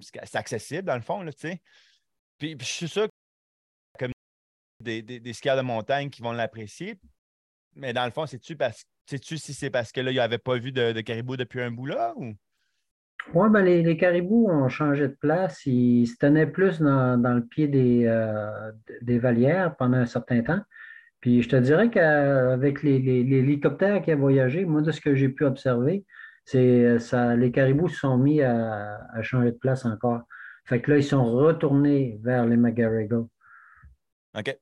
c'est 0.00 0.36
accessible, 0.36 0.84
dans 0.84 0.96
le 0.96 1.02
fond, 1.02 1.22
là, 1.22 1.32
tu 1.32 1.48
sais. 1.48 1.60
Puis, 2.38 2.56
je 2.58 2.64
suis 2.64 2.88
sûr 2.88 3.08
des, 4.80 5.02
des, 5.02 5.32
skieurs 5.32 5.56
de 5.56 5.62
montagne 5.62 6.08
qui 6.08 6.22
vont 6.22 6.32
l'apprécier. 6.32 6.98
Mais 7.76 7.92
dans 7.92 8.04
le 8.04 8.10
fond, 8.10 8.24
parce 8.58 8.82
sais-tu 9.06 9.38
si 9.38 9.54
c'est 9.54 9.70
parce 9.70 9.92
que 9.92 10.00
là, 10.00 10.10
il 10.10 10.14
n'y 10.14 10.20
avait 10.20 10.38
pas 10.38 10.56
vu 10.56 10.72
de, 10.72 10.92
de, 10.92 11.00
caribou 11.00 11.36
depuis 11.36 11.60
un 11.60 11.70
bout 11.70 11.86
là 11.86 12.14
ou? 12.16 12.32
Oui, 13.34 13.50
ben 13.50 13.62
les, 13.62 13.82
les, 13.82 13.98
caribous 13.98 14.48
ont 14.48 14.68
changé 14.70 15.08
de 15.08 15.16
place. 15.20 15.66
Ils 15.66 16.06
se 16.06 16.16
tenaient 16.16 16.46
plus 16.46 16.80
dans, 16.80 17.34
le 17.34 17.44
pied 17.44 17.68
des, 17.68 18.06
euh, 18.06 18.72
des 19.02 19.18
valières 19.18 19.76
pendant 19.76 19.98
un 19.98 20.06
certain 20.06 20.42
temps. 20.42 20.60
Puis 21.20 21.42
je 21.42 21.48
te 21.50 21.56
dirais 21.56 21.90
qu'avec 21.90 22.82
les, 22.82 22.96
hélicoptères 22.96 24.00
qui 24.02 24.14
ont 24.14 24.18
voyagé, 24.18 24.64
moi, 24.64 24.80
de 24.80 24.90
ce 24.90 25.02
que 25.02 25.14
j'ai 25.14 25.28
pu 25.28 25.44
observer, 25.44 26.06
c'est 26.50 26.98
ça, 26.98 27.36
les 27.36 27.52
caribous 27.52 27.88
se 27.88 28.00
sont 28.00 28.18
mis 28.18 28.42
à, 28.42 28.98
changer 29.22 29.52
de 29.52 29.56
place 29.56 29.84
encore. 29.84 30.22
Fait 30.64 30.80
que 30.80 30.90
là, 30.90 30.98
ils 30.98 31.04
sont 31.04 31.24
retournés 31.24 32.18
vers 32.22 32.44
les 32.44 32.56
McGarrigle. 32.56 33.26
OK. 34.36 34.58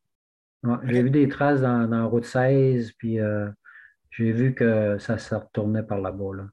j'ai 0.85 1.03
vu 1.03 1.11
des 1.11 1.29
traces 1.29 1.63
dans, 1.63 1.89
dans 1.89 2.09
route 2.09 2.25
16, 2.25 2.93
puis 2.99 3.21
euh, 3.21 3.49
j'ai 4.11 4.33
vu 4.33 4.55
que 4.55 4.99
ça 4.99 5.17
se 5.17 5.35
retournait 5.35 5.83
par 5.83 5.99
là-bas. 5.99 6.37
Là. 6.37 6.45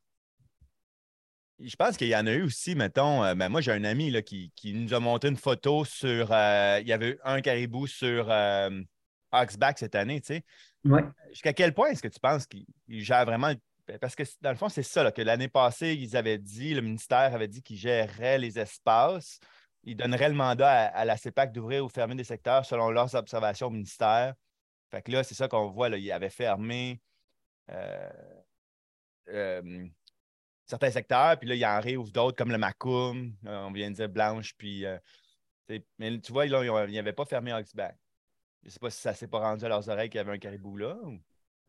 Je 1.60 1.76
pense 1.76 1.98
qu'il 1.98 2.08
y 2.08 2.16
en 2.16 2.28
a 2.28 2.34
eu 2.34 2.44
aussi, 2.44 2.76
mettons. 2.76 3.24
Euh, 3.24 3.36
ben 3.36 3.50
moi, 3.50 3.60
j'ai 3.60 3.72
un 3.72 3.84
ami 3.84 4.12
là, 4.12 4.22
qui, 4.22 4.52
nous 4.74 4.94
a 4.94 5.00
montré 5.00 5.30
une 5.30 5.38
photo 5.38 5.84
sur. 5.84 6.32
Euh, 6.32 6.80
il 6.82 6.88
y 6.88 6.94
avait 6.94 7.18
un 7.24 7.42
caribou 7.42 7.88
sur 7.88 8.30
euh, 8.30 8.70
Oxback 9.34 9.80
cette 9.80 9.96
année, 9.96 10.22
tu 10.22 10.28
sais. 10.28 10.44
Oui. 10.86 11.02
Jusqu'à 11.30 11.54
quel 11.54 11.74
point 11.74 11.90
est-ce 11.90 12.02
que 12.02 12.08
tu 12.08 12.20
penses 12.20 12.46
qu'il 12.46 12.66
gère 12.88 13.26
vraiment. 13.26 13.54
Ben, 13.88 14.00
parce 14.00 14.16
que 14.16 14.24
dans 14.42 14.50
le 14.50 14.56
fond, 14.56 14.70
c'est 14.70 14.84
ça, 14.84 15.12
que 15.12 15.22
l'année 15.22 15.48
passée, 15.48 15.94
ils 15.96 16.18
avaient 16.18 16.40
dit, 16.40 16.74
le 16.74 16.82
ministère 16.82 17.34
avait 17.34 17.48
dit 17.48 17.62
qu'il 17.62 17.78
gérerait 17.78 18.40
les 18.40 18.58
espaces. 18.58 19.40
Il 19.84 19.96
donnerait 19.96 20.30
le 20.30 20.36
mandat 20.36 20.88
à, 20.88 21.06
la 21.06 21.18
CEPAC 21.18 21.52
d'ouvrir 21.52 21.86
ou 21.86 21.90
fermer 21.90 22.16
des 22.16 22.24
secteurs 22.24 22.66
selon 22.66 22.90
leurs 22.90 23.14
observations 23.14 23.68
au 23.68 23.72
ministère. 23.72 24.34
Fait 24.90 25.02
que 25.02 25.12
là, 25.12 25.24
c'est 25.24 25.36
ça 25.36 25.48
qu'on 25.48 25.70
voit, 25.70 25.90
là, 25.90 25.98
il 25.98 26.12
avait 26.12 26.30
fermé 26.30 27.00
certains 30.66 30.92
secteurs, 30.92 31.38
puis 31.38 31.48
là, 31.48 31.56
il 31.56 31.66
en 31.66 31.80
réouvre 31.80 32.12
d'autres 32.12 32.38
comme 32.38 32.52
le 32.52 32.58
Macum, 32.58 33.34
euh, 33.46 33.66
on 33.66 33.72
vient 33.72 33.90
de 33.90 33.96
dire 33.96 34.10
Blanche, 34.10 34.54
puis. 34.58 34.86
Euh, 34.86 34.98
mais 35.98 36.20
tu 36.20 36.32
vois, 36.32 36.46
là, 36.46 36.86
ils 36.88 36.94
n'avaient 36.94 37.14
pas 37.14 37.26
fermé 37.26 37.52
Oxback. 37.52 37.98
Je 38.62 38.68
ne 38.68 38.72
sais 38.72 38.80
pas 38.80 38.90
si 38.92 39.02
ça 39.02 39.12
ne 39.12 39.16
s'est 39.16 39.28
pas 39.28 39.40
rendu 39.40 39.66
à 39.66 39.70
leurs 39.70 39.90
oreilles 39.90 40.10
qu'il 40.10 40.20
y 40.20 40.22
avait 40.22 40.34
un 40.34 40.38
caribou 40.38 40.78
là. 40.78 40.96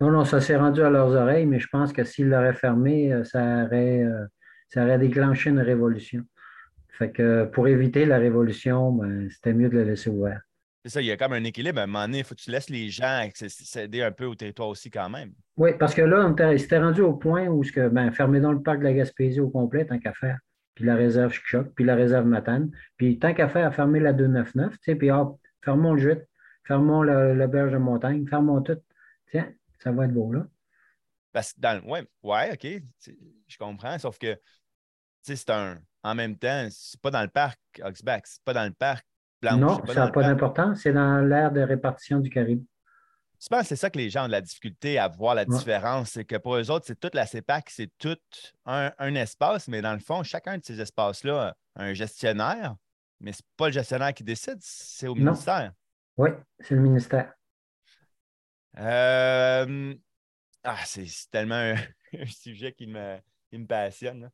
Non, 0.01 0.11
non, 0.11 0.25
ça 0.25 0.41
s'est 0.41 0.57
rendu 0.57 0.83
à 0.83 0.91
leurs 0.91 1.11
oreilles, 1.11 1.47
mais 1.47 1.59
je 1.59 1.69
pense 1.69 1.93
que 1.93 2.05
s'ils 2.05 2.29
l'auraient 2.29 2.53
fermé, 2.53 3.13
euh, 3.13 3.25
ça 3.25 3.65
aurait, 3.65 4.05
ça 4.69 4.85
aurait 4.85 4.99
déclenché 4.99 5.51
une 5.51 5.61
révolution. 5.61 6.23
Fait 6.91 7.11
que 7.11 7.45
pour 7.45 7.69
éviter 7.69 8.07
la 8.07 8.19
révolution, 8.19 8.93
ben, 8.93 9.29
c'était 9.31 9.53
mieux 9.53 9.69
de 9.69 9.77
le 9.77 9.85
laisser 9.85 10.11
ouvert. 10.11 10.41
C'est 10.87 10.93
ça, 10.93 11.01
il 11.01 11.07
y 11.09 11.11
a 11.11 11.17
comme 11.17 11.33
un 11.33 11.43
équilibre. 11.43 11.81
À 11.81 11.83
un 11.83 11.87
moment 11.87 12.07
donné, 12.07 12.19
il 12.19 12.25
faut 12.25 12.35
que 12.35 12.41
tu 12.41 12.51
laisses 12.51 12.71
les 12.71 12.89
gens 12.89 13.19
accéder 13.21 14.03
un 14.03 14.13
peu 14.13 14.25
au 14.25 14.35
territoire 14.35 14.69
aussi 14.69 14.89
quand 14.89 15.11
même. 15.11 15.33
Oui, 15.57 15.73
parce 15.79 15.95
que 15.95 16.03
là, 16.03 16.25
on 16.27 16.59
s'était 16.59 16.79
rendu 16.79 17.01
au 17.01 17.13
point 17.13 17.49
où, 17.49 17.63
que, 17.63 17.89
ben, 17.89 18.13
fermer 18.13 18.39
dans 18.39 18.53
le 18.53 18.63
parc 18.63 18.79
de 18.79 18.85
la 18.85 18.93
Gaspésie 18.93 19.41
au 19.41 19.51
complet, 19.51 19.85
tant 19.85 19.99
qu'à 19.99 20.13
faire, 20.13 20.39
puis 20.77 20.85
la 20.85 20.95
réserve 20.95 21.33
Chic-Choc, 21.33 21.73
puis 21.75 21.85
la 21.85 21.97
réserve 21.97 22.27
Matane, 22.27 22.71
puis 22.97 23.19
tant 23.19 23.35
qu'à 23.35 23.49
faire, 23.49 23.75
fermer 23.75 23.99
la 23.99 24.13
299, 24.13 24.75
tu 24.75 24.79
sais, 24.85 24.95
puis 24.95 25.11
hop, 25.11 25.41
fermons 25.65 25.95
le 25.95 26.01
Jutte, 26.01 26.23
fermons 26.63 27.03
le, 27.03 27.47
berge 27.49 27.73
de 27.73 27.79
montagne, 27.79 28.25
fermons 28.29 28.63
tout. 28.63 28.79
Tiens, 29.33 29.53
ça 29.87 29.93
va 29.93 30.05
être 30.05 30.13
beau, 30.13 30.33
là. 30.33 30.47
Parce 31.33 31.53
que 31.53 31.61
dans 31.61 31.81
ouais, 31.85 32.07
ouais, 32.23 32.53
OK, 32.53 33.13
je 33.47 33.59
comprends, 33.59 33.99
sauf 33.99 34.19
que, 34.19 34.35
tu 34.35 34.41
sais, 35.23 35.37
c'est 35.37 35.51
un. 35.51 35.79
En 36.03 36.15
même 36.15 36.39
temps, 36.39 36.69
c'est 36.71 37.01
pas 37.01 37.11
dans 37.11 37.23
le 37.23 37.29
parc, 37.29 37.59
Oxback, 37.83 38.27
c'est 38.27 38.43
pas 38.45 38.53
dans 38.53 38.65
le 38.65 38.73
parc 38.73 39.05
non, 39.55 39.85
ça 39.87 40.07
n'a 40.07 40.11
pas 40.11 40.23
d'importance. 40.23 40.81
C'est 40.83 40.93
dans 40.93 41.21
l'aire 41.21 41.53
de 41.53 41.61
répartition 41.61 42.19
du 42.21 42.31
caribou. 42.31 42.67
Je 43.41 43.49
pense 43.49 43.63
que 43.63 43.67
c'est 43.69 43.77
ça 43.77 43.91
que 43.91 43.99
les 43.99 44.09
gens 44.09 44.25
ont 44.25 44.29
de 44.29 44.33
la 44.33 44.41
difficulté 44.41 44.99
à 44.99 45.09
voir 45.09 45.35
la 45.35 45.45
différence. 45.45 46.13
C'est 46.13 46.25
que 46.25 46.37
pour 46.37 46.57
eux 46.57 46.71
autres, 46.71 46.87
c'est 46.87 46.99
toute 46.99 47.15
la 47.15 47.27
CEPAC, 47.27 47.69
c'est 47.69 47.91
tout 47.99 48.17
un, 48.65 49.15
espace, 49.15 49.69
mais 49.69 49.83
dans 49.83 49.93
le 49.93 49.99
fond, 49.99 50.23
chacun 50.23 50.57
de 50.57 50.65
ces 50.65 50.81
espaces-là 50.81 51.55
a 51.75 51.85
un 51.85 51.93
gestionnaire, 51.93 52.77
mais 53.21 53.33
ce 53.33 53.43
n'est 53.43 53.49
pas 53.57 53.67
le 53.67 53.73
gestionnaire 53.73 54.15
qui 54.15 54.25
décide, 54.25 54.57
c'est 54.61 55.07
au 55.07 55.15
ministère. 55.15 55.73
Oui, 56.17 56.31
c'est 56.61 56.75
le 56.75 56.81
ministère. 56.81 57.35
Euh, 58.79 59.95
ah, 60.65 60.77
c'est 60.85 61.07
tellement 61.31 61.75
un, 62.15 62.27
sujet 62.27 62.73
qui 62.73 62.87
me, 62.87 63.17
qui 63.51 63.59
me 63.59 63.67
passionne. 63.67 64.31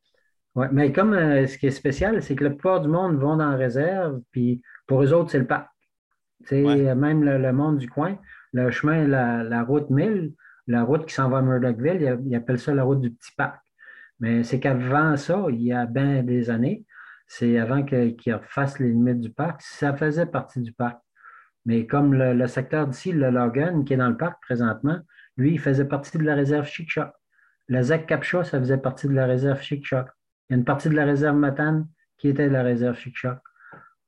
Oui, 0.54 0.66
mais 0.72 0.92
comme 0.92 1.14
euh, 1.14 1.46
ce 1.46 1.56
qui 1.56 1.66
est 1.66 1.70
spécial, 1.70 2.22
c'est 2.22 2.34
que 2.34 2.44
la 2.44 2.50
plupart 2.50 2.80
du 2.80 2.88
monde 2.88 3.16
vont 3.16 3.36
dans 3.36 3.50
la 3.50 3.56
réserve, 3.56 4.20
puis 4.30 4.62
pour 4.86 5.02
eux 5.02 5.12
autres, 5.12 5.30
c'est 5.30 5.38
le 5.38 5.46
parc. 5.46 5.68
Même 6.50 7.24
le, 7.24 7.52
monde 7.52 7.78
du 7.78 7.88
coin, 7.88 8.18
le 8.52 8.70
chemin, 8.70 9.06
la, 9.06 9.62
route 9.62 9.88
1000, 9.90 10.32
la 10.66 10.82
route 10.82 11.06
qui 11.06 11.14
s'en 11.14 11.28
va 11.28 11.38
à 11.38 11.42
Murdochville, 11.42 12.18
ils, 12.26 12.34
appellent 12.34 12.58
ça 12.58 12.74
la 12.74 12.82
route 12.82 13.00
du 13.00 13.12
petit 13.12 13.30
parc. 13.36 13.62
Mais 14.18 14.42
c'est 14.42 14.58
qu'avant 14.58 15.16
ça, 15.16 15.46
il 15.50 15.62
y 15.62 15.72
a 15.72 15.86
bien 15.86 16.22
des 16.22 16.50
années, 16.50 16.84
c'est 17.26 17.58
avant 17.58 17.82
qu'ils 17.84 18.34
refassent 18.34 18.78
les 18.78 18.88
limites 18.88 19.20
du 19.20 19.30
parc, 19.30 19.62
ça 19.62 19.94
faisait 19.94 20.26
partie 20.26 20.60
du 20.60 20.72
parc. 20.72 21.00
Mais 21.64 21.86
comme 21.86 22.14
le, 22.14 22.46
secteur 22.46 22.88
d'ici, 22.88 23.12
le 23.12 23.30
Logan, 23.30 23.84
qui 23.84 23.94
est 23.94 23.96
dans 23.96 24.08
le 24.08 24.16
parc 24.16 24.42
présentement, 24.42 24.98
lui, 25.36 25.52
il 25.52 25.60
faisait 25.60 25.84
partie 25.84 26.18
de 26.18 26.24
la 26.24 26.34
réserve 26.34 26.66
Chic-Choc. 26.66 27.10
Le 27.68 27.82
ZAC 27.82 28.06
Capcha, 28.06 28.44
ça 28.44 28.58
faisait 28.58 28.78
partie 28.78 29.06
de 29.06 29.14
la 29.14 29.26
réserve 29.26 29.60
Chic-Choc. 29.60 30.08
Il 30.48 30.52
y 30.52 30.54
a 30.54 30.58
une 30.58 30.64
partie 30.64 30.88
de 30.88 30.94
la 30.94 31.04
réserve 31.04 31.36
Matane 31.36 31.86
qui 32.18 32.28
était 32.28 32.48
de 32.48 32.52
la 32.52 32.62
réserve 32.62 32.96
Chic-Choc. 32.98 33.38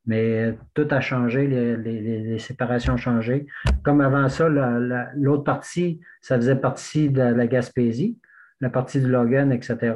Mais 0.06 0.58
tout 0.74 0.86
a 0.90 1.00
changé, 1.00 1.46
les, 1.46 2.38
séparations 2.38 2.94
ont 2.94 2.98
changé. 2.98 3.46
Comme 3.82 4.00
avant 4.00 4.28
ça, 4.28 4.48
l'autre 4.48 5.44
partie, 5.44 6.00
ça 6.20 6.36
faisait 6.36 6.56
partie 6.56 7.08
de 7.08 7.22
la 7.22 7.46
Gaspésie, 7.46 8.18
la 8.60 8.68
partie 8.68 9.00
du 9.00 9.08
Logan, 9.08 9.50
etc. 9.50 9.94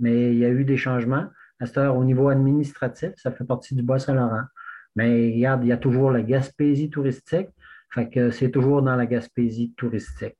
Mais 0.00 0.32
il 0.32 0.38
y 0.38 0.44
a 0.44 0.48
eu 0.48 0.64
des 0.64 0.76
changements. 0.76 1.26
À 1.60 1.66
cette 1.66 1.78
heure, 1.78 1.96
au 1.96 2.04
niveau 2.04 2.28
administratif, 2.30 3.10
ça 3.16 3.30
fait 3.30 3.44
partie 3.44 3.76
du 3.76 3.82
Bas-Saint-Laurent. 3.82 4.42
Mais 4.96 5.32
regarde, 5.34 5.64
il 5.64 5.68
y 5.68 5.72
a 5.72 5.76
toujours 5.76 6.10
la 6.10 6.22
Gaspésie 6.22 6.90
touristique. 6.90 7.48
Fait 7.90 8.08
que 8.08 8.30
c'est 8.30 8.50
toujours 8.50 8.82
dans 8.82 8.96
la 8.96 9.06
Gaspésie 9.06 9.72
touristique. 9.76 10.36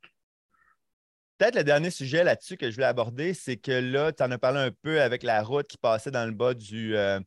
Peut-être 1.38 1.56
le 1.56 1.64
dernier 1.64 1.90
sujet 1.90 2.22
là-dessus 2.22 2.56
que 2.56 2.70
je 2.70 2.76
voulais 2.76 2.86
aborder, 2.86 3.34
c'est 3.34 3.56
que 3.56 3.72
là, 3.72 4.12
tu 4.12 4.22
en 4.22 4.30
as 4.30 4.38
parlé 4.38 4.60
un 4.60 4.70
peu 4.82 5.00
avec 5.00 5.22
la 5.22 5.42
route 5.42 5.66
qui 5.66 5.78
passait 5.78 6.12
dans 6.12 6.26
le 6.26 6.32
bas 6.32 6.54
du, 6.54 6.96
euh, 6.96 7.18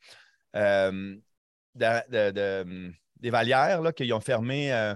euh, 0.56 1.16
de, 1.76 2.94
des 3.20 3.30
valières 3.30 3.82
là, 3.82 3.92
qu'ils 3.92 4.14
ont 4.14 4.20
fermé. 4.20 4.74
Euh, 4.74 4.96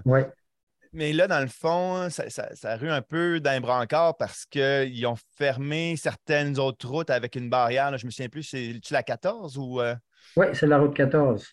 mais 0.92 1.12
là, 1.12 1.26
dans 1.26 1.40
le 1.40 1.48
fond, 1.48 2.08
ça, 2.10 2.28
ça, 2.28 2.76
rue 2.76 2.90
un 2.90 3.00
peu 3.00 3.40
d'un 3.40 3.60
brancard 3.60 4.16
parce 4.16 4.44
qu'ils 4.44 5.06
ont 5.06 5.16
fermé 5.38 5.96
certaines 5.96 6.58
autres 6.58 6.86
routes 6.86 7.10
avec 7.10 7.34
une 7.34 7.48
barrière. 7.48 7.96
Je 7.96 8.04
me 8.04 8.10
souviens 8.10 8.28
plus, 8.28 8.42
c'est-tu 8.42 8.92
la 8.92 9.02
14 9.02 9.56
ou. 9.56 9.80
Euh? 9.80 9.94
Oui, 10.36 10.46
c'est 10.52 10.66
la 10.66 10.78
route 10.78 10.94
14. 10.94 11.46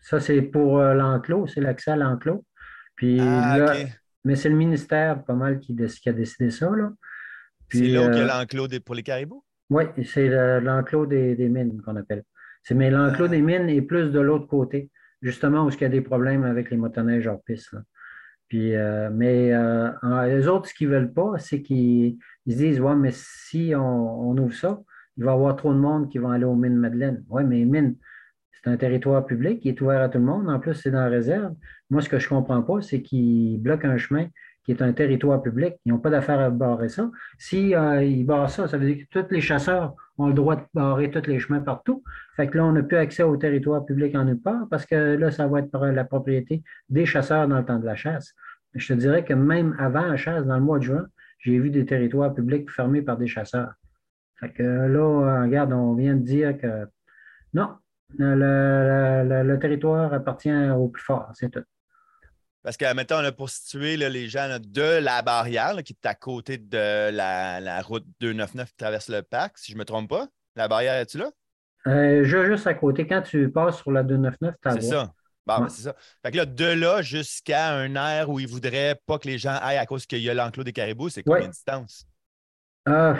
Ça, 0.00 0.20
c'est 0.20 0.42
pour 0.42 0.78
euh, 0.78 0.94
l'enclos, 0.94 1.46
c'est 1.46 1.60
l'accès 1.60 1.92
à 1.92 1.96
l'enclos. 1.96 2.44
Puis 2.96 3.18
ah, 3.20 3.74
mais 4.24 4.36
c'est 4.36 4.50
le 4.50 4.56
ministère 4.56 5.24
pas 5.24 5.34
mal 5.34 5.58
qui, 5.60 5.74
qui 5.74 6.08
a 6.08 6.12
décidé 6.12 6.50
ça. 6.50 6.70
Là. 6.70 6.92
c'est 7.70 7.88
là 7.88 8.06
où 8.06 8.12
il 8.12 8.18
y 8.18 8.20
a 8.20 8.26
l'enclos 8.26 8.68
pour 8.84 8.94
les 8.94 9.02
caribous? 9.02 9.44
Oui, 9.70 9.84
c'est 10.04 10.60
l'enclos 10.60 11.06
des, 11.06 11.34
des 11.36 11.48
mines 11.48 11.80
qu'on 11.80 11.96
appelle. 11.96 12.24
C'est, 12.62 12.74
mais 12.74 12.90
l'enclos 12.90 13.28
des 13.28 13.40
mines 13.40 13.68
est 13.68 13.82
plus 13.82 14.10
de 14.10 14.20
l'autre 14.20 14.46
côté, 14.46 14.90
justement 15.22 15.64
où 15.64 15.70
il 15.70 15.80
y 15.80 15.84
a 15.84 15.88
des 15.88 16.02
problèmes 16.02 16.44
avec 16.44 16.70
les 16.70 16.76
motoneiges 16.76 17.26
hors 17.26 17.42
piste. 17.42 17.74
Puis, 18.50 18.74
euh, 18.74 19.10
mais 19.12 19.52
euh, 19.52 19.92
les 20.26 20.48
autres, 20.48 20.68
ce 20.68 20.74
qu'ils 20.74 20.88
ne 20.88 20.94
veulent 20.94 21.12
pas, 21.12 21.38
c'est 21.38 21.62
qu'ils 21.62 22.18
disent 22.44 22.80
Ouais, 22.80 22.96
mais 22.96 23.12
si 23.12 23.72
on, 23.76 24.36
ouvre 24.36 24.54
ça, 24.54 24.80
il 25.16 25.24
va 25.24 25.30
y 25.30 25.34
avoir 25.34 25.54
trop 25.54 25.72
de 25.72 25.78
monde 25.78 26.10
qui 26.10 26.18
va 26.18 26.32
aller 26.32 26.44
aux 26.44 26.56
mines 26.56 26.76
Madeleine. 26.76 27.24
Oui, 27.28 27.44
mais 27.44 27.58
les 27.58 27.64
mines, 27.64 27.96
c'est 28.62 28.70
un 28.70 28.76
territoire 28.76 29.24
public 29.24 29.60
qui 29.60 29.68
est 29.68 29.80
ouvert 29.80 30.02
à 30.02 30.08
tout 30.08 30.18
le 30.18 30.24
monde. 30.24 30.48
En 30.48 30.58
plus, 30.58 30.74
c'est 30.74 30.90
dans 30.90 31.00
la 31.00 31.08
réserve. 31.08 31.54
Moi, 31.88 32.02
ce 32.02 32.08
que 32.08 32.18
je 32.18 32.26
ne 32.26 32.28
comprends 32.28 32.62
pas, 32.62 32.82
c'est 32.82 33.00
qu'ils 33.02 33.60
bloquent 33.60 33.88
un 33.88 33.96
chemin 33.96 34.26
qui 34.64 34.72
est 34.72 34.82
un 34.82 34.92
territoire 34.92 35.42
public. 35.42 35.76
Ils 35.84 35.92
n'ont 35.92 35.98
pas 35.98 36.10
d'affaire 36.10 36.38
à 36.38 36.50
barrer 36.50 36.90
ça. 36.90 37.10
S'ils 37.38 37.68
si, 37.68 37.74
euh, 37.74 38.24
barrent 38.24 38.50
ça, 38.50 38.68
ça 38.68 38.76
veut 38.76 38.86
dire 38.92 39.06
que 39.10 39.20
tous 39.20 39.32
les 39.32 39.40
chasseurs 39.40 39.94
ont 40.18 40.28
le 40.28 40.34
droit 40.34 40.56
de 40.56 40.62
barrer 40.74 41.10
tous 41.10 41.26
les 41.26 41.38
chemins 41.38 41.60
partout. 41.60 42.02
Fait 42.36 42.48
que 42.48 42.58
là, 42.58 42.66
on 42.66 42.72
n'a 42.72 42.82
plus 42.82 42.98
accès 42.98 43.22
au 43.22 43.36
territoire 43.38 43.84
public 43.86 44.14
en 44.14 44.24
nulle 44.24 44.40
part 44.40 44.68
parce 44.70 44.84
que 44.84 45.16
là, 45.16 45.30
ça 45.30 45.46
va 45.46 45.60
être 45.60 45.86
la 45.86 46.04
propriété 46.04 46.62
des 46.90 47.06
chasseurs 47.06 47.48
dans 47.48 47.56
le 47.56 47.64
temps 47.64 47.78
de 47.78 47.86
la 47.86 47.96
chasse. 47.96 48.34
Je 48.74 48.92
te 48.92 48.92
dirais 48.92 49.24
que 49.24 49.32
même 49.32 49.74
avant 49.78 50.06
la 50.06 50.16
chasse, 50.16 50.44
dans 50.44 50.56
le 50.56 50.62
mois 50.62 50.78
de 50.78 50.84
juin, 50.84 51.06
j'ai 51.38 51.58
vu 51.58 51.70
des 51.70 51.86
territoires 51.86 52.34
publics 52.34 52.70
fermés 52.70 53.00
par 53.00 53.16
des 53.16 53.26
chasseurs. 53.26 53.72
Fait 54.38 54.50
que 54.50 54.62
là, 54.62 55.42
regarde, 55.42 55.72
on 55.72 55.94
vient 55.94 56.14
de 56.14 56.22
dire 56.22 56.56
que 56.58 56.86
non, 57.54 57.70
le 58.18 59.56
territoire 59.58 60.12
appartient 60.12 60.52
au 60.52 60.88
plus 60.88 61.02
fort, 61.02 61.30
c'est 61.34 61.50
tout. 61.50 61.64
Parce 62.62 62.76
que, 62.76 62.92
mettons, 62.94 63.22
pour 63.32 63.48
situer 63.48 63.96
les 63.96 64.28
gens 64.28 64.58
de 64.60 64.98
la 65.02 65.22
barrière, 65.22 65.74
qui 65.82 65.94
est 65.94 66.06
à 66.06 66.14
côté 66.14 66.58
de 66.58 67.10
la, 67.10 67.80
route 67.82 68.04
299 68.20 68.68
qui 68.70 68.76
traverse 68.76 69.08
le 69.08 69.22
parc, 69.22 69.56
si 69.56 69.72
je 69.72 69.76
ne 69.76 69.80
me 69.80 69.84
trompe 69.84 70.10
pas, 70.10 70.26
la 70.56 70.68
barrière, 70.68 70.94
es-tu 70.96 71.18
là? 71.18 71.30
Euh, 71.86 72.24
juste 72.24 72.66
à 72.66 72.74
côté, 72.74 73.06
quand 73.06 73.22
tu 73.22 73.50
passes 73.50 73.78
sur 73.78 73.90
la 73.90 74.02
299, 74.02 74.54
tu 74.62 74.70
C'est 74.72 74.90
ça. 74.90 75.12
Bon, 75.46 75.54
Ouais. 75.54 75.60
ben, 75.60 75.68
c'est 75.70 75.82
ça. 75.82 75.94
Fait 76.22 76.30
que 76.32 76.36
là, 76.36 76.44
de 76.44 76.64
là 76.66 77.00
jusqu'à 77.00 77.72
un 77.72 77.94
air 77.94 78.28
où 78.28 78.38
il 78.38 78.46
voudrait 78.46 79.00
pas 79.06 79.18
que 79.18 79.26
les 79.26 79.38
gens 79.38 79.56
aillent 79.62 79.78
à 79.78 79.86
cause 79.86 80.04
qu'il 80.04 80.18
y 80.20 80.28
a 80.28 80.34
l'enclos 80.34 80.64
des 80.64 80.72
caribous, 80.74 81.08
c'est 81.08 81.22
combien 81.22 81.40
Ouais. 81.40 81.46
de 81.46 81.52
distance? 81.52 82.04
Euh, 82.88 83.14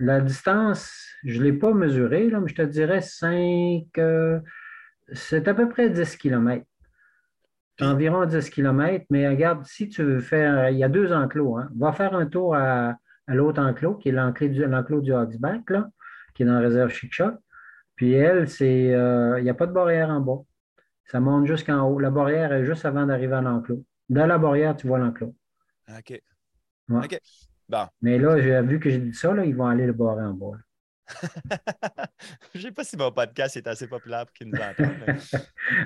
la 0.00 0.20
distance, 0.20 0.92
je 1.24 1.38
ne 1.38 1.44
l'ai 1.44 1.52
pas 1.52 1.72
mesurée, 1.72 2.30
là, 2.30 2.40
mais 2.40 2.48
je 2.48 2.54
te 2.54 2.62
dirais 2.62 3.02
5, 3.02 3.84
c'est 5.12 5.46
à 5.46 5.54
peu 5.54 5.68
près 5.68 5.90
10 5.90 6.16
km. 6.16 6.64
Environ 7.80 8.26
10 8.26 8.50
km, 8.50 9.04
mais 9.10 9.28
regarde, 9.28 9.64
si 9.64 9.88
tu 9.88 10.02
veux 10.02 10.20
faire, 10.20 10.70
il 10.70 10.78
y 10.78 10.84
a 10.84 10.88
deux 10.88 11.12
enclos, 11.12 11.56
hein. 11.56 11.70
Va 11.76 11.92
faire 11.92 12.14
un 12.14 12.26
tour 12.26 12.54
à, 12.54 12.96
à 13.26 13.34
l'autre 13.34 13.62
enclos, 13.62 13.94
qui 13.94 14.08
est 14.08 14.12
l'enclos 14.12 15.00
du, 15.00 15.12
Hogsback, 15.12 15.70
là, 15.70 15.88
qui 16.34 16.42
est 16.42 16.46
dans 16.46 16.54
la 16.54 16.60
réserve 16.60 16.90
Chic-Choc. 16.90 17.36
Puis 17.94 18.12
elle, 18.12 18.48
c'est, 18.48 18.94
euh, 18.94 19.38
il 19.38 19.44
n'y 19.44 19.50
a 19.50 19.54
pas 19.54 19.66
de 19.66 19.72
barrière 19.72 20.10
en 20.10 20.20
bas. 20.20 20.42
Ça 21.04 21.20
monte 21.20 21.46
jusqu'en 21.46 21.82
haut. 21.82 21.98
La 21.98 22.10
barrière 22.10 22.52
est 22.52 22.64
juste 22.64 22.84
avant 22.84 23.06
d'arriver 23.06 23.34
à 23.34 23.40
l'enclos. 23.40 23.84
Dans 24.08 24.26
la 24.26 24.38
barrière, 24.38 24.76
tu 24.76 24.86
vois 24.86 24.98
l'enclos. 24.98 25.34
OK. 25.88 26.22
Ouais. 26.88 27.04
OK. 27.04 27.20
Bon. 27.70 27.86
Mais 28.02 28.18
là, 28.18 28.60
vu 28.62 28.80
que 28.80 28.90
j'ai 28.90 28.98
dit 28.98 29.14
ça, 29.14 29.32
là, 29.32 29.44
ils 29.44 29.54
vont 29.54 29.66
aller 29.68 29.86
le 29.86 29.92
barrer 29.92 30.24
en 30.24 30.34
bas. 30.34 30.56
Je 32.54 32.60
sais 32.60 32.72
pas 32.72 32.84
si 32.84 32.96
mon 32.96 33.10
podcast 33.12 33.56
est 33.56 33.66
assez 33.66 33.86
populaire 33.86 34.26
pour 34.26 34.32
qu'ils 34.32 34.48
nous 34.48 34.58
entendent. 34.58 34.96
mais- 35.06 35.14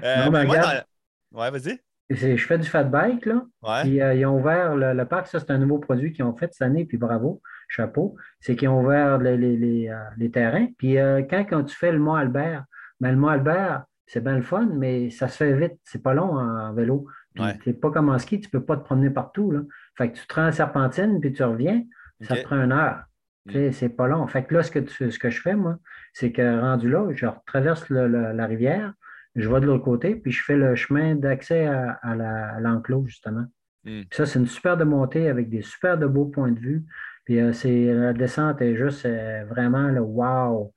Euh, 0.02 0.24
Non, 0.24 0.30
mais 0.30 0.44
moi, 0.44 0.54
regarde. 0.56 0.84
dans- 1.32 1.40
Ouais, 1.40 1.50
vas-y. 1.50 1.78
Je 2.10 2.36
fais 2.36 2.58
du 2.58 2.68
fat 2.68 2.84
bike, 2.84 3.26
là. 3.26 3.42
Ouais. 3.62 3.82
Puis 3.82 4.00
euh, 4.00 4.14
ils 4.14 4.26
ont 4.26 4.38
ouvert 4.38 4.76
le, 4.76 4.92
le 4.92 5.04
parc, 5.06 5.26
ça 5.26 5.40
c'est 5.40 5.50
un 5.50 5.58
nouveau 5.58 5.78
produit 5.78 6.12
qu'ils 6.12 6.24
ont 6.24 6.36
fait 6.36 6.52
cette 6.52 6.62
année, 6.62 6.84
puis 6.84 6.98
bravo, 6.98 7.40
chapeau. 7.68 8.16
C'est 8.40 8.56
qu'ils 8.56 8.68
ont 8.68 8.82
ouvert 8.82 9.18
les, 9.18 9.36
les- 9.36 9.56
les, 9.56 9.88
euh, 9.88 9.98
les 10.18 10.30
terrains. 10.30 10.66
Puis 10.78 10.94
quand, 10.96 11.44
quand 11.48 11.64
tu 11.64 11.74
fais 11.74 11.92
le 11.92 11.98
Mont 11.98 12.14
Albert, 12.14 12.64
ben, 13.00 13.10
le 13.10 13.16
Mont 13.16 13.28
Albert, 13.28 13.84
c'est 14.06 14.22
bien 14.22 14.36
le 14.36 14.42
fun, 14.42 14.68
mais 14.74 15.10
ça 15.10 15.28
se 15.28 15.38
fait 15.38 15.54
vite. 15.54 15.78
C'est 15.84 16.02
pas 16.02 16.12
long 16.14 16.34
en, 16.36 16.68
en 16.68 16.72
vélo. 16.74 17.06
Ouais. 17.38 17.58
c'est 17.64 17.72
pas 17.72 17.90
comme 17.90 18.10
en 18.10 18.18
ski, 18.20 18.38
tu 18.38 18.48
peux 18.48 18.62
pas 18.64 18.76
te 18.76 18.84
promener 18.84 19.10
partout. 19.10 19.50
Là. 19.50 19.60
Fait 19.96 20.10
que 20.10 20.16
tu 20.18 20.26
te 20.26 20.34
rends 20.34 20.46
à 20.46 20.52
Serpentine, 20.52 21.20
puis 21.20 21.32
tu 21.32 21.42
reviens, 21.42 21.82
ça 22.20 22.36
te 22.36 22.42
prend 22.42 22.56
une 22.62 22.72
heure. 22.72 23.04
Mm. 23.46 23.52
Sais, 23.52 23.72
C'est 23.72 23.88
pas 23.90 24.06
long. 24.08 24.26
Fait 24.26 24.44
que 24.44 24.54
là, 24.54 24.62
ce 24.62 24.70
que, 24.70 24.78
tu- 24.78 25.10
ce 25.10 25.18
que 25.18 25.30
je 25.30 25.40
fais, 25.40 25.54
moi, 25.54 25.78
c'est 26.12 26.32
que 26.32 26.60
rendu 26.60 26.90
là, 26.90 27.08
je 27.12 27.26
traverse 27.46 27.88
le- 27.90 28.08
le- 28.08 28.32
la 28.32 28.46
rivière, 28.46 28.92
je 29.36 29.48
vais 29.48 29.60
de 29.60 29.66
l'autre 29.66 29.84
côté, 29.84 30.14
puis 30.16 30.32
je 30.32 30.42
fais 30.42 30.56
le 30.56 30.74
chemin 30.76 31.14
d'accès 31.14 31.66
à, 31.66 31.98
à 32.02 32.60
l'enclos, 32.60 33.04
justement. 33.06 33.44
Mm. 33.84 34.02
Ça, 34.12 34.26
c'est 34.26 34.38
une 34.38 34.46
super 34.46 34.76
de 34.76 34.84
montée 34.84 35.28
avec 35.28 35.48
des 35.50 35.62
super 35.62 35.98
de 35.98 36.06
beaux 36.06 36.26
points 36.26 36.52
de 36.52 36.58
vue. 36.60 36.84
Puis 37.24 37.40
euh, 37.40 37.52
c'est, 37.52 37.92
la 37.92 38.12
descente 38.12 38.60
est 38.62 38.76
juste 38.76 39.06
euh, 39.06 39.44
vraiment 39.48 39.88
le 39.88 40.00
wow. 40.00 40.72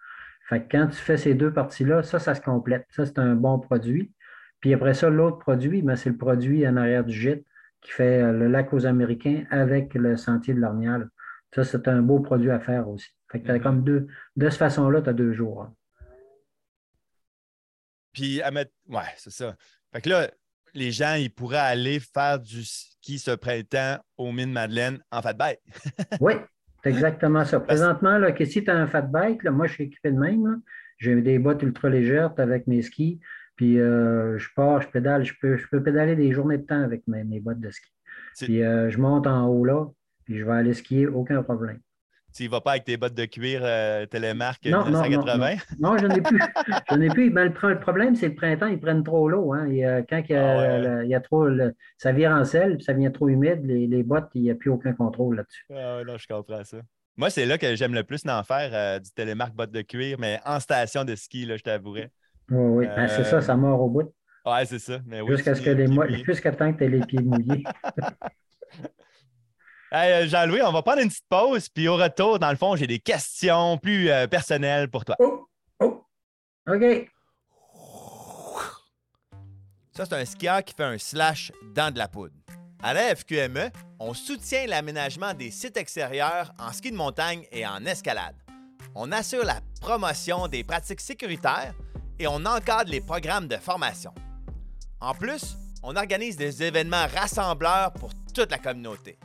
Fait 0.47 0.61
que 0.63 0.77
quand 0.77 0.87
tu 0.87 0.95
fais 0.97 1.17
ces 1.17 1.33
deux 1.33 1.51
parties-là, 1.51 2.03
ça, 2.03 2.19
ça 2.19 2.35
se 2.35 2.41
complète. 2.41 2.85
Ça, 2.89 3.05
c'est 3.05 3.19
un 3.19 3.35
bon 3.35 3.59
produit. 3.59 4.13
Puis 4.61 4.73
après 4.73 4.93
ça, 4.93 5.09
l'autre 5.09 5.39
produit, 5.39 5.81
ben, 5.81 5.95
c'est 5.95 6.09
le 6.09 6.17
produit 6.17 6.65
en 6.67 6.77
arrière 6.77 7.03
du 7.03 7.13
gîte 7.13 7.45
qui 7.81 7.91
fait 7.91 8.21
euh, 8.21 8.31
le 8.31 8.47
lac 8.47 8.73
aux 8.73 8.85
Américains 8.85 9.45
avec 9.51 9.93
le 9.93 10.17
sentier 10.17 10.53
de 10.53 10.59
l'Ornial. 10.59 11.09
Ça, 11.55 11.63
c'est 11.63 11.87
un 11.87 12.01
beau 12.01 12.19
produit 12.19 12.51
à 12.51 12.59
faire 12.59 12.87
aussi. 12.89 13.07
Fait 13.31 13.41
que 13.41 13.51
Mhm. 13.51 13.61
comme 13.61 13.83
deux, 13.83 14.07
de 14.35 14.49
cette 14.49 14.59
façon-là, 14.59 15.01
tu 15.01 15.09
as 15.09 15.13
deux 15.13 15.33
jours. 15.33 15.63
hein. 15.63 15.73
Puis, 18.13 18.41
à 18.41 18.51
mettre. 18.51 18.71
Ouais, 18.87 19.01
c'est 19.17 19.31
ça. 19.31 19.55
Fait 19.93 20.01
que 20.01 20.09
là, 20.09 20.29
les 20.73 20.91
gens, 20.91 21.13
ils 21.15 21.33
pourraient 21.33 21.57
aller 21.57 21.99
faire 21.99 22.39
du 22.39 22.63
ski 22.63 23.19
ce 23.19 23.31
printemps 23.31 23.97
aux 24.17 24.31
Mines 24.31 24.51
Madeleine 24.51 24.99
en 25.11 25.21
fat 25.21 25.33
bike. 25.33 25.59
Oui, 26.21 26.33
c'est 26.83 26.89
exactement 26.89 27.45
ça. 27.45 27.59
Présentement, 27.59 28.17
là, 28.17 28.31
que 28.31 28.45
si 28.45 28.63
tu 28.63 28.69
as 28.71 28.75
un 28.75 28.87
fat 28.87 29.01
bike, 29.03 29.43
là, 29.43 29.51
moi, 29.51 29.67
je 29.67 29.73
suis 29.73 29.83
équipé 29.85 30.11
de 30.11 30.17
même. 30.17 30.61
J'ai 30.97 31.21
des 31.21 31.37
bottes 31.37 31.61
ultra 31.61 31.89
légères 31.89 32.33
avec 32.37 32.65
mes 32.65 32.81
skis. 32.81 33.19
Puis 33.57 33.79
euh, 33.79 34.37
je 34.37 34.47
pars, 34.55 34.81
je 34.81 34.87
pédale. 34.87 35.25
Je 35.25 35.33
peux, 35.41 35.57
je 35.57 35.67
peux 35.67 35.83
pédaler 35.83 36.15
des 36.15 36.31
journées 36.31 36.57
de 36.57 36.65
temps 36.65 36.81
avec 36.81 37.05
mes, 37.07 37.23
mes 37.25 37.39
bottes 37.41 37.59
de 37.59 37.69
ski. 37.69 37.91
Puis 38.45 38.63
euh, 38.63 38.89
je 38.89 38.97
monte 38.99 39.27
en 39.27 39.47
haut 39.47 39.65
là, 39.65 39.85
puis 40.25 40.37
je 40.37 40.45
vais 40.45 40.53
aller 40.53 40.73
skier, 40.73 41.07
aucun 41.07 41.43
problème. 41.43 41.79
Tu 42.35 42.43
y 42.43 42.47
vas 42.47 42.61
pas 42.61 42.71
avec 42.71 42.83
tes 42.83 42.97
bottes 42.97 43.15
de 43.15 43.25
cuir 43.25 43.61
euh, 43.63 44.05
Télémark 44.05 44.63
Non, 44.65 44.85
non, 44.85 44.91
non, 44.91 45.01
1980. 45.09 45.55
non. 45.79 45.93
Non, 45.93 45.97
je 45.97 46.05
n'ai 46.05 46.21
plus. 46.21 46.39
Je 46.91 46.95
n'ai 46.95 47.07
plus. 47.09 47.31
Ben, 47.31 47.45
le, 47.45 47.53
pro- 47.53 47.69
le 47.69 47.79
problème, 47.79 48.15
c'est 48.15 48.27
le 48.27 48.35
printemps, 48.35 48.67
ils 48.67 48.79
prennent 48.79 49.03
trop 49.03 49.27
l'eau. 49.27 49.53
Hein. 49.53 49.67
Euh, 49.71 50.03
quand 50.07 50.21
il 50.29 50.31
y 50.33 50.35
a, 50.35 50.51
Ah 50.51 50.57
ouais. 50.57 50.81
le- 50.81 51.03
il 51.05 51.09
y 51.09 51.15
a 51.15 51.19
trop, 51.19 51.47
le- 51.47 51.73
ça 51.97 52.11
vire 52.11 52.29
en 52.31 52.45
sel, 52.45 52.75
puis 52.75 52.83
ça 52.83 52.93
devient 52.93 53.11
trop 53.11 53.27
humide, 53.27 53.61
les, 53.65 53.87
les 53.87 54.03
bottes, 54.03 54.29
il 54.35 54.43
n'y 54.43 54.51
a 54.51 54.55
plus 54.55 54.69
aucun 54.69 54.93
contrôle 54.93 55.37
là-dessus. 55.37 55.65
Ah 55.73 56.03
non, 56.05 56.17
je 56.19 56.27
comprends 56.27 56.63
ça. 56.63 56.77
Moi, 57.15 57.31
c'est 57.31 57.47
là 57.47 57.57
que 57.57 57.73
j'aime 57.75 57.95
le 57.95 58.03
plus 58.03 58.23
d'en 58.23 58.43
faire 58.43 58.69
euh, 58.73 58.99
du 58.99 59.09
Télémark 59.09 59.55
bottes 59.55 59.71
de 59.71 59.81
cuir, 59.81 60.17
mais 60.19 60.39
en 60.45 60.59
station 60.59 61.05
de 61.05 61.15
ski, 61.15 61.45
là, 61.47 61.57
je 61.57 61.63
t'avouerais. 61.63 62.11
Oui, 62.49 62.85
oui. 62.85 62.87
Ben, 62.87 63.07
c'est 63.07 63.21
Euh, 63.21 63.23
ça, 63.23 63.41
ça 63.41 63.55
mord 63.55 63.81
au 63.81 63.89
bout. 63.89 64.13
Ouais, 64.45 64.65
c'est 64.65 64.79
ça. 64.79 64.99
Mais 65.05 65.21
oui, 65.21 65.35
Jusqu'à 65.35 65.55
ce 65.55 65.61
que 65.61 65.69
les 65.71 65.87
mouillés. 65.87 66.23
jusqu'à 66.23 66.51
temps 66.53 66.71
que 66.71 66.77
tu 66.77 66.85
aies 66.85 66.89
les 66.89 67.05
pieds 67.05 67.21
mouillés. 67.21 67.63
Hey, 69.89 70.11
euh, 70.11 70.27
Jean-Louis, 70.27 70.61
on 70.63 70.73
va 70.73 70.81
prendre 70.81 70.99
une 71.01 71.07
petite 71.07 71.23
pause, 71.29 71.69
puis 71.69 71.87
au 71.87 71.95
retour, 71.95 72.39
dans 72.39 72.49
le 72.49 72.57
fond, 72.57 72.75
j'ai 72.75 72.87
des 72.87 72.99
questions 72.99 73.77
plus 73.77 74.09
euh, 74.09 74.27
personnelles 74.27 74.89
pour 74.89 75.05
toi. 75.05 75.15
Oh! 75.19 75.47
Oh! 75.79 76.03
OK. 76.67 77.07
Ça, 79.93 80.05
c'est 80.05 80.13
un 80.13 80.25
skieur 80.25 80.61
qui 80.65 80.73
fait 80.75 80.83
un 80.83 80.97
slash 80.97 81.53
dans 81.73 81.89
de 81.93 81.97
la 81.97 82.09
poudre. 82.09 82.33
À 82.83 82.93
la 82.93 83.15
FQME, 83.15 83.71
on 83.99 84.13
soutient 84.13 84.67
l'aménagement 84.67 85.33
des 85.33 85.51
sites 85.51 85.77
extérieurs 85.77 86.51
en 86.59 86.73
ski 86.73 86.91
de 86.91 86.97
montagne 86.97 87.45
et 87.53 87.65
en 87.65 87.85
escalade. 87.85 88.35
On 88.93 89.11
assure 89.13 89.45
la 89.45 89.61
promotion 89.79 90.47
des 90.49 90.65
pratiques 90.65 90.99
sécuritaires 91.01 91.73
et 92.19 92.27
on 92.27 92.45
encadre 92.45 92.91
les 92.91 93.01
programmes 93.01 93.47
de 93.47 93.57
formation. 93.57 94.13
En 94.99 95.13
plus, 95.13 95.57
on 95.83 95.95
organise 95.95 96.37
des 96.37 96.63
événements 96.63 97.07
rassembleurs 97.13 97.93
pour 97.93 98.11
toute 98.33 98.51
la 98.51 98.57
communauté. 98.57 99.17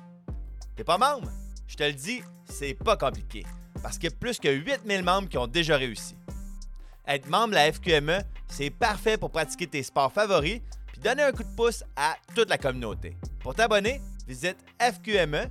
T'es 0.77 0.85
pas 0.85 0.99
membre? 0.99 1.31
Je 1.67 1.77
te 1.77 1.83
le 1.83 1.93
dis, 1.95 2.23
c'est 2.45 2.75
pas 2.75 2.97
compliqué, 2.97 3.47
parce 3.83 3.97
qu'il 3.97 4.11
y 4.11 4.13
a 4.13 4.17
plus 4.17 4.39
que 4.39 4.49
8000 4.49 5.03
membres 5.03 5.29
qui 5.29 5.39
ont 5.39 5.47
déjà 5.47 5.77
réussi. 5.77 6.17
Être 7.07 7.29
membre 7.29 7.51
de 7.51 7.55
la 7.55 7.73
FQME, 7.73 8.23
c'est 8.49 8.71
parfait 8.71 9.17
pour 9.17 9.31
pratiquer 9.31 9.67
tes 9.67 9.83
sports 9.83 10.13
favoris 10.13 10.61
puis 10.87 11.01
donner 11.01 11.23
un 11.23 11.33
coup 11.33 11.43
de 11.43 11.57
pouce 11.57 11.83
à 11.97 12.17
toute 12.35 12.51
la 12.51 12.59
communauté. 12.59 13.17
Pour 13.41 13.55
t'abonner, 13.55 14.01
visite 14.27 14.59
fqme.qc.ca. 14.79 15.49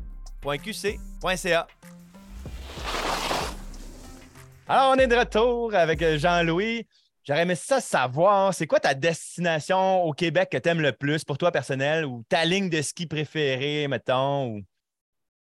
Alors, 4.68 4.94
on 4.96 4.96
est 4.96 5.08
de 5.08 5.16
retour 5.16 5.74
avec 5.76 6.02
Jean-Louis. 6.18 6.86
J'aurais 7.24 7.43
aimé 7.43 7.55
ça 7.55 7.80
savoir, 7.80 8.53
c'est 8.53 8.65
quoi 8.67 8.80
ta 8.80 8.93
destination 8.95 10.03
au 10.03 10.11
Québec 10.13 10.49
que 10.51 10.57
tu 10.57 10.69
aimes 10.69 10.82
le 10.82 10.91
plus 10.91 11.24
pour 11.24 11.38
toi 11.38 11.51
personnel 11.51 12.05
ou 12.05 12.24
ta 12.28 12.45
ligne 12.45 12.69
de 12.69 12.82
ski 12.82 13.05
préférée, 13.05 13.88
mettons, 13.88 14.47
ou, 14.47 14.61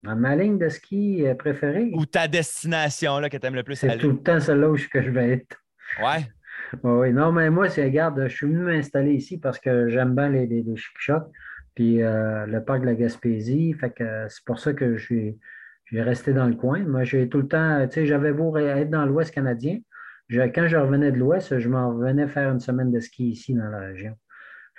Dans 0.03 0.15
Ma 0.15 0.35
ligne 0.35 0.57
de 0.57 0.69
ski 0.69 1.27
euh, 1.27 1.35
préférée, 1.35 1.91
ou 1.93 2.05
ta 2.05 2.27
destination 2.27 3.19
là, 3.19 3.29
que 3.29 3.37
tu 3.37 3.45
aimes 3.45 3.55
le 3.55 3.63
plus 3.63 3.75
c'est 3.75 3.97
tout 3.97 4.09
le 4.09 4.17
temps 4.23 4.39
celle-là 4.39 4.69
où 4.69 4.75
je- 4.75 4.87
que 4.87 5.01
je 5.01 5.09
vais 5.11 5.29
être. 5.31 5.57
Ouais. 6.01 6.25
Oui, 6.83 6.91
oui. 6.91 7.13
Non, 7.13 7.31
mais 7.31 7.49
moi, 7.49 7.67
c'est, 7.69 7.83
regarde, 7.83 8.27
je 8.27 8.35
suis 8.35 8.45
venu 8.45 8.59
m'installer 8.59 9.13
ici 9.13 9.39
parce 9.39 9.57
que 9.59 9.87
j'aime 9.89 10.13
bien 10.13 10.29
les, 10.29 10.45
les, 10.45 10.61
les 10.61 10.75
chic-chocs, 10.75 11.27
puis 11.73 12.01
euh, 12.03 12.45
le 12.45 12.63
parc 12.63 12.81
de 12.81 12.85
la 12.85 12.93
Gaspésie. 12.95 13.73
Fait 13.73 13.89
que 13.91 14.03
euh, 14.03 14.27
c'est 14.29 14.43
pour 14.45 14.59
ça 14.59 14.73
que 14.73 14.95
je 14.97 15.03
suis, 15.03 15.39
j'ai 15.85 16.01
resté 16.03 16.31
dans 16.33 16.45
le 16.47 16.55
coin. 16.55 16.79
Moi, 16.83 17.05
j'ai 17.05 17.27
tout 17.27 17.39
le 17.39 17.47
temps, 17.47 17.87
tu 17.87 17.93
sais, 17.95 18.05
j'avais 18.05 18.33
beau 18.33 18.55
être 18.57 18.89
dans 18.89 19.05
l'Ouest 19.05 19.33
canadien. 19.33 19.79
Je- 20.29 20.41
quand 20.41 20.67
je 20.67 20.77
revenais 20.77 21.11
de 21.11 21.17
l'Ouest, 21.17 21.59
je 21.59 21.69
m'en 21.69 21.89
revenais 21.89 22.27
faire 22.27 22.51
une 22.51 22.59
semaine 22.59 22.91
de 22.91 22.99
ski 22.99 23.29
ici 23.31 23.53
dans 23.53 23.67
la 23.69 23.79
région. 23.79 24.15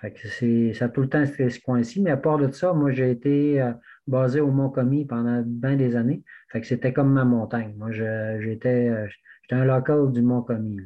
Fait 0.00 0.12
que 0.12 0.26
c'est, 0.28 0.72
ça 0.72 0.86
a 0.86 0.88
tout 0.88 1.02
le 1.02 1.08
temps 1.10 1.22
été 1.22 1.50
ce 1.50 1.60
coin-ci. 1.60 2.00
Mais 2.00 2.10
à 2.10 2.16
part 2.16 2.38
de 2.38 2.50
ça, 2.50 2.72
moi, 2.72 2.90
j'ai 2.90 3.10
été 3.10 3.60
euh, 3.60 3.72
basé 4.06 4.40
au 4.40 4.50
Mont-Commis 4.50 5.04
pendant 5.04 5.42
bien 5.44 5.76
des 5.76 5.94
années. 5.94 6.24
Fait 6.50 6.60
que 6.62 6.66
c'était 6.66 6.94
comme 6.94 7.12
ma 7.12 7.24
montagne. 7.26 7.74
Moi, 7.76 7.92
je- 7.92 8.40
j'étais, 8.40 8.88
euh, 8.88 9.06
j'étais 9.42 9.60
un 9.60 9.66
local 9.66 10.10
du 10.10 10.22
Mont-Commis. 10.22 10.78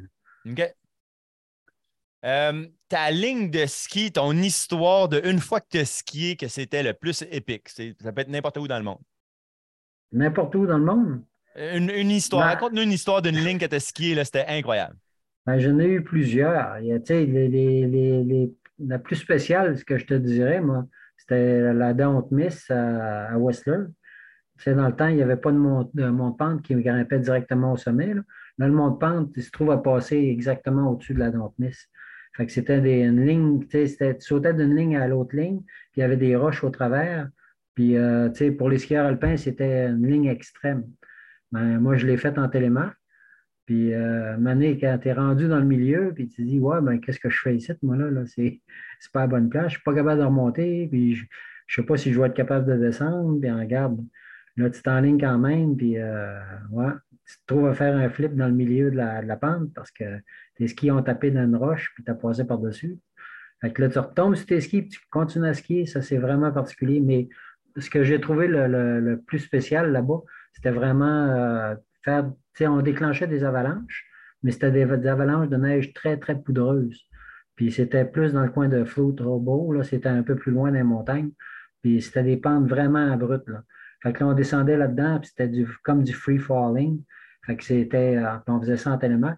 OK. 0.49 0.75
Euh, 2.25 2.65
ta 2.89 3.11
ligne 3.11 3.51
de 3.51 3.65
ski, 3.67 4.11
ton 4.11 4.33
histoire 4.33 5.07
de 5.07 5.21
une 5.23 5.39
fois 5.39 5.61
que 5.61 5.67
tu 5.69 5.77
as 5.77 5.85
skié, 5.85 6.35
que 6.35 6.47
c'était 6.47 6.83
le 6.83 6.93
plus 6.93 7.23
épique. 7.31 7.69
C'est- 7.69 7.95
Ça 8.01 8.11
peut 8.11 8.21
être 8.21 8.29
n'importe 8.29 8.57
où 8.57 8.67
dans 8.67 8.77
le 8.79 8.83
monde. 8.83 8.99
N'importe 10.11 10.55
où 10.55 10.65
dans 10.65 10.77
le 10.77 10.85
monde? 10.85 11.21
Une, 11.57 11.89
une 11.89 12.11
histoire. 12.11 12.43
Ben- 12.43 12.49
Raconte-nous 12.53 12.81
une 12.81 12.91
histoire 12.91 13.21
d'une 13.21 13.37
ligne 13.37 13.57
que 13.57 13.65
tu 13.65 13.75
as 13.75 13.79
skiée, 13.79 14.15
là, 14.15 14.25
c'était 14.25 14.45
incroyable. 14.47 14.95
Ben, 15.45 15.59
j'en 15.59 15.79
ai 15.79 15.87
eu 15.87 16.03
plusieurs. 16.03 16.79
Il 16.79 16.87
y 16.87 16.93
a, 16.93 16.99
tu 16.99 17.07
sais, 17.07 17.25
les, 17.25 17.47
les- 17.47 17.87
les- 18.23 18.53
la 18.79 18.99
plus 18.99 19.15
spéciale, 19.15 19.77
ce 19.77 19.85
que 19.85 19.97
je 19.97 20.05
te 20.05 20.13
dirais, 20.13 20.59
moi, 20.59 20.85
c'était 21.17 21.73
la 21.73 21.93
Don't 21.93 22.25
Miss 22.31 22.69
à, 22.69 23.27
à 23.27 23.37
Whistler. 23.37 23.85
Dans 24.65 24.87
le 24.87 24.95
temps, 24.95 25.07
il 25.07 25.15
n'y 25.17 25.21
avait 25.21 25.37
pas 25.37 25.51
de 25.51 25.57
mont, 25.57 25.89
de 25.93 26.07
mont 26.07 26.31
pente 26.31 26.61
qui 26.61 26.75
grimpait 26.75 27.19
directement 27.19 27.73
au 27.73 27.77
sommet. 27.77 28.13
Là, 28.13 28.21
Là, 28.57 28.67
le 28.67 28.73
mont 28.73 28.89
de 28.89 28.97
pente, 28.97 29.31
il 29.35 29.43
se 29.43 29.51
trouve 29.51 29.71
à 29.71 29.77
passer 29.77 30.15
exactement 30.17 30.91
au-dessus 30.91 31.13
de 31.13 31.19
la 31.19 31.29
Don't 31.29 31.51
Miss. 31.59 31.89
Fait 32.35 32.45
que 32.45 32.51
c'était 32.51 32.77
une 33.01 33.25
ligne, 33.25 33.65
tu 33.67 33.87
sautais 34.19 34.53
d'une 34.53 34.75
ligne 34.75 34.97
à 34.97 35.07
l'autre 35.07 35.35
ligne, 35.35 35.59
puis 35.91 35.97
il 35.97 35.99
y 36.01 36.03
avait 36.03 36.17
des 36.17 36.35
roches 36.35 36.63
au 36.63 36.69
travers. 36.69 37.27
Puis, 37.75 37.97
euh, 37.97 38.29
pour 38.57 38.69
les 38.69 38.77
skieurs 38.79 39.05
alpins, 39.05 39.35
c'était 39.37 39.87
une 39.87 40.07
ligne 40.07 40.25
extrême. 40.27 40.85
Ben, 41.55 41.79
moi, 41.79 41.95
je 41.95 42.05
l'ai 42.05 42.17
faite 42.17 42.37
en 42.37 42.49
télémarque. 42.49 42.97
Puis, 43.65 43.93
euh, 43.93 44.35
Mané, 44.37 44.77
quand 44.77 44.97
tu 45.01 45.07
es 45.07 45.13
rendu 45.13 45.47
dans 45.47 45.59
le 45.59 45.65
milieu, 45.65 46.11
puis 46.13 46.27
tu 46.27 46.35
te 46.35 46.41
dis, 46.41 46.59
ouais, 46.59 46.81
ben, 46.81 46.99
qu'est-ce 46.99 47.19
que 47.19 47.29
je 47.29 47.39
fais 47.39 47.55
ici, 47.55 47.71
moi, 47.81 47.95
là, 47.95 48.11
là 48.11 48.23
c'est 48.25 48.61
pas 49.13 49.21
la 49.21 49.27
bonne 49.27 49.49
place, 49.49 49.67
je 49.67 49.75
suis 49.75 49.83
pas 49.83 49.93
capable 49.95 50.19
de 50.19 50.25
remonter, 50.25 50.87
puis 50.91 51.15
je 51.15 51.23
ne 51.23 51.27
sais 51.69 51.83
pas 51.83 51.95
si 51.95 52.11
je 52.11 52.19
vais 52.19 52.27
être 52.27 52.35
capable 52.35 52.65
de 52.67 52.77
descendre, 52.77 53.39
puis 53.39 53.49
regarde, 53.49 53.97
là, 54.57 54.69
tu 54.69 54.81
t'enlignes 54.81 55.19
quand 55.19 55.37
même, 55.37 55.77
puis, 55.77 55.97
euh, 55.97 56.37
ouais, 56.71 56.91
tu 57.25 57.37
te 57.37 57.45
trouves 57.47 57.67
à 57.67 57.73
faire 57.73 57.95
un 57.95 58.09
flip 58.09 58.35
dans 58.35 58.47
le 58.47 58.53
milieu 58.53 58.91
de 58.91 58.97
la, 58.97 59.37
pente 59.37 59.73
parce 59.73 59.91
que 59.91 60.03
tes 60.55 60.67
skis 60.67 60.91
ont 60.91 61.01
tapé 61.01 61.31
dans 61.31 61.45
une 61.45 61.55
roche, 61.55 61.91
puis 61.95 62.03
tu 62.03 62.11
as 62.11 62.15
passé 62.15 62.45
par-dessus. 62.45 62.99
Fait 63.61 63.71
que 63.71 63.81
là, 63.81 63.89
tu 63.89 63.97
retombes 63.97 64.35
sur 64.35 64.45
tes 64.45 64.59
skis, 64.59 64.81
puis 64.81 64.89
tu 64.89 64.99
continues 65.09 65.47
à 65.47 65.53
skier, 65.53 65.85
ça, 65.85 66.01
c'est 66.01 66.17
vraiment 66.17 66.51
particulier, 66.51 66.99
mais 66.99 67.29
ce 67.77 67.89
que 67.89 68.03
j'ai 68.03 68.19
trouvé 68.19 68.47
le, 68.47 69.21
plus 69.25 69.39
spécial 69.39 69.91
là-bas, 69.91 70.21
c'était 70.55 70.71
vraiment 70.71 71.05
euh, 71.05 71.75
faire, 72.03 72.31
on 72.61 72.81
déclenchait 72.81 73.27
des 73.27 73.43
avalanches, 73.43 74.05
mais 74.41 74.51
c'était 74.51 74.71
des, 74.71 75.07
avalanches 75.07 75.49
de 75.49 75.57
neige 75.57 75.93
très, 75.93 76.17
très 76.17 76.39
poudreuses. 76.39 77.05
Puis 77.55 77.71
c'était 77.71 78.05
plus 78.05 78.33
dans 78.33 78.43
le 78.43 78.49
coin 78.49 78.67
de 78.67 78.83
Float 78.83 79.15
Robo, 79.19 79.73
là, 79.73 79.83
c'était 79.83 80.09
un 80.09 80.23
peu 80.23 80.35
plus 80.35 80.51
loin 80.51 80.71
des 80.71 80.83
montagnes. 80.83 81.31
Puis 81.81 82.01
c'était 82.01 82.23
des 82.23 82.37
pentes 82.37 82.67
vraiment 82.67 83.11
abruptes. 83.11 83.49
Là. 83.49 83.63
Fait 84.01 84.13
que 84.13 84.23
là, 84.23 84.29
on 84.29 84.33
descendait 84.33 84.77
là-dedans, 84.77 85.19
puis 85.19 85.31
c'était 85.35 85.65
comme 85.83 86.03
du 86.03 86.13
free 86.13 86.39
falling. 86.39 87.03
Fait 87.45 87.55
que 87.55 87.63
c'était, 87.63 88.17
euh, 88.17 88.37
on 88.47 88.59
faisait 88.59 88.77
ça 88.77 88.91
en 88.91 88.97
télémac. 88.97 89.37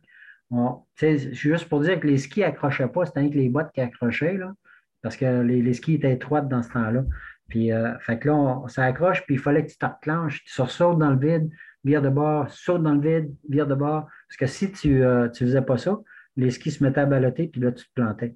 juste 1.00 1.68
pour 1.68 1.82
dire 1.82 2.00
que 2.00 2.08
les 2.08 2.18
skis 2.18 2.42
n'accrochaient 2.42 2.88
pas, 2.88 3.06
c'était 3.06 3.30
que 3.30 3.36
les 3.36 3.50
bottes 3.50 3.72
qui 3.74 3.82
accrochaient, 3.82 4.38
là, 4.38 4.54
parce 5.02 5.18
que 5.18 5.42
les, 5.42 5.62
les 5.62 5.74
skis 5.74 5.96
étaient 5.96 6.14
étroites 6.14 6.48
dans 6.48 6.64
ce 6.64 6.72
temps-là. 6.72 7.04
Puis, 7.48 7.72
euh, 7.72 7.98
fait 8.00 8.20
que 8.20 8.28
là, 8.28 8.62
ça 8.68 8.84
accroche, 8.84 9.26
puis 9.26 9.36
il 9.36 9.40
fallait 9.40 9.66
que 9.66 9.72
tu 9.72 9.78
t'enclenches, 9.78 10.44
tu 10.44 10.52
sursautes 10.52 11.00
dans 11.00 11.12
le 11.12 11.18
vide, 11.18 11.50
vire 11.84 12.02
de 12.02 12.10
bord, 12.10 12.50
saute 12.50 12.84
dans 12.84 12.94
le 12.94 13.02
vide, 13.02 13.34
vire 13.50 13.68
de 13.68 13.76
bord. 13.76 14.08
Parce 14.28 14.38
que 14.38 14.46
si 14.48 14.72
tu 14.72 14.96
ne 14.96 15.04
euh, 15.04 15.34
faisais 15.34 15.62
pas 15.62 15.78
ça, 15.78 15.98
les 16.36 16.52
skis 16.52 16.72
se 16.72 16.84
mettaient 16.84 17.02
à 17.02 17.06
baloter, 17.06 17.48
puis 17.48 17.62
là, 17.62 17.72
tu 17.72 17.86
te 17.86 17.94
plantais. 17.96 18.36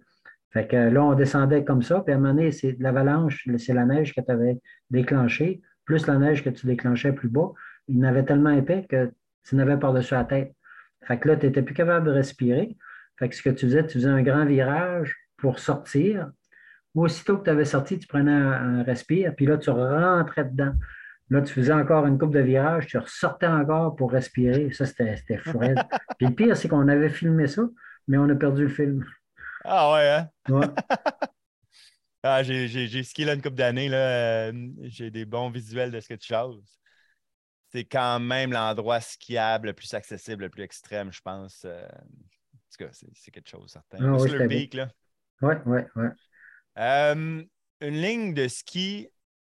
Fait 0.51 0.67
que 0.67 0.75
là, 0.75 1.03
on 1.03 1.13
descendait 1.13 1.63
comme 1.63 1.81
ça, 1.81 2.01
puis 2.01 2.13
à 2.13 2.17
un 2.17 2.19
moment 2.19 2.33
donné, 2.33 2.51
c'est 2.51 2.75
l'avalanche, 2.79 3.47
c'est 3.57 3.73
la 3.73 3.85
neige 3.85 4.13
que 4.13 4.21
tu 4.21 4.31
avais 4.31 4.59
déclenchée, 4.89 5.61
plus 5.85 6.07
la 6.07 6.17
neige 6.17 6.43
que 6.43 6.49
tu 6.49 6.67
déclenchais 6.67 7.13
plus 7.13 7.29
bas. 7.29 7.51
Il 7.87 7.99
n'avait 7.99 8.23
tellement 8.23 8.51
épais 8.51 8.85
que 8.89 9.11
tu 9.43 9.55
n'avais 9.55 9.77
par-dessus 9.77 10.13
la 10.13 10.25
tête. 10.25 10.53
Fait 11.03 11.17
que 11.17 11.27
là, 11.27 11.35
tu 11.35 11.45
n'étais 11.45 11.61
plus 11.61 11.73
capable 11.73 12.05
de 12.05 12.11
respirer. 12.11 12.77
Fait 13.17 13.29
que 13.29 13.35
ce 13.35 13.41
que 13.41 13.49
tu 13.49 13.65
faisais, 13.65 13.85
tu 13.85 13.93
faisais 13.93 14.09
un 14.09 14.21
grand 14.21 14.45
virage 14.45 15.15
pour 15.37 15.59
sortir, 15.59 16.31
aussitôt 16.95 17.37
que 17.37 17.45
tu 17.45 17.49
avais 17.49 17.65
sorti, 17.65 17.97
tu 17.97 18.07
prenais 18.07 18.31
un, 18.31 18.83
respire, 18.83 19.33
puis 19.35 19.45
là, 19.45 19.57
tu 19.57 19.69
rentrais 19.69 20.45
dedans. 20.45 20.73
Là, 21.29 21.41
tu 21.41 21.53
faisais 21.53 21.71
encore 21.71 22.05
une 22.05 22.17
coupe 22.17 22.33
de 22.33 22.41
virage, 22.41 22.87
tu 22.87 22.97
ressortais 22.97 23.47
encore 23.47 23.95
pour 23.95 24.11
respirer. 24.11 24.71
Ça, 24.73 24.85
c'était 24.85 25.37
fou. 25.37 25.59
puis 26.17 26.27
le 26.27 26.35
pire, 26.35 26.57
c'est 26.57 26.67
qu'on 26.67 26.87
avait 26.89 27.09
filmé 27.09 27.47
ça, 27.47 27.63
mais 28.07 28.17
on 28.17 28.27
a 28.29 28.35
perdu 28.35 28.63
le 28.63 28.69
film. 28.69 29.05
Ah 29.63 29.93
ouais, 29.93 30.09
hein? 30.09 30.29
Ouais. 30.49 30.67
ah, 32.23 32.43
j'ai 32.43 33.03
skié 33.03 33.23
là 33.23 33.35
une 33.35 33.41
couple 33.41 33.55
d'années. 33.55 33.89
Euh, 33.93 34.51
j'ai 34.81 35.09
des 35.09 35.23
bons 35.23 35.49
visuels 35.49 35.91
de 35.91 36.01
ce 36.01 36.09
que 36.09 36.15
tu 36.15 36.33
choses. 36.33 36.77
C'est 37.71 37.85
quand 37.85 38.19
même 38.19 38.51
l'endroit 38.51 38.99
skiable 38.99 39.67
le 39.67 39.73
plus 39.73 39.93
accessible, 39.93 40.43
le 40.43 40.49
plus 40.49 40.63
extrême, 40.63 41.13
je 41.13 41.21
pense. 41.21 41.63
Euh, 41.63 41.81
en 41.81 42.77
tout 42.77 42.85
cas, 42.85 42.89
c'est 42.91 43.31
quelque 43.31 43.49
chose, 43.49 43.71
certain. 43.71 43.99
Ah, 44.01 44.17
oui, 44.19 44.29
le 44.29 44.47
pic, 44.49 44.73
là. 44.73 44.89
Oui, 45.41 45.55
oui, 45.65 45.79
oui. 45.95 46.07
Euh, 46.81 47.43
une 47.81 48.01
ligne 48.01 48.33
de 48.33 48.47
ski 48.47 49.07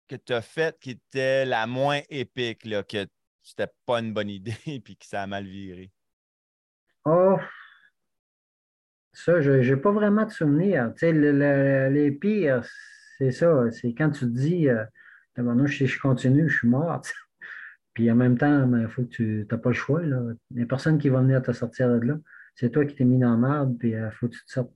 que 0.08 0.16
tu 0.16 0.32
as 0.32 0.40
faite 0.40 0.78
qui 0.80 0.92
était 0.92 1.44
la 1.44 1.66
moins 1.66 2.00
épique, 2.08 2.64
là, 2.64 2.82
que 2.82 3.06
c'était 3.42 3.70
pas 3.84 4.00
une 4.00 4.12
bonne 4.12 4.30
idée 4.30 4.56
et 4.66 4.80
que 4.80 5.04
ça 5.04 5.22
a 5.22 5.26
mal 5.26 5.44
viré? 5.44 5.90
Oh, 7.04 7.36
ça, 9.12 9.40
je 9.40 9.52
n'ai 9.52 9.76
pas 9.76 9.92
vraiment 9.92 10.24
de 10.24 10.30
souvenirs. 10.30 10.92
Tu 10.94 11.00
sais, 11.00 11.90
les 11.90 12.12
pires, 12.12 12.64
c'est 13.18 13.32
ça. 13.32 13.70
C'est 13.72 13.92
quand 13.92 14.10
tu 14.10 14.20
te 14.20 14.24
dis, 14.26 14.68
euh, 14.68 14.84
si 15.66 15.86
je 15.86 16.00
continue, 16.00 16.48
je 16.48 16.58
suis 16.58 16.68
mort. 16.68 17.02
Puis 17.94 18.10
en 18.10 18.14
même 18.14 18.38
temps, 18.38 18.72
il 18.78 18.88
faut 18.88 19.02
que 19.02 19.08
tu 19.08 19.46
n'as 19.50 19.58
pas 19.58 19.70
le 19.70 19.74
choix. 19.74 20.02
Il 20.02 20.36
n'y 20.50 20.62
a 20.62 20.66
personne 20.66 20.98
qui 20.98 21.08
va 21.08 21.20
venir 21.20 21.42
te 21.42 21.52
sortir 21.52 21.88
de 21.88 21.98
là. 22.06 22.14
C'est 22.54 22.70
toi 22.70 22.84
qui 22.86 22.94
t'es 22.94 23.04
mis 23.04 23.18
dans 23.18 23.32
la 23.32 23.36
merde, 23.36 23.76
puis 23.78 23.90
il 23.90 23.96
euh, 23.96 24.10
faut 24.12 24.28
que 24.28 24.34
tu 24.34 24.44
te 24.44 24.50
sortes. 24.50 24.72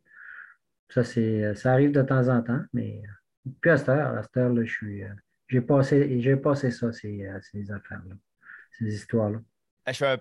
Ça, 0.93 1.05
c'est, 1.05 1.55
ça 1.55 1.73
arrive 1.73 1.93
de 1.93 2.03
temps 2.03 2.29
en 2.29 2.43
temps, 2.43 2.61
mais 2.75 3.01
plus 3.61 3.71
à 3.71 3.77
cette 3.79 3.89
heure. 3.89 4.17
À 4.19 4.23
cette 4.23 4.37
heure, 4.37 4.53
là, 4.53 4.63
je 4.63 4.71
suis, 4.71 5.03
euh, 5.03 5.09
j'ai, 5.49 5.63
passé, 5.63 6.21
j'ai 6.21 6.37
passé 6.37 6.71
ça, 6.71 6.93
ces, 6.93 7.27
euh, 7.27 7.39
ces 7.41 7.71
affaires-là, 7.71 8.15
ces 8.79 8.95
histoires-là. 8.95 9.39
Je 9.87 9.95
fais 9.95 10.21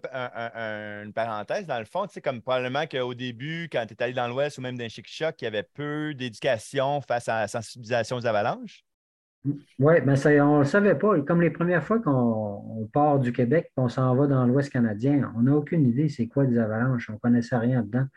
une 1.03 1.13
parenthèse. 1.13 1.67
Dans 1.67 1.77
le 1.77 1.85
fond, 1.85 2.07
tu 2.07 2.13
sais, 2.13 2.21
comme 2.21 2.41
probablement 2.41 2.87
qu'au 2.87 3.13
début, 3.13 3.67
quand 3.71 3.85
tu 3.85 3.93
es 3.93 4.03
allé 4.03 4.13
dans 4.13 4.27
l'Ouest 4.27 4.57
ou 4.57 4.61
même 4.61 4.77
dans 4.77 4.89
Chic 4.89 5.07
Choc, 5.07 5.35
il 5.41 5.43
y 5.43 5.47
avait 5.47 5.67
peu 5.73 6.13
d'éducation 6.15 7.01
face 7.01 7.27
à 7.27 7.41
la 7.41 7.47
sensibilisation 7.47 8.15
aux 8.15 8.25
avalanches? 8.25 8.83
Oui, 9.77 9.95
mais 10.05 10.15
ça, 10.15 10.29
on 10.29 10.55
ne 10.55 10.59
le 10.59 10.65
savait 10.65 10.95
pas. 10.95 11.19
Comme 11.21 11.41
les 11.41 11.51
premières 11.51 11.83
fois 11.83 11.99
qu'on 11.99 12.89
part 12.93 13.19
du 13.19 13.33
Québec 13.33 13.67
et 13.67 13.73
qu'on 13.75 13.89
s'en 13.89 14.15
va 14.15 14.25
dans 14.25 14.45
l'Ouest 14.45 14.71
canadien, 14.71 15.31
on 15.35 15.41
n'a 15.41 15.53
aucune 15.53 15.85
idée 15.87 16.09
c'est 16.09 16.27
quoi 16.27 16.45
des 16.45 16.57
avalanches. 16.57 17.09
On 17.09 17.13
ne 17.13 17.19
connaissait 17.19 17.57
rien 17.57 17.81
dedans 17.81 18.07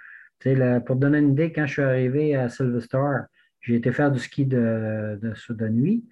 pour 0.40 0.96
te 0.96 1.00
donner 1.00 1.18
une 1.18 1.32
idée, 1.32 1.52
quand 1.52 1.66
je 1.66 1.72
suis 1.72 1.82
arrivé 1.82 2.36
à 2.36 2.48
Silver 2.48 2.80
Star, 2.80 3.26
j'ai 3.64 3.76
été 3.76 3.92
faire 3.92 4.12
du 4.12 4.18
ski 4.18 4.44
de, 4.44 5.18
de, 5.20 5.68
nuit 5.68 6.04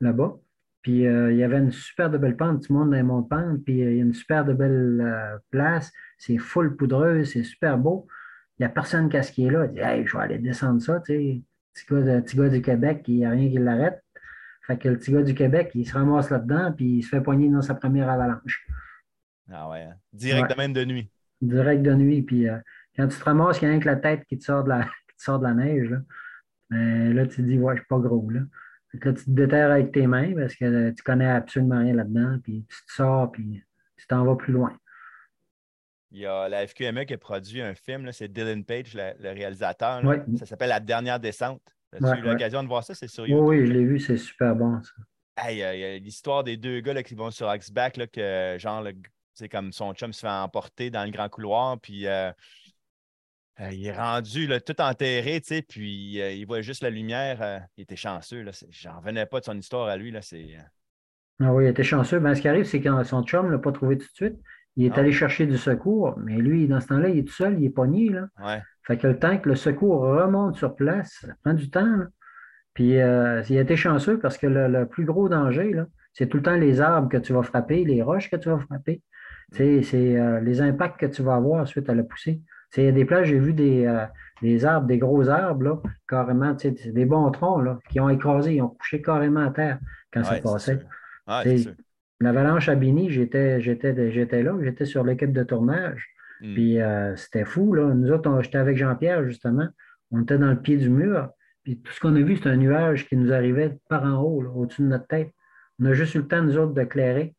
là-bas. 0.00 0.36
Puis 0.82 1.06
euh, 1.06 1.32
il 1.32 1.38
y 1.38 1.42
avait 1.42 1.58
une 1.58 1.72
super 1.72 2.10
de 2.10 2.18
belle 2.18 2.36
pente, 2.36 2.66
tu 2.66 2.72
montes 2.72 2.90
dans 2.90 2.96
les 2.96 3.02
monts 3.02 3.22
de 3.22 3.28
pente, 3.28 3.64
puis 3.64 3.82
euh, 3.82 3.90
il 3.90 3.96
y 3.96 4.00
a 4.00 4.04
une 4.04 4.14
super 4.14 4.44
de 4.44 4.52
belle 4.52 5.00
euh, 5.00 5.38
place, 5.50 5.90
c'est 6.18 6.38
full 6.38 6.76
poudreuse, 6.76 7.32
c'est 7.32 7.42
super 7.42 7.78
beau. 7.78 8.06
Il 8.58 8.62
n'y 8.62 8.66
a 8.66 8.68
personne 8.68 9.08
qui 9.08 9.16
a 9.16 9.22
skié 9.22 9.50
là. 9.50 9.66
Il 9.66 9.72
dit 9.72 9.80
Hey, 9.80 10.06
je 10.06 10.16
vais 10.16 10.22
aller 10.22 10.38
descendre 10.38 10.80
ça, 10.80 11.00
tu 11.00 11.12
sais. 11.12 11.42
Petit 11.86 12.36
gars, 12.36 12.48
du 12.48 12.60
Québec, 12.60 13.04
il 13.06 13.16
n'y 13.18 13.24
a 13.24 13.30
rien 13.30 13.48
qui 13.48 13.58
l'arrête. 13.58 14.02
Fait 14.66 14.76
que 14.76 14.88
le 14.88 14.98
petit 14.98 15.12
gars 15.12 15.22
du 15.22 15.34
Québec, 15.34 15.70
il 15.74 15.86
se 15.86 15.94
ramasse 15.94 16.28
là-dedans, 16.28 16.72
puis 16.72 16.98
il 16.98 17.02
se 17.02 17.08
fait 17.10 17.20
poigner 17.20 17.48
dans 17.48 17.62
sa 17.62 17.74
première 17.74 18.10
avalanche. 18.10 18.66
Ah 19.50 19.70
ouais, 19.70 19.82
hein. 19.82 19.94
direct 20.12 20.50
de 20.50 20.56
même 20.56 20.72
de 20.72 20.84
nuit. 20.84 21.08
Direct 21.40 21.82
de 21.82 21.94
nuit, 21.94 22.22
puis 22.22 22.48
quand 22.98 23.06
tu 23.08 23.18
te 23.18 23.24
ramasses, 23.24 23.58
il 23.60 23.64
y 23.64 23.66
a 23.66 23.70
rien 23.70 23.80
que 23.80 23.86
la 23.86 23.96
tête 23.96 24.24
qui 24.26 24.36
te 24.36 24.44
sort 24.44 24.64
de 24.64 24.70
la, 24.70 24.88
sort 25.16 25.38
de 25.38 25.44
la 25.44 25.54
neige. 25.54 25.88
Là. 25.88 25.98
Mais 26.70 27.14
là, 27.14 27.26
tu 27.26 27.36
te 27.36 27.42
dis, 27.42 27.58
ouais, 27.58 27.74
je 27.76 27.80
suis 27.80 27.88
pas 27.88 27.98
gros. 27.98 28.28
Là. 28.28 28.40
tu 28.92 28.98
te 28.98 29.30
déterres 29.30 29.70
avec 29.70 29.92
tes 29.92 30.06
mains 30.06 30.34
parce 30.34 30.54
que 30.54 30.90
tu 30.90 31.02
connais 31.02 31.28
absolument 31.28 31.78
rien 31.78 31.94
là-dedans, 31.94 32.38
puis 32.42 32.66
tu 32.68 32.86
te 32.86 32.92
sors, 32.92 33.30
puis 33.30 33.62
tu 33.96 34.06
t'en 34.06 34.24
vas 34.24 34.36
plus 34.36 34.52
loin. 34.52 34.76
Il 36.10 36.20
y 36.20 36.26
a 36.26 36.48
la 36.48 36.66
FQME 36.66 37.04
qui 37.04 37.14
a 37.14 37.18
produit 37.18 37.60
un 37.60 37.74
film, 37.74 38.10
c'est 38.12 38.28
Dylan 38.28 38.64
Page, 38.64 38.94
le, 38.94 39.30
réalisateur. 39.30 40.02
Ça 40.36 40.46
s'appelle 40.46 40.70
La 40.70 40.80
dernière 40.80 41.20
descente. 41.20 41.62
As-tu 41.92 42.20
eu 42.20 42.22
l'occasion 42.22 42.62
de 42.62 42.68
voir 42.68 42.82
ça? 42.82 42.94
C'est 42.94 43.08
sur 43.08 43.26
YouTube. 43.26 43.46
Oui, 43.46 43.66
je 43.66 43.72
l'ai 43.72 43.84
vu, 43.84 44.00
c'est 44.00 44.16
super 44.16 44.54
bon, 44.56 44.80
ça. 44.82 45.50
il 45.50 45.58
y 45.58 45.62
a 45.62 45.98
l'histoire 45.98 46.44
des 46.44 46.56
deux 46.56 46.80
gars 46.80 47.02
qui 47.02 47.14
vont 47.14 47.30
sur 47.30 47.48
Axback, 47.48 48.10
que 48.10 48.56
genre, 48.58 48.86
c'est 49.34 49.48
comme 49.48 49.72
son 49.72 49.94
chum 49.94 50.12
se 50.12 50.20
fait 50.20 50.28
emporter 50.28 50.90
dans 50.90 51.04
le 51.04 51.10
grand 51.10 51.28
couloir, 51.28 51.78
puis 51.78 52.06
euh, 52.06 52.32
euh, 53.60 53.72
il 53.72 53.86
est 53.86 53.96
rendu 53.96 54.46
là, 54.46 54.60
tout 54.60 54.80
enterré, 54.80 55.40
tu 55.40 55.54
sais, 55.54 55.62
puis 55.62 56.20
euh, 56.20 56.30
il 56.30 56.46
voit 56.46 56.60
juste 56.60 56.82
la 56.82 56.90
lumière. 56.90 57.42
Euh, 57.42 57.58
il 57.76 57.82
était 57.82 57.96
chanceux. 57.96 58.44
J'en 58.70 58.98
revenais 58.98 59.26
pas 59.26 59.40
de 59.40 59.46
son 59.46 59.58
histoire 59.58 59.88
à 59.88 59.96
lui. 59.96 60.12
Là, 60.12 60.20
ah 61.40 61.52
oui, 61.52 61.64
il 61.64 61.68
était 61.68 61.82
chanceux. 61.82 62.20
Ben, 62.20 62.34
ce 62.34 62.40
qui 62.40 62.48
arrive, 62.48 62.64
c'est 62.64 62.80
que 62.80 63.04
son 63.04 63.22
chum 63.24 63.46
ne 63.46 63.52
l'a 63.52 63.58
pas 63.58 63.72
trouvé 63.72 63.98
tout 63.98 64.06
de 64.06 64.14
suite. 64.14 64.36
Il 64.76 64.86
est 64.86 64.96
allé 64.96 65.10
chercher 65.10 65.46
du 65.46 65.58
secours, 65.58 66.16
mais 66.18 66.36
lui, 66.36 66.68
dans 66.68 66.80
ce 66.80 66.86
temps-là, 66.86 67.08
il 67.08 67.18
est 67.18 67.24
tout 67.24 67.32
seul, 67.32 67.58
il 67.58 67.64
est 67.64 67.70
pogné. 67.70 68.10
Là. 68.10 68.28
Ouais. 68.40 68.62
Fait 68.86 68.96
que 68.96 69.08
le 69.08 69.18
temps 69.18 69.36
que 69.38 69.48
le 69.48 69.56
secours 69.56 70.02
remonte 70.02 70.56
sur 70.56 70.76
place, 70.76 71.18
ça 71.20 71.34
prend 71.42 71.54
du 71.54 71.68
temps. 71.68 72.04
Puis 72.74 72.90
il 72.90 73.00
a 73.00 73.42
été 73.42 73.74
chanceux 73.74 74.20
parce 74.20 74.38
que 74.38 74.46
le, 74.46 74.86
plus 74.86 75.04
gros 75.04 75.28
danger, 75.28 75.72
c'est 76.12 76.28
tout 76.28 76.36
le 76.36 76.44
temps 76.44 76.54
les 76.54 76.80
arbres 76.80 77.08
que 77.08 77.16
tu 77.16 77.32
vas 77.32 77.42
frapper, 77.42 77.84
les 77.84 78.02
roches 78.02 78.30
que 78.30 78.36
tu 78.36 78.50
vas 78.50 78.58
frapper. 78.58 79.02
C'est 79.50 79.82
les 80.42 80.60
impacts 80.60 81.00
que 81.00 81.06
tu 81.06 81.22
vas 81.22 81.34
avoir 81.34 81.66
suite 81.66 81.88
à 81.90 81.94
la 81.94 82.04
poussée. 82.04 82.40
Il 82.76 82.84
y 82.84 82.88
a 82.88 82.92
des 82.92 83.04
plages, 83.04 83.28
j'ai 83.28 83.38
vu 83.38 83.52
des, 83.52 83.86
euh, 83.86 84.04
des, 84.42 84.64
arbres, 84.64 84.86
des 84.86 84.98
gros 84.98 85.28
arbres, 85.28 85.62
là, 85.62 85.82
carrément, 86.08 86.54
des 86.54 87.04
bons 87.06 87.30
troncs 87.30 87.64
là, 87.64 87.78
qui 87.90 88.00
ont 88.00 88.08
écrasé, 88.08 88.56
ils 88.56 88.62
ont 88.62 88.68
couché 88.68 89.00
carrément 89.00 89.46
à 89.46 89.50
terre 89.50 89.78
quand 90.12 90.24
ça 90.24 90.40
passait. 90.40 90.80
L'avalanche 92.20 92.68
à 92.68 92.74
Bini, 92.74 93.10
j'étais, 93.10 93.60
là, 93.60 94.54
j'étais 94.60 94.84
sur 94.84 95.04
l'équipe 95.04 95.32
de 95.32 95.44
tournage. 95.44 96.08
Hmm. 96.40 96.54
Puis 96.54 96.80
euh, 96.80 97.14
c'était 97.16 97.44
fou. 97.44 97.74
Là. 97.74 97.94
Nous 97.94 98.10
autres, 98.10 98.42
j'étais 98.42 98.58
avec 98.58 98.76
Jean-Pierre, 98.76 99.24
justement. 99.24 99.68
On 100.10 100.22
était 100.22 100.38
dans 100.38 100.50
le 100.50 100.60
pied 100.60 100.76
du 100.76 100.90
mur. 100.90 101.30
Puis 101.62 101.80
tout 101.80 101.92
ce 101.92 102.00
qu'on 102.00 102.16
a 102.16 102.20
vu, 102.20 102.36
c'était 102.36 102.50
un 102.50 102.56
nuage 102.56 103.08
qui 103.08 103.16
nous 103.16 103.32
arrivait 103.32 103.78
par 103.88 104.04
en 104.04 104.22
haut, 104.22 104.42
au-dessus 104.54 104.82
de 104.82 104.88
notre 104.88 105.06
tête. 105.06 105.32
On 105.80 105.84
a 105.86 105.92
juste 105.92 106.14
eu 106.14 106.18
le 106.18 106.26
temps, 106.26 106.42
nous 106.42 106.56
autres, 106.56 106.74
de 106.74 106.84
clairer. 106.84 107.34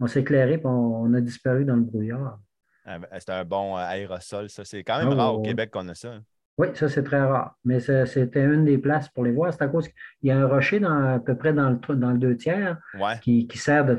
On 0.00 0.06
s'est 0.06 0.20
éclairé, 0.20 0.58
puis 0.58 0.66
on, 0.66 1.12
a 1.14 1.20
disparu 1.20 1.64
dans 1.64 1.76
le 1.76 1.82
brouillard. 1.82 2.40
Ah, 2.84 2.98
ben, 2.98 3.08
c'est 3.18 3.30
un 3.30 3.44
bon 3.44 3.76
euh, 3.76 3.80
aérosol, 3.80 4.50
ça. 4.50 4.64
C'est 4.64 4.84
quand 4.84 4.98
même 4.98 5.12
ah, 5.12 5.22
rare 5.22 5.34
au 5.36 5.42
Québec 5.42 5.70
qu'on 5.70 5.88
a 5.88 5.94
ça. 5.94 6.20
Oui, 6.56 6.68
ça, 6.74 6.88
c'est 6.88 7.02
très 7.02 7.20
rare. 7.20 7.56
Mais 7.64 7.80
c'était 7.80 8.44
une 8.44 8.64
des 8.64 8.78
places 8.78 9.08
pour 9.08 9.24
les 9.24 9.32
voir. 9.32 9.52
C'est 9.52 9.62
à 9.62 9.68
cause 9.68 9.88
qu'il 9.88 10.28
y 10.28 10.30
a 10.30 10.38
un 10.38 10.46
rocher 10.46 10.78
dans, 10.78 11.14
à 11.14 11.18
peu 11.18 11.36
près 11.36 11.52
dans 11.52 11.70
le, 11.70 11.96
dans 11.96 12.12
le 12.12 12.18
deux 12.18 12.36
tiers 12.36 12.78
qui, 13.22 13.48
sert 13.54 13.84
de, 13.84 13.94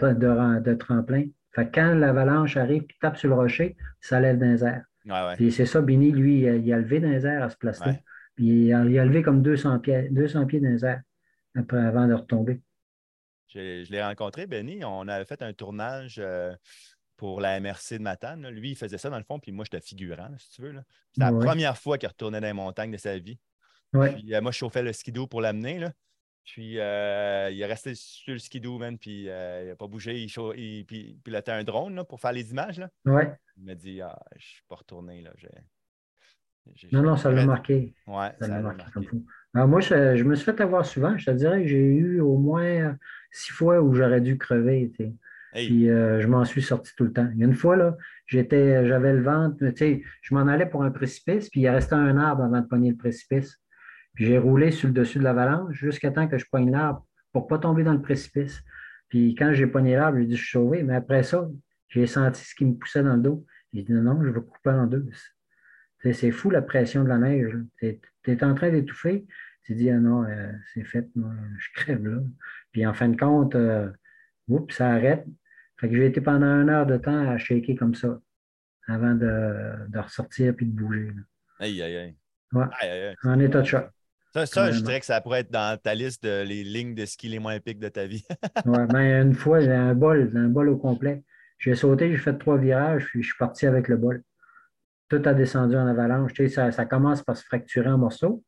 de, 0.60 0.74
tremplin. 0.76 1.26
Fait 1.54 1.66
que 1.68 1.76
quand 1.76 1.96
l'avalanche 1.96 2.56
arrive 2.58 2.84
et 2.84 2.96
tape 3.02 3.18
sur 3.18 3.30
le 3.30 3.36
rocher, 3.36 3.76
ça 4.00 4.20
lève 4.20 4.38
dans 4.38 4.46
les 4.46 4.64
airs. 4.64 4.86
Ouais, 5.06 5.12
ouais. 5.12 5.36
Puis 5.36 5.52
c'est 5.52 5.66
ça, 5.66 5.82
Benny, 5.82 6.12
lui, 6.12 6.40
il 6.40 6.48
a, 6.48 6.56
il 6.56 6.74
a 6.74 6.78
levé 6.78 7.00
dans 7.00 7.10
les 7.10 7.26
airs 7.26 7.44
à 7.44 7.50
ce 7.50 7.58
place-là. 7.58 7.96
Puis 8.36 8.46
il 8.46 8.74
a, 8.74 8.86
il 8.86 9.00
a 9.00 9.06
levé 9.06 9.22
comme 9.22 9.42
200 9.42 9.80
pieds, 9.80 10.10
200 10.12 10.46
pieds 10.46 10.60
dans 10.60 10.70
les 10.70 10.86
airs 10.86 11.02
après, 11.58 11.80
avant 11.80 12.08
de 12.08 12.14
retomber. 12.14 12.62
Je 13.50 13.90
l'ai 13.90 14.04
rencontré, 14.04 14.48
Benny. 14.48 14.84
On 14.84 15.08
avait 15.08 15.26
fait 15.26 15.42
un 15.42 15.54
tournage 15.54 16.18
euh, 16.20 16.54
pour 17.18 17.39
la 17.41 17.59
MRC 17.59 17.93
de 17.97 18.03
Matane. 18.03 18.41
là. 18.41 18.51
Lui, 18.51 18.72
il 18.72 18.76
faisait 18.76 18.97
ça 18.97 19.09
dans 19.09 19.18
le 19.18 19.24
fond, 19.24 19.39
puis 19.39 19.51
moi, 19.51 19.66
j'étais 19.66 19.82
figurant, 19.86 20.30
là, 20.30 20.36
si 20.38 20.49
tu 20.51 20.61
veux. 20.61 20.74
C'était 21.13 21.26
la 21.26 21.32
première 21.32 21.78
fois 21.78 21.97
qu'il 21.97 22.09
retournait 22.09 22.41
dans 22.41 22.47
les 22.47 22.53
montagnes 22.53 22.91
de 22.91 22.97
sa 22.97 23.18
vie. 23.18 23.39
Ouais. 23.93 24.13
Puis 24.13 24.34
euh, 24.36 24.41
moi, 24.41 24.51
je 24.51 24.57
chauffais 24.57 24.84
le 24.84 24.91
skidoo 24.93 25.28
pour 25.28 25.41
l'amener. 25.41 25.86
Puis 26.43 26.80
euh, 26.80 27.49
il 27.51 27.59
est 27.59 27.66
resté 27.66 27.93
sur 27.95 28.34
le 28.34 28.39
skidoo, 28.39 28.78
man, 28.78 28.97
puis 28.99 29.30
euh, 29.30 29.63
il 29.63 29.68
n'a 29.70 29.76
pas 29.76 29.88
bougé. 29.88 30.22
Il, 30.22 30.30
il- 30.57 30.86
puis- 30.86 31.18
il 31.26 31.43
un 31.47 31.63
drone 31.63 31.95
là, 31.95 32.03
pour 32.03 32.20
faire 32.20 32.34
les 32.34 32.51
images. 32.51 32.78
Là. 32.80 32.89
Ouais. 33.05 33.32
Il 33.57 33.63
m'a 33.63 33.74
dit 33.76 34.01
ah, 34.01 34.20
Je 34.34 34.38
ne 34.38 34.41
suis 34.41 34.63
pas 34.68 34.76
retourné. 34.76 35.22
Là. 35.22 35.32
Non, 36.91 37.01
non, 37.03 37.16
ça 37.16 37.32
l'a 37.32 37.45
marqué. 37.45 37.93
Ouais, 38.07 38.32
Ça 38.39 38.47
l'a 38.47 38.59
marqué. 38.59 38.84
Alors, 39.53 39.68
moi, 39.68 39.80
je, 39.82 40.16
je 40.18 40.24
me 40.24 40.36
suis 40.36 40.45
fait 40.45 40.59
avoir 40.61 40.86
souvent. 40.86 41.18
Je 41.18 41.26
te 41.26 41.32
dirais 41.32 41.61
que 41.61 41.68
j'ai 41.68 41.78
eu 41.78 42.20
au 42.20 42.38
moins 42.38 42.97
six 43.32 43.51
fois 43.51 43.82
où 43.82 43.93
j'aurais 43.93 44.22
dû 44.22 44.38
crever. 44.38 44.91
Puis 45.56 45.89
euh, 45.89 46.20
je 46.20 46.28
m'en 46.28 46.43
suis 46.43 46.62
sorti 46.62 46.91
tout 46.97 47.06
le 47.06 47.14
temps. 47.14 47.30
Il 47.34 47.39
y 47.39 47.43
a 47.43 47.47
une 47.47 47.56
fois, 47.56 47.95
j'étais, 48.28 48.86
j'avais 48.86 49.14
le 49.14 49.22
ventre, 49.22 49.58
tu 49.58 49.78
sais, 49.78 50.03
je 50.22 50.36
m'en 50.36 50.47
allais 50.47 50.66
pour 50.66 50.84
un 50.84 50.91
précipice, 50.91 51.49
puis 51.49 51.62
il 51.62 51.70
restait 51.70 51.95
un 51.95 52.18
arbre 52.18 52.43
avant 52.43 52.60
de 52.60 52.68
pogner 52.68 52.91
le 52.91 52.97
précipice. 52.97 53.58
Puis 54.14 54.26
j'ai 54.26 54.38
roulé 54.38 54.72
sur 54.72 54.88
le 54.89 54.93
dessus 54.93 55.20
de 55.20 55.24
l'avalanche 55.24 55.76
jusqu'à 55.76 56.12
temps 56.12 56.28
que 56.28 56.38
je 56.38 56.45
pogne 56.51 56.72
l'arbre 56.72 57.06
pour 57.32 57.43
ne 57.43 57.47
pas 57.47 57.58
tomber 57.58 57.84
dans 57.84 57.93
le 57.93 58.01
précipice. 58.01 58.62
Puis 59.08 59.34
quand 59.36 59.53
j'ai 59.53 59.68
pogné 59.68 59.95
l'arbre, 59.95 60.20
j'ai 60.20 60.26
dit, 60.26 60.36
je 60.36 60.41
suis 60.41 60.51
sauvé. 60.51 60.84
Mais 60.84 60.95
après 60.95 61.24
ça, 61.24 61.47
j'ai 61.88 62.06
senti 62.06 62.43
ce 62.43 62.53
qui 62.53 62.66
me 62.66 62.74
poussait 62.74 63.03
dans 63.03 63.16
le 63.16 63.22
dos. 63.22 63.45
J'ai 63.74 63.84
dit, 63.84 63.93
non, 63.93 64.16
non, 64.16 64.24
je 64.24 64.30
vais 64.30 64.41
couper 64.41 64.72
en 64.72 64.88
deux. 64.88 65.06
C'est 65.99 66.32
fou 66.32 66.49
la 66.49 66.62
pression 66.62 67.03
de 67.03 67.10
la 67.10 67.18
neige. 67.18 67.58
Tu 67.80 67.99
es, 68.28 68.43
en 68.43 68.56
train 68.56 68.70
d'étouffer. 68.70 69.26
Tu 69.64 69.74
dis, 69.74 69.89
ah 69.89 69.99
non, 69.99 70.24
euh, 70.24 70.51
c'est 70.74 70.84
fait, 70.84 71.10
je 71.16 71.68
crève 71.74 72.06
là. 72.06 72.22
Puis 72.72 72.86
en 72.86 72.93
fin 72.93 73.10
de 73.10 73.18
compte, 73.18 73.56
euh, 73.56 73.89
oups, 74.47 74.76
ça 74.76 74.91
arrête. 74.91 75.26
Fait 75.80 75.89
que 75.89 75.95
j'ai 75.95 76.05
été 76.05 76.21
pendant 76.21 76.61
une 76.61 76.69
heure 76.69 76.86
de 76.86 76.97
temps 76.97 77.30
à 77.30 77.38
shaker 77.38 77.76
comme 77.78 77.95
ça 77.95 78.19
avant 78.88 79.13
de, 79.15 79.88
de 79.89 79.99
ressortir 79.99 80.55
puis 80.55 80.65
de 80.65 80.71
bouger. 80.71 81.07
là. 81.07 81.21
aïe, 81.59 81.82
aïe, 81.82 81.95
aïe. 81.97 82.15
Ouais. 82.53 82.65
Aïe, 82.82 82.89
aïe, 82.89 83.01
aïe. 83.09 83.15
En 83.23 83.39
état 83.39 83.61
de 83.61 83.65
choc. 83.67 83.89
Ça, 84.34 84.45
ça, 84.45 84.71
je 84.71 84.82
dirais 84.82 84.99
que 84.99 85.05
ça 85.05 85.21
pourrait 85.21 85.39
être 85.41 85.51
dans 85.51 85.80
ta 85.82 85.95
liste 85.95 86.23
de 86.23 86.43
les 86.43 86.63
lignes 86.63 86.93
de 86.93 87.05
ski 87.05 87.30
les 87.30 87.39
moins 87.39 87.53
épiques 87.53 87.80
de 87.80 87.88
ta 87.89 88.05
vie. 88.05 88.26
Ouais, 88.65 88.86
ben, 88.88 89.28
une 89.28 89.34
fois, 89.34 89.59
j'ai 89.61 89.71
un 89.71 89.93
bol, 89.95 90.30
un 90.36 90.49
bol 90.49 90.69
au 90.69 90.78
complet. 90.78 91.23
J'ai 91.57 91.73
sauté, 91.76 92.11
j'ai 92.11 92.17
fait 92.17 92.38
trois 92.38 92.57
virages, 92.57 93.05
puis 93.05 93.21
je 93.23 93.28
suis 93.28 93.38
parti 93.38 93.65
avec 93.65 93.88
le 93.88 93.95
bol. 93.97 94.21
Tout 95.09 95.21
a 95.26 95.34
descendu 95.34 95.76
en 95.78 95.88
avalanche. 95.88 96.34
Tu 96.34 96.47
sais, 96.47 96.53
ça, 96.53 96.71
ça 96.71 96.86
commence 96.86 97.23
par 97.23 97.38
se 97.38 97.45
fracturer 97.45 97.89
en 97.89 97.97
morceaux. 97.97 98.43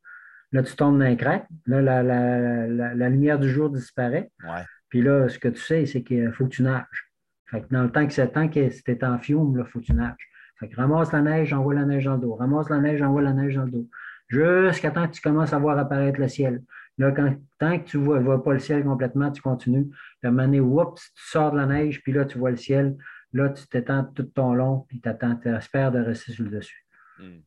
Là, 0.52 0.62
tu 0.62 0.74
tombes 0.76 0.98
dans 0.98 1.04
un 1.06 1.16
crack. 1.16 1.46
Là, 1.66 1.80
la, 1.80 2.02
la- 2.02 2.66
la- 2.66 2.94
la 2.94 3.08
lumière 3.08 3.38
du 3.38 3.48
jour 3.50 3.70
disparaît. 3.70 4.30
Ouais. 4.44 4.64
Puis 4.90 5.00
là, 5.02 5.28
ce 5.28 5.38
que 5.38 5.48
tu 5.48 5.60
sais, 5.60 5.86
c'est 5.86 6.02
qu'il 6.02 6.30
faut 6.32 6.44
que 6.44 6.50
tu 6.54 6.62
nages. 6.62 7.07
Fait 7.50 7.62
que 7.62 7.66
dans 7.70 7.82
le 7.82 7.90
temps 7.90 8.06
que 8.06 8.12
c'est 8.12 8.28
temps 8.28 8.48
que 8.48 8.70
c'était 8.70 9.04
en 9.04 9.18
fiume, 9.18 9.56
il 9.58 9.64
faut 9.64 9.80
que 9.80 9.86
tu 9.86 9.94
nages. 9.94 10.28
Fait 10.58 10.68
que 10.68 10.76
ramasse 10.76 11.12
la 11.12 11.22
neige, 11.22 11.52
envoie 11.52 11.74
la 11.74 11.84
neige 11.84 12.04
dans 12.04 12.14
le 12.14 12.20
dos. 12.20 12.34
Ramasse 12.34 12.68
la 12.68 12.78
neige, 12.78 13.00
envoie 13.00 13.22
la 13.22 13.32
neige 13.32 13.54
dans 13.54 13.64
le 13.64 13.70
dos. 13.70 13.88
Jusqu'à 14.28 14.90
temps 14.90 15.06
que 15.06 15.12
tu 15.12 15.22
commences 15.22 15.52
à 15.52 15.58
voir 15.58 15.78
apparaître 15.78 16.20
le 16.20 16.28
ciel. 16.28 16.62
Là, 16.98 17.12
quand, 17.12 17.36
tant 17.58 17.78
que 17.78 17.84
tu 17.84 17.98
ne 17.98 18.04
vois, 18.04 18.18
vois 18.18 18.42
pas 18.42 18.52
le 18.52 18.58
ciel 18.58 18.84
complètement, 18.84 19.30
tu 19.30 19.40
continues. 19.40 19.88
Puis 19.88 19.98
à 20.24 20.28
un 20.28 20.30
moment 20.32 20.44
donné, 20.44 20.60
oups, 20.60 21.12
tu 21.14 21.22
sors 21.30 21.52
de 21.52 21.56
la 21.56 21.66
neige, 21.66 22.02
puis 22.02 22.12
là, 22.12 22.24
tu 22.24 22.38
vois 22.38 22.50
le 22.50 22.56
ciel. 22.56 22.98
Là, 23.32 23.50
tu 23.50 23.66
t'étends 23.68 24.04
tout 24.04 24.24
ton 24.24 24.52
long, 24.52 24.80
puis 24.88 25.00
tu 25.00 25.08
espères 25.48 25.92
de 25.92 26.00
rester 26.00 26.32
sur 26.32 26.44
le 26.44 26.50
dessus. 26.50 26.86
Hmm. 27.18 27.38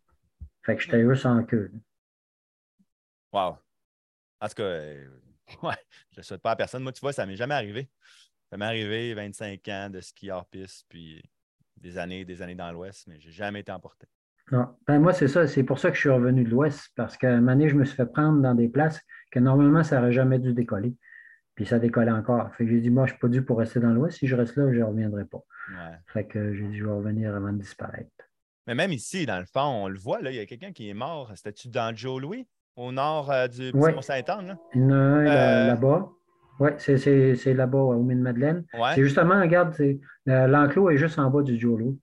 Fait 0.64 0.76
que 0.76 0.82
j'étais 0.82 1.04
juste 1.04 1.26
en 1.26 1.44
queue. 1.44 1.70
là. 1.74 1.80
Wow. 3.34 3.58
En 4.40 4.48
tout 4.48 4.56
cas, 4.56 4.64
euh, 4.64 5.08
ouais, 5.64 5.76
je 6.12 6.20
ne 6.20 6.24
souhaite 6.24 6.42
pas 6.42 6.52
à 6.52 6.56
personne. 6.56 6.84
Moi, 6.84 6.92
tu 6.92 7.02
vois, 7.02 7.14
ça 7.14 7.26
ne 7.26 7.32
m'est 7.32 7.38
jamais 7.38 7.56
arrivé. 7.56 7.90
Ça 8.52 8.58
m'est 8.58 8.66
arrivé 8.66 9.14
25 9.14 9.66
ans 9.70 9.90
de 9.90 10.02
ski 10.02 10.30
hors 10.30 10.46
piste, 10.46 10.86
puis 10.90 11.24
des 11.78 11.98
années, 11.98 12.26
des 12.26 12.42
années 12.42 12.54
dans 12.56 12.72
l'Ouest, 12.72 13.08
mais 13.08 13.20
je 13.20 13.28
n'ai 13.28 13.32
jamais 13.34 13.62
été 13.62 13.72
emporté. 13.72 14.08
Non. 14.52 14.68
Ben, 14.86 15.00
moi, 15.00 15.14
c'est 15.14 15.30
ça. 15.30 15.48
C'est 15.48 15.64
pour 15.64 15.80
ça 15.80 15.90
que 15.90 15.96
je 15.96 16.02
suis 16.02 16.10
revenu 16.10 16.44
de 16.44 16.50
l'Ouest, 16.50 16.90
parce 16.96 17.16
qu'à 17.18 17.30
un 17.32 17.38
moment 17.38 17.54
donné, 17.54 17.70
je 17.70 17.76
me 17.76 17.86
suis 17.86 17.96
fait 17.96 18.06
prendre 18.06 18.42
dans 18.42 18.54
des 18.54 18.68
places 18.68 19.00
que 19.32 19.40
normalement, 19.40 19.84
ça 19.84 19.98
n'aurait 20.00 20.12
jamais 20.12 20.38
dû 20.40 20.54
décoller. 20.54 20.94
Puis 21.56 21.66
ça 21.66 21.80
décollait 21.80 22.12
encore. 22.12 22.54
Fait 22.56 22.66
que 22.66 22.72
j'ai 22.72 22.82
dit, 22.82 22.90
moi, 22.90 23.06
je 23.06 23.12
ne 23.12 23.16
suis 23.16 23.20
pas 23.22 23.28
dû 23.30 23.44
pour 23.44 23.58
rester 23.60 23.80
dans 23.80 23.92
l'Ouest. 23.94 24.18
Si 24.18 24.28
je 24.28 24.36
reste 24.36 24.58
là, 24.58 24.72
je 24.74 24.80
ne 24.80 24.84
reviendrai 24.84 25.26
pas. 25.26 25.42
Ouais. 25.70 25.96
Fait 26.08 26.26
que 26.26 26.54
j'ai 26.54 26.68
dit, 26.68 26.78
je 26.78 26.86
vais 26.86 26.92
revenir 26.92 27.34
avant 27.34 27.54
de 27.54 27.60
disparaître. 27.60 28.10
Mais 28.68 28.76
même 28.76 28.92
ici, 28.92 29.26
dans 29.26 29.40
le 29.40 29.46
fond, 29.46 29.84
on 29.84 29.88
le 29.88 29.98
voit, 29.98 30.22
là, 30.22 30.30
il 30.32 30.36
y 30.36 30.40
a 30.40 30.46
quelqu'un 30.46 30.72
qui 30.74 30.90
est 30.90 30.94
mort. 30.94 31.32
C'était-tu 31.36 31.70
dans 31.70 31.96
Joe 31.96 32.22
Louis, 32.22 32.48
au 32.76 32.92
nord 32.92 33.32
euh, 33.32 33.48
du 33.48 33.72
Ouais. 33.74 33.94
Mont-Saint-Anne? 33.94 34.48
là? 34.48 34.58
Là- 34.76 34.94
Euh. 35.64 35.68
là-bas. 35.68 36.10
Oui, 36.62 36.70
c'est, 36.78 37.54
là-bas, 37.56 37.80
au 37.80 38.04
Mine-Madeleine. 38.04 38.66
Ouais. 38.76 38.92
C'est 38.94 39.02
justement, 39.02 39.42
regarde, 39.42 39.76
euh, 39.82 40.48
l'enclos 40.48 40.92
est 40.92 40.98
juste 40.98 41.18
en 41.18 41.28
bas 41.32 41.42
du 41.42 41.60
Jolo. 41.60 41.98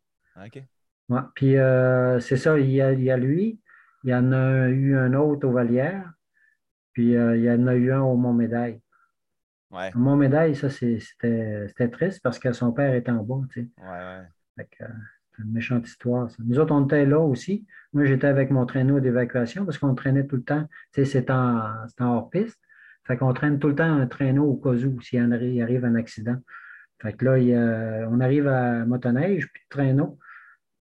OK. 0.45 0.65
Ouais. 1.11 1.21
Puis 1.37 1.57
euh, 1.57 2.19
c'est 2.19 2.37
ça, 2.37 2.59
il 2.59 2.69
y, 2.69 2.83
a, 2.83 2.93
il 2.93 3.05
y 3.05 3.11
a 3.13 3.17
lui, 3.17 3.61
il 4.03 4.11
y 4.11 4.15
en 4.15 4.33
a 4.33 4.67
eu 4.69 4.97
un 4.97 5.15
autre 5.15 5.47
au 5.47 5.53
Valière, 5.53 6.13
puis 6.93 7.17
euh, 7.17 7.37
il 7.37 7.45
y 7.45 7.51
en 7.53 7.69
a 7.69 7.75
eu 7.77 7.93
un 7.93 8.01
au 8.01 8.17
Mont-Médaille. 8.17 8.81
Ouais. 9.71 9.93
Mont-Médaille, 9.95 10.57
ça, 10.57 10.69
c'était, 10.71 11.89
triste 11.93 12.21
parce 12.21 12.41
que 12.41 12.53
son 12.53 12.73
père 12.73 12.95
était 12.95 13.13
en 13.13 13.23
bas, 13.23 13.47
tu 13.53 13.63
sais. 13.63 13.69
Ouais, 13.81 14.65
euh, 14.81 14.87
c'est 15.37 15.45
une 15.45 15.53
méchante 15.53 15.87
histoire, 15.87 16.29
ça. 16.33 16.37
Nous 16.45 16.59
autres, 16.59 16.75
on 16.75 16.85
était 16.85 17.07
là 17.07 17.21
aussi. 17.21 17.65
Moi, 17.93 18.07
j'étais 18.07 18.27
avec 18.27 18.51
mon 18.51 18.67
traîneau 18.67 18.99
d'évacuation 18.99 19.65
parce 19.65 19.79
qu'on 19.79 19.95
traînait 19.95 20.27
tout 20.27 20.37
le 20.37 20.43
temps. 20.43 20.67
Tu 20.93 21.05
sais, 21.05 21.05
c'est 21.05 21.31
en, 21.31 21.63
c'est 21.87 22.03
en 22.03 22.17
hors-piste. 22.17 22.59
Fait 23.09 23.17
qu'on 23.17 23.33
traîne 23.33 23.59
tout 23.59 23.69
le 23.69 23.75
temps 23.75 23.93
un 23.93 24.07
traîneau 24.07 24.45
au 24.45 24.57
cas 24.57 24.71
où, 24.71 25.01
s'il 25.01 25.21
arrive 25.63 25.85
un 25.85 25.97
accident. 25.97 26.37
Fait 27.03 27.15
que 27.15 27.25
là, 27.25 27.39
il 27.39 27.55
on 28.11 28.21
arrive 28.21 28.47
à 28.47 28.85
motoneige, 28.85 29.49
puis 29.53 29.63
de 29.63 29.69
traîneau. 29.71 30.19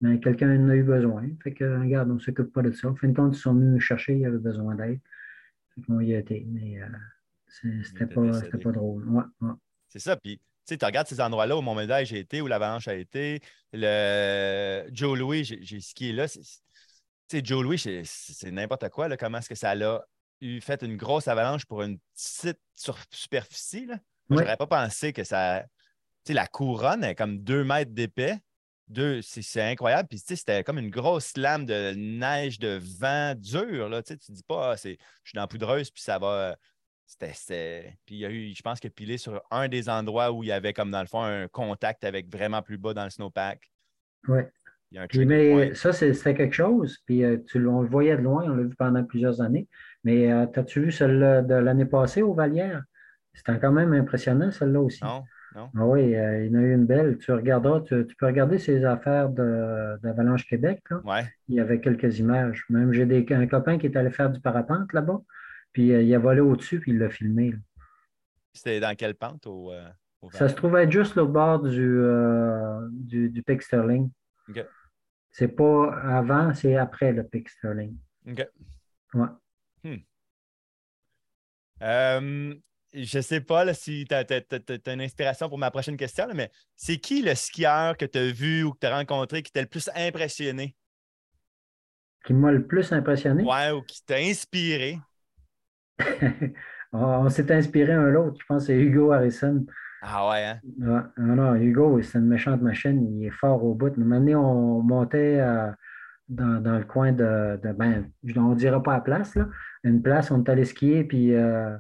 Mais 0.01 0.19
quelqu'un 0.19 0.59
en 0.59 0.69
a 0.69 0.75
eu 0.75 0.83
besoin. 0.83 1.27
Fait 1.43 1.53
que, 1.53 1.63
regarde, 1.79 2.09
on 2.09 2.15
ne 2.15 2.19
s'occupe 2.19 2.51
pas 2.51 2.63
de 2.63 2.71
ça. 2.71 2.89
En 2.89 2.95
fin 2.95 3.07
de 3.07 3.15
compte, 3.15 3.35
ils 3.35 3.39
sont 3.39 3.53
venus 3.53 3.83
chercher, 3.83 4.13
il 4.13 4.21
y 4.21 4.25
avait 4.25 4.39
besoin 4.39 4.75
d'aide. 4.75 4.99
Fait 5.75 5.81
qu'on 5.81 5.99
y 5.99 6.15
a 6.15 6.19
été. 6.19 6.45
Mais 6.49 6.81
euh, 6.81 6.87
c'était 7.83 8.05
était 8.05 8.57
pas, 8.57 8.71
drôle. 8.71 9.07
Ouais, 9.07 9.23
ouais. 9.41 9.53
C'est 9.87 9.99
ça. 9.99 10.15
Puis, 10.15 10.37
tu 10.37 10.75
sais, 10.77 10.85
regardes 10.85 11.07
ces 11.07 11.21
endroits-là 11.21 11.55
où 11.57 11.61
Mont-Médaille 11.61 12.05
j'ai 12.05 12.19
été, 12.19 12.41
où 12.41 12.47
l'Avalanche 12.47 12.87
a 12.87 12.95
été, 12.95 13.41
le 13.73 14.87
Joe 14.91 15.17
Louis, 15.17 15.43
j'ai 15.43 15.79
skié 15.79 16.13
là. 16.13 16.27
C'est- 16.27 16.41
Tu 17.29 17.37
sais, 17.37 17.41
Joe 17.45 17.63
Louis, 17.63 17.77
c'est 17.77 18.01
c'est 18.03 18.51
n'importe 18.51 18.89
quoi, 18.89 19.07
là, 19.07 19.17
comment 19.17 19.37
est-ce 19.37 19.49
que 19.49 19.55
ça 19.55 19.73
l'a 19.75 20.03
eu 20.41 20.61
fait 20.61 20.81
une 20.83 20.97
grosse 20.97 21.27
avalanche 21.27 21.65
pour 21.65 21.83
une 21.83 21.97
petite 22.15 22.59
superficie. 23.11 23.85
Là. 23.85 23.95
Ouais. 24.29 24.43
j'aurais 24.43 24.57
pas 24.57 24.67
pensé 24.67 25.13
que 25.13 25.23
ça. 25.23 25.63
Tu 26.23 26.29
sais, 26.29 26.33
la 26.33 26.47
couronne 26.47 27.03
est 27.03 27.15
comme 27.15 27.39
deux 27.39 27.63
mètres 27.63 27.91
d'épais. 27.91 28.37
Deux, 28.87 29.21
c'est 29.21 29.61
incroyable. 29.61 30.09
Puis, 30.09 30.19
tu 30.19 30.25
sais, 30.27 30.35
c'était 30.35 30.63
comme 30.63 30.77
une 30.77 30.89
grosse 30.89 31.37
lame 31.37 31.65
de 31.65 31.93
neige, 31.95 32.59
de 32.59 32.79
vent 32.99 33.33
dur. 33.35 33.87
Là. 33.87 34.03
Tu 34.03 34.13
sais, 34.13 34.17
tu 34.17 34.31
dis 34.33 34.43
pas, 34.43 34.71
ah, 34.71 34.77
c'est- 34.77 34.97
je 35.23 35.29
suis 35.29 35.35
dans 35.35 35.41
la 35.41 35.47
poudreuse, 35.47 35.89
puis 35.91 36.03
ça 36.03 36.19
va. 36.19 36.57
C'était. 37.05 37.33
c'était- 37.33 37.97
Puis, 38.05 38.15
il 38.15 38.19
y 38.19 38.25
a 38.25 38.29
eu, 38.29 38.53
je 38.53 38.61
pense 38.61 38.79
que 38.79 38.87
pilé 38.89 39.17
sur 39.17 39.41
un 39.51 39.67
des 39.69 39.87
endroits 39.89 40.31
où 40.31 40.43
il 40.43 40.47
y 40.47 40.51
avait, 40.51 40.73
comme 40.73 40.91
dans 40.91 41.01
le 41.01 41.07
fond, 41.07 41.21
un 41.23 41.47
contact 41.47 42.03
avec 42.03 42.29
vraiment 42.29 42.61
plus 42.61 42.77
bas 42.77 42.93
dans 42.93 43.03
le 43.05 43.09
snowpack. 43.09 43.71
Ouais. 44.27 44.49
Il 44.91 44.95
y 44.95 44.97
a 44.97 45.03
un 45.03 45.07
Puis, 45.07 45.19
trigger 45.19 45.55
mais 45.55 45.73
ça, 45.73 45.93
c'est- 45.93 46.13
c'était 46.13 46.35
quelque 46.35 46.53
chose. 46.55 46.97
Puis 47.05 47.23
euh, 47.23 47.37
tu, 47.47 47.65
on 47.65 47.81
le 47.81 47.87
voyait 47.87 48.17
de 48.17 48.21
loin, 48.21 48.43
on 48.45 48.55
l'a 48.55 48.63
vu 48.63 48.75
pendant 48.75 49.03
plusieurs 49.05 49.39
années. 49.41 49.67
Mais 50.03 50.31
euh, 50.31 50.45
as-tu 50.55 50.81
vu 50.81 50.91
celle 50.91 51.45
de 51.47 51.53
l'année 51.55 51.85
passée 51.85 52.21
au 52.21 52.33
Valière? 52.33 52.83
C'était 53.33 53.59
quand 53.59 53.71
même 53.71 53.93
impressionnant, 53.93 54.51
celle-là 54.51 54.81
aussi. 54.81 55.03
Non, 55.03 55.23
non. 55.55 55.69
Ah 55.77 55.85
oui, 55.85 56.15
euh, 56.15 56.45
il 56.45 56.51
y 56.51 56.55
en 56.55 56.59
a 56.59 56.63
eu 56.63 56.73
une 56.73 56.85
belle. 56.85 57.17
Tu 57.17 57.31
regarderas, 57.31 57.81
tu, 57.81 58.05
tu 58.07 58.15
peux 58.15 58.25
regarder 58.25 58.57
ces 58.59 58.83
affaires 58.83 59.29
d'Avalanche 59.29 60.45
Québec. 60.47 60.81
là. 60.89 61.01
Ouais. 61.05 61.33
Il 61.47 61.55
y 61.55 61.59
avait 61.59 61.79
quelques 61.79 62.19
images. 62.19 62.65
Même 62.69 62.91
j'ai 62.93 63.05
des- 63.05 63.25
un 63.31 63.47
copain 63.47 63.77
qui 63.77 63.85
est 63.87 63.95
allé 63.95 64.09
faire 64.09 64.29
du 64.29 64.39
parapente 64.41 64.91
là-bas. 64.93 65.21
Puis 65.71 65.93
euh, 65.93 66.01
il 66.01 66.13
a 66.13 66.19
volé 66.19 66.41
au-dessus, 66.41 66.79
puis 66.81 66.91
il 66.91 66.99
l'a 66.99 67.09
filmé. 67.09 67.53
C'était 68.53 68.79
dans 68.81 68.95
quelle 68.95 69.15
pente 69.15 69.47
au. 69.47 69.71
au 70.21 70.31
Ça 70.31 70.49
se 70.49 70.55
trouve 70.55 70.75
être 70.77 70.91
juste 70.91 71.17
au 71.17 71.27
bord 71.27 71.59
du, 71.61 71.99
du, 72.91 73.29
du 73.29 73.43
pic 73.43 73.61
Sterling. 73.61 74.09
OK. 74.49 74.65
C'est 75.31 75.47
pas 75.47 75.93
avant, 76.03 76.53
c'est 76.53 76.75
après 76.75 77.13
le 77.13 77.23
pic 77.23 77.47
Sterling. 77.47 77.95
OK. 78.29 78.45
Ouais. 79.13 79.27
Euh, 81.81 82.53
je 82.93 83.19
sais 83.21 83.41
pas 83.41 83.63
là, 83.63 83.73
si 83.73 84.05
tu 84.07 84.13
as, 84.13 84.93
une 84.93 85.01
inspiration 85.01 85.49
pour 85.49 85.57
ma 85.57 85.71
prochaine 85.71 85.97
question, 85.97 86.27
là, 86.27 86.33
mais 86.33 86.51
c'est 86.75 86.97
qui 86.97 87.21
le 87.21 87.35
skieur 87.35 87.97
que 87.97 88.05
tu 88.05 88.19
as 88.19 88.31
vu 88.31 88.63
ou 88.63 88.73
que 88.73 88.79
tu 88.79 88.87
as 88.87 88.95
rencontré 88.95 89.41
qui 89.41 89.51
t'a 89.51 89.61
le 89.61 89.67
plus 89.67 89.89
impressionné? 89.95 90.75
Qui 92.25 92.33
m'a 92.33 92.51
le 92.51 92.67
plus 92.67 92.91
impressionné? 92.91 93.43
Ouais, 93.43 93.71
ou 93.71 93.81
qui 93.81 94.03
t'a 94.05 94.17
inspiré? 94.17 94.99
on 96.93 97.29
s'est 97.29 97.51
inspiré 97.51 97.93
un 97.93 98.09
l'autre. 98.09 98.37
Je 98.39 98.45
pense 98.45 98.63
que 98.63 98.67
c'est 98.67 98.79
Hugo 98.79 99.11
Harrison. 99.11 99.65
Ah 100.01 100.29
ouais, 100.29 100.43
hein? 100.43 100.59
Ouais. 100.79 101.01
Non, 101.17 101.55
Hugo, 101.55 102.01
c'est 102.01 102.17
une 102.17 102.27
méchante 102.27 102.61
machine. 102.61 103.19
Il 103.19 103.25
est 103.25 103.31
fort 103.31 103.63
au 103.63 103.73
bout. 103.73 103.95
Une 103.97 104.11
année, 104.13 104.35
on 104.35 104.81
montait 104.81 105.39
euh, 105.39 105.71
dans, 106.31 106.61
dans 106.61 106.77
le 106.79 106.85
coin 106.85 107.11
de, 107.11 107.59
de 107.63 107.71
ben, 107.73 108.05
on 108.37 108.49
ne 108.49 108.55
dira 108.55 108.81
pas 108.81 108.93
la 108.93 109.01
place, 109.01 109.35
là. 109.35 109.47
Une 109.83 110.01
place, 110.01 110.31
on 110.31 110.43
est 110.43 110.49
allé 110.49 110.65
skier, 110.65 111.03
puis 111.03 111.35
euh, 111.35 111.77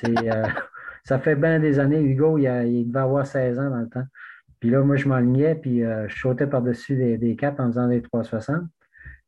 c'est, 0.00 0.32
euh, 0.34 0.44
ça 1.04 1.18
fait 1.18 1.36
bien 1.36 1.60
des 1.60 1.78
années. 1.78 2.00
Hugo, 2.00 2.38
il, 2.38 2.46
a- 2.46 2.64
il 2.64 2.86
devait 2.88 3.00
avoir 3.00 3.26
16 3.26 3.58
ans 3.58 3.70
dans 3.70 3.80
le 3.80 3.88
temps. 3.88 4.04
Puis 4.60 4.70
là, 4.70 4.82
moi, 4.82 4.96
je 4.96 5.08
m'enlignais, 5.08 5.54
puis 5.56 5.84
euh, 5.84 6.08
je 6.08 6.18
sautais 6.18 6.46
par-dessus 6.46 6.96
des, 6.96 7.18
des 7.18 7.36
caps 7.36 7.60
en 7.60 7.68
faisant 7.68 7.88
des 7.88 8.02
360. 8.02 8.64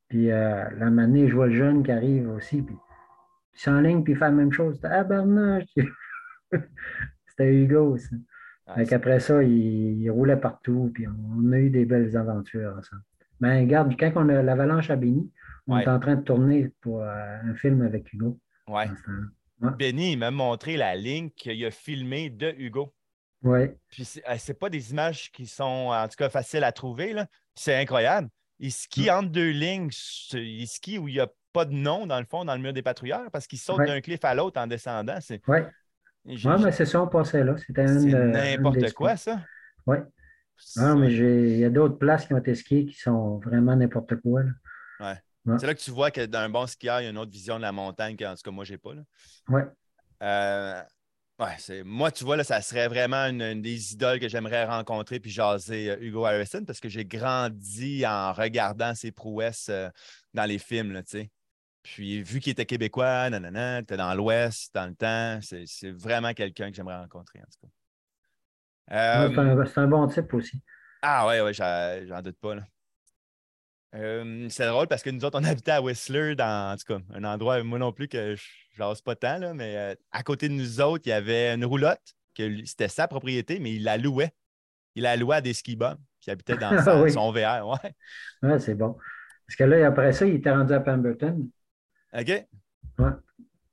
Puis 0.09 0.27
la 0.29 0.91
manée, 0.91 1.29
je 1.29 1.35
vois 1.37 1.47
le 1.47 1.55
jeune 1.55 1.83
qui 1.85 1.93
arrive 1.93 2.29
aussi, 2.31 2.63
puis 2.63 2.75
il 3.55 3.61
s'enligne, 3.61 4.03
puis 4.05 4.15
il 4.15 4.17
fait 4.19 4.25
la 4.27 4.33
même 4.33 4.53
chose. 4.53 4.81
Ah, 4.85 5.05
Bernard! 5.05 5.63
C'était 7.27 7.55
Hugo, 7.55 7.97
ça. 7.99 8.17
Ah, 8.67 8.85
qu'après 8.85 9.21
ça, 9.21 9.43
il, 9.43 10.03
il 10.03 10.11
roulait 10.11 10.37
partout, 10.37 10.91
puis 10.95 11.07
on 11.09 11.53
a 11.53 11.59
eu 11.59 11.71
des 11.71 11.85
belles 11.85 12.17
aventures 12.17 12.77
ensemble. 12.79 13.03
Ben, 13.41 13.61
regarde, 13.61 13.95
quand 13.99 14.13
on 14.17 14.29
a 14.29 14.43
l'avalanche 14.43 14.91
à 14.91 14.97
Béni, 14.97 15.31
on 15.67 15.77
Ouais. 15.77 15.83
est 15.85 15.89
en 15.89 15.99
train 16.01 16.17
de 16.17 16.23
tourner 16.23 16.71
pour 16.81 17.03
euh, 17.03 17.39
un 17.45 17.55
film 17.55 17.83
avec 17.83 18.13
Hugo. 18.13 18.39
ouais. 18.69 18.87
ce 18.89 18.93
temps-là. 19.05 19.71
Benny, 19.79 20.13
il 20.13 20.19
m'a 20.19 20.31
montré 20.31 20.77
la 20.77 20.95
ligne 20.97 21.31
qu'il 21.31 21.63
a 21.65 21.71
filmée 21.71 22.31
de 22.31 22.55
Hugo. 22.57 22.95
Ouais. 23.43 23.77
Puis 23.91 24.05
c'est 24.05 24.23
euh, 24.29 24.35
c'est 24.39 24.59
pas 24.59 24.69
des 24.71 24.91
images 24.93 25.31
qui 25.33 25.47
sont, 25.47 25.89
en 25.93 26.07
tout 26.09 26.17
cas, 26.17 26.29
faciles 26.31 26.65
à 26.65 26.73
trouver. 26.73 27.15
C'est 27.55 27.75
incroyable. 27.77 28.29
Il 28.59 28.71
skie 28.73 29.07
Mm. 29.11 29.15
entre 29.15 29.29
deux 29.31 29.51
lignes. 29.51 29.91
Il 30.33 30.67
skie 30.67 30.99
où 30.99 31.09
il 31.09 31.15
n'y 31.15 31.21
a 31.21 31.29
pas 31.53 31.65
de 31.65 31.73
nom, 31.73 32.07
dans 32.07 32.19
le 32.21 32.27
fond, 32.27 32.45
dans 32.45 32.55
le 32.55 32.61
mur 32.61 32.73
des 32.73 32.83
patrouilleurs, 32.83 33.31
parce 33.31 33.47
qu'il 33.47 33.59
saute 33.59 33.79
Ouais. 33.79 33.87
d'un 33.87 34.01
cliff 34.01 34.25
à 34.25 34.35
l'autre 34.35 34.61
en 34.61 34.67
descendant. 34.67 35.19
Ouais. 35.49 35.67
j'ai- 36.27 36.49
Ouais, 36.49 36.57
mais 36.63 36.71
c'est 36.73 36.85
ça, 36.85 37.03
on 37.03 37.07
passait 37.09 37.43
là. 37.45 37.57
C'était 37.57 37.83
euh, 37.89 38.27
n'importe 38.29 38.93
quoi, 38.93 39.17
ça. 39.17 39.41
Ouais. 39.87 40.03
Non, 40.77 40.97
mais 40.97 41.13
il 41.13 41.59
y 41.59 41.65
a 41.65 41.71
d'autres 41.71 41.99
places 41.99 42.27
qui 42.27 42.35
ont 42.35 42.39
été 42.39 42.55
skiées 42.55 42.87
qui 42.87 42.95
sont 42.95 43.39
vraiment 43.39 43.77
n'importe 43.77 44.17
quoi. 44.17 44.43
là. 44.43 44.53
C'est 45.59 45.67
là 45.67 45.75
que 45.75 45.81
tu 45.81 45.91
vois 45.91 46.11
que 46.11 46.27
d'un 46.27 46.49
bon 46.49 46.67
skieur, 46.67 47.01
il 47.01 47.05
y 47.05 47.07
a 47.07 47.11
une 47.11 47.19
autre 47.19 47.31
vision 47.33 47.57
de 47.57 47.63
la 47.63 47.73
montagne 47.73 48.17
qu'en 48.17 48.35
tout 48.35 48.43
cas, 48.45 48.51
moi, 48.51 48.65
j'ai 48.65 48.79
pas. 48.79 48.95
Là. 48.95 49.03
Ouais. 49.49 49.65
Euh, 50.23 50.83
ouais, 51.39 51.83
moi, 51.83 52.11
tu 52.11 52.25
vois, 52.25 52.37
là, 52.37 52.45
ça 52.45 52.61
serait 52.61 52.89
vraiment 52.89 53.25
une, 53.27 53.41
une 53.41 53.63
des 53.63 53.95
idoles 53.95 54.21
que 54.21 54.29
j'aimerais 54.29 54.67
rencontrer 54.67 55.19
puis 55.19 55.31
jaser 55.31 55.91
euh, 55.91 55.97
Hugo 56.01 56.27
Harrison 56.27 56.65
parce 56.65 56.79
que 56.79 56.91
j'ai 56.91 57.07
grandi 57.07 58.05
en 58.07 58.33
regardant 58.33 58.95
ses 58.95 59.13
prouesses 59.13 59.69
euh, 59.71 59.89
dans 60.35 60.45
les 60.45 60.59
films, 60.59 60.93
là, 60.93 61.03
tu 61.03 61.11
sais. 61.11 61.31
Puis 61.83 62.23
vu 62.23 62.41
qu'il 62.41 62.53
était 62.53 62.67
québécois, 62.67 63.31
nanana, 63.31 63.81
était 63.81 63.97
dans 63.97 64.15
l'Ouest, 64.15 64.75
dans 64.75 64.87
le 64.87 64.95
temps, 64.95 65.41
c'est, 65.41 65.65
c'est 65.67 65.91
vraiment 65.91 66.35
quelqu'un 66.35 66.69
que 66.71 66.77
j'aimerais 66.77 66.99
rencontrer, 66.99 67.39
en 67.39 67.45
tout 67.45 67.67
cas. 67.67 67.73
Ouais, 69.15 69.31
c'est 69.35 69.39
Euh, 69.39 69.41
un, 69.41 69.65
c'est 69.67 69.79
un 69.81 69.87
bon 69.89 70.07
type 70.09 70.33
aussi. 70.35 70.61
ah 71.03 71.27
ouais, 71.27 71.41
ouais, 71.41 71.53
j'en, 71.55 72.23
doute 72.23 72.39
pas. 72.41 72.55
Là. 72.57 72.63
Euh, 73.95 74.47
c'est 74.51 74.67
drôle 74.67 74.87
parce 74.87 75.03
que 75.03 75.11
nous 75.11 75.25
autres, 75.25 75.39
on 75.41 75.45
habitait 75.45 75.73
à 75.73 75.83
Whistler, 75.83 76.35
dans 76.37 76.73
en 76.75 76.77
tout 76.77 76.95
cas, 76.95 77.01
un 77.15 77.25
endroit, 77.25 77.63
moi 77.63 77.79
non 77.79 77.93
plus, 77.93 78.09
que 78.09 78.37
je 78.37 78.83
n'ose 78.83 79.01
pas 79.03 79.17
tant, 79.17 79.39
là, 79.39 79.55
mais 79.55 79.77
euh, 79.77 79.95
à 80.13 80.23
côté 80.23 80.49
de 80.49 80.55
nous 80.55 80.81
autres, 80.81 81.03
il 81.07 81.11
y 81.11 81.13
avait 81.13 81.53
une 81.55 81.65
roulotte, 81.65 82.15
que 82.35 82.65
c'était 82.65 82.89
sa 82.89 83.09
propriété, 83.09 83.59
mais 83.59 83.75
il 83.75 83.83
la 83.85 83.97
louait. 83.99 84.33
Il 84.95 85.03
la 85.05 85.17
louait 85.17 85.37
à 85.37 85.41
des 85.41 85.53
ski 85.55 85.79
il 86.27 86.31
habitait 86.31 86.57
dans 86.57 86.71
oui. 87.03 87.13
son 87.13 87.33
VR. 87.33 87.67
Ouais. 87.67 87.93
Ouais, 88.43 88.59
c'est 88.59 88.75
bon. 88.75 88.97
Parce 89.47 89.57
que 89.57 89.65
là, 89.65 89.87
après 89.87 90.13
ça, 90.13 90.27
il 90.27 90.37
était 90.37 90.51
rendu 90.51 90.73
à 90.73 90.81
Pemberton. 90.81 91.49
OK? 92.13 92.47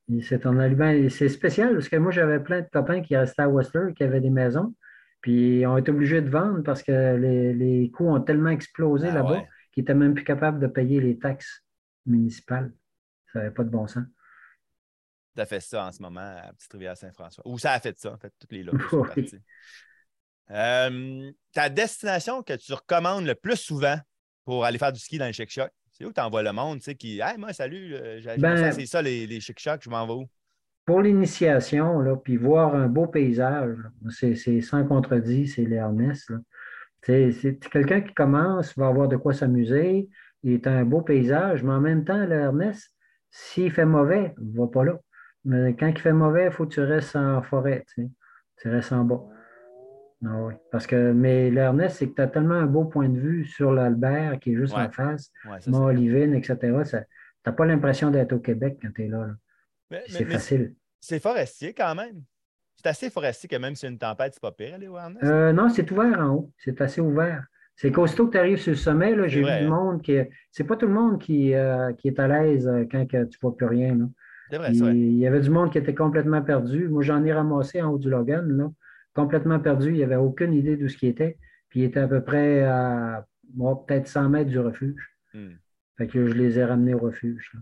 Il 0.10 0.24
s'est 0.24 0.46
en 0.48 0.58
allumant. 0.58 1.10
C'est 1.10 1.30
spécial 1.30 1.74
parce 1.74 1.90
que 1.90 1.98
moi, 1.98 2.12
j'avais 2.12 2.40
plein 2.40 2.62
de 2.62 2.68
copains 2.72 3.02
qui 3.02 3.16
restaient 3.16 3.42
à 3.44 3.50
Whistler, 3.50 3.94
qui 3.96 4.04
avaient 4.04 4.22
des 4.22 4.30
maisons. 4.30 4.74
Puis 5.28 5.66
on 5.68 5.76
été 5.78 5.92
obligés 5.92 6.22
de 6.22 6.30
vendre 6.30 6.64
parce 6.64 6.82
que 6.82 7.18
les, 7.18 7.54
les 7.54 7.92
coûts 7.92 8.08
ont 8.08 8.22
tellement 8.22 8.50
explosé 8.50 9.10
Ah 9.10 9.16
là-bas 9.16 9.40
ouais. 9.40 9.48
qu'ils 9.74 9.82
n'étaient 9.84 9.94
même 9.94 10.14
plus 10.14 10.24
capables 10.24 10.58
de 10.58 10.68
payer 10.68 11.02
les 11.02 11.20
taxes 11.20 11.66
municipales. 12.06 12.72
Ça 13.34 13.40
n'avait 13.40 13.52
pas 13.54 13.66
de 13.66 13.70
bon 13.70 13.88
sens. 13.88 14.06
As 15.36 15.46
fait 15.46 15.60
ça 15.60 15.86
en 15.86 15.92
ce 15.92 16.02
moment 16.02 16.22
à 16.22 16.54
Petite-Rivière-Saint-François. 16.54 17.46
Ou 17.46 17.60
ça 17.60 17.74
a 17.74 17.80
fait 17.82 18.00
ça, 18.00 18.14
en 18.14 18.18
fait, 18.18 18.32
toutes 18.40 18.54
les 18.54 18.64
lots 18.64 18.80
sont 18.90 19.02
Oui. 19.02 19.08
partis. 19.10 19.42
Euh, 20.50 21.30
ta 21.52 21.68
destination 21.68 22.42
que 22.42 22.54
tu 22.54 22.72
recommandes 22.72 23.26
le 23.26 23.36
plus 23.36 23.58
souvent 23.58 24.00
pour 24.46 24.64
aller 24.64 24.78
faire 24.78 24.94
du 24.94 25.00
ski 25.02 25.18
dans 25.18 25.26
les 25.26 25.34
chic 25.34 25.52
c'est 25.92 26.06
où 26.06 26.14
tu 26.14 26.22
envoies 26.22 26.44
le 26.44 26.54
monde, 26.54 26.78
tu 26.78 26.86
sais, 26.86 26.96
qui 26.96 27.20
Hey, 27.20 27.38
moi, 27.38 27.52
salut, 27.52 27.96
euh, 27.96 28.22
Ben- 28.38 28.56
ça, 28.56 28.72
c'est 28.72 28.86
ça, 28.86 29.02
les, 29.02 29.28
les 29.28 29.42
chic 29.42 29.60
je 29.60 29.90
m'en 29.90 30.08
vais 30.08 30.14
où? 30.14 30.30
Pour 30.88 31.02
l'initiation, 31.02 32.00
là, 32.00 32.16
puis 32.16 32.38
voir 32.38 32.74
un 32.74 32.88
beau 32.88 33.06
paysage, 33.08 33.76
c'est 34.10 34.62
sans 34.62 34.86
contredit, 34.86 35.46
c'est 35.48 35.66
les 35.66 35.76
Ernest, 35.76 36.30
là. 36.32 36.38
C'est 37.04 37.60
quelqu'un 37.72 38.02
qui 38.02 38.14
commence, 38.14 38.76
va 38.78 38.88
avoir 38.88 39.08
de 39.10 39.18
quoi 39.18 39.34
s'amuser, 39.34 40.10
il 40.44 40.54
est 40.54 40.66
un 40.66 40.84
beau 40.86 41.02
paysage, 41.02 41.62
mais 41.64 41.74
en 41.74 41.82
même 41.82 42.04
temps, 42.06 42.26
le 42.26 42.36
Ernest, 42.36 42.90
s'il 43.30 43.70
fait 43.72 43.86
mauvais, 43.86 44.34
il 44.42 44.58
va 44.58 44.68
pas 44.68 44.86
là. 44.86 44.98
Mais 45.46 45.76
quand 45.78 45.88
il 45.88 46.00
fait 46.00 46.14
mauvais, 46.14 46.46
il 46.46 46.52
faut 46.52 46.66
que 46.66 46.74
tu 46.74 46.82
restes 46.82 47.16
en 47.18 47.42
forêt, 47.42 47.84
tu 47.94 48.04
sais. 48.04 48.10
Tu 48.62 48.70
restes 48.70 48.94
en 48.94 49.04
bas. 49.04 49.22
Ah 50.26 50.42
oui. 50.42 50.54
Parce 50.72 50.88
que, 50.88 51.12
mais 51.12 51.52
l'Ernest, 51.52 51.98
c'est 51.98 52.10
que 52.10 52.16
tu 52.16 52.22
as 52.22 52.28
tellement 52.28 52.56
un 52.56 52.66
beau 52.66 52.86
point 52.86 53.08
de 53.10 53.20
vue 53.20 53.46
sur 53.46 53.72
l'Albert 53.72 54.40
qui 54.40 54.54
est 54.54 54.56
juste 54.56 54.76
Ouais. 54.76 54.84
en 54.84 54.90
face, 54.92 55.32
Ouais, 55.50 55.60
ça, 55.60 55.70
mont 55.70 55.80
c'est- 55.80 55.84
Olivine, 55.96 56.34
etc. 56.34 56.58
Tu 56.62 56.96
n'as 57.46 57.52
pas 57.54 57.66
l'impression 57.66 58.10
d'être 58.10 58.34
au 58.34 58.40
Québec 58.40 58.80
quand 58.82 58.90
tu 58.96 59.04
es 59.04 59.08
là. 59.10 59.28
là. 59.28 59.34
C'est 60.08 60.26
facile. 60.26 60.76
c'est 61.00 61.20
forestier 61.20 61.74
quand 61.74 61.96
même. 61.96 62.24
C'est 62.76 62.88
assez 62.88 63.10
forestier 63.10 63.50
que 63.50 63.56
même 63.56 63.76
si 63.76 63.88
une 63.88 63.98
tempête, 63.98 64.34
c'est 64.34 64.42
pas 64.42 64.52
pire 64.52 64.76
aller 64.76 64.88
au. 64.88 64.98
Euh, 64.98 65.52
non, 65.52 65.70
c'est 65.70 65.90
ouvert 65.92 66.20
en 66.20 66.30
haut. 66.30 66.52
C'est 66.58 66.80
assez 66.82 67.02
ouvert. 67.02 67.44
C'est 67.76 67.92
qu'aussitôt 67.92 68.28
que 68.28 68.34
tu 68.34 68.38
arrives 68.38 68.60
sur 68.60 68.72
le 68.72 68.78
sommet, 68.78 69.16
là, 69.16 69.28
j'ai 69.28 69.40
vu 69.40 69.46
du 69.46 69.52
hein? 69.52 69.70
monde 69.70 70.02
qui. 70.02 70.18
C'est 70.52 70.64
pas 70.64 70.76
tout 70.76 70.88
le 70.88 70.94
monde 70.94 71.20
qui, 71.20 71.54
euh, 71.54 71.94
qui 71.94 72.08
est 72.08 72.20
à 72.20 72.28
l'aise 72.28 72.68
euh, 72.68 72.86
quand 72.90 73.06
que 73.08 73.26
tu 73.26 73.40
vois 73.42 73.56
plus 73.56 73.66
rien. 73.66 73.98
C'est 74.50 74.58
vrai, 74.58 74.72
Il, 74.72 75.18
y 75.18 75.28
avait 75.28 75.42
du 75.42 75.50
monde 75.50 75.72
qui 75.72 75.78
était 75.78 75.94
complètement 75.94 76.42
perdu. 76.42 76.88
Moi, 76.88 77.04
j'en 77.04 77.24
ai 77.26 77.34
ramassé 77.34 77.82
en 77.82 77.92
haut 77.92 77.98
du 77.98 78.10
Logan, 78.10 78.48
là, 78.48 78.72
complètement 79.14 79.60
perdu. 79.60 79.90
Il 79.90 79.96
n'y 79.96 80.04
avait 80.04 80.16
aucune 80.16 80.54
idée 80.54 80.78
d'où 80.78 80.88
ce 80.88 80.98
qui 80.98 81.08
était. 81.08 81.38
Puis 81.70 81.82
il 81.82 81.84
était 81.84 82.00
à 82.00 82.08
peu 82.08 82.24
près 82.24 82.64
à 82.64 83.26
bon, 83.44 83.76
peut-être 83.76 84.08
100 84.08 84.30
mètres 84.30 84.50
du 84.50 84.60
refuge. 84.60 85.16
Hmm. 85.34 85.56
Fait 85.98 86.08
que 86.08 86.28
je 86.28 86.34
les 86.34 86.60
ai 86.60 86.64
ramenés 86.64 86.94
au 86.94 87.00
refuge. 87.00 87.52
là. 87.54 87.60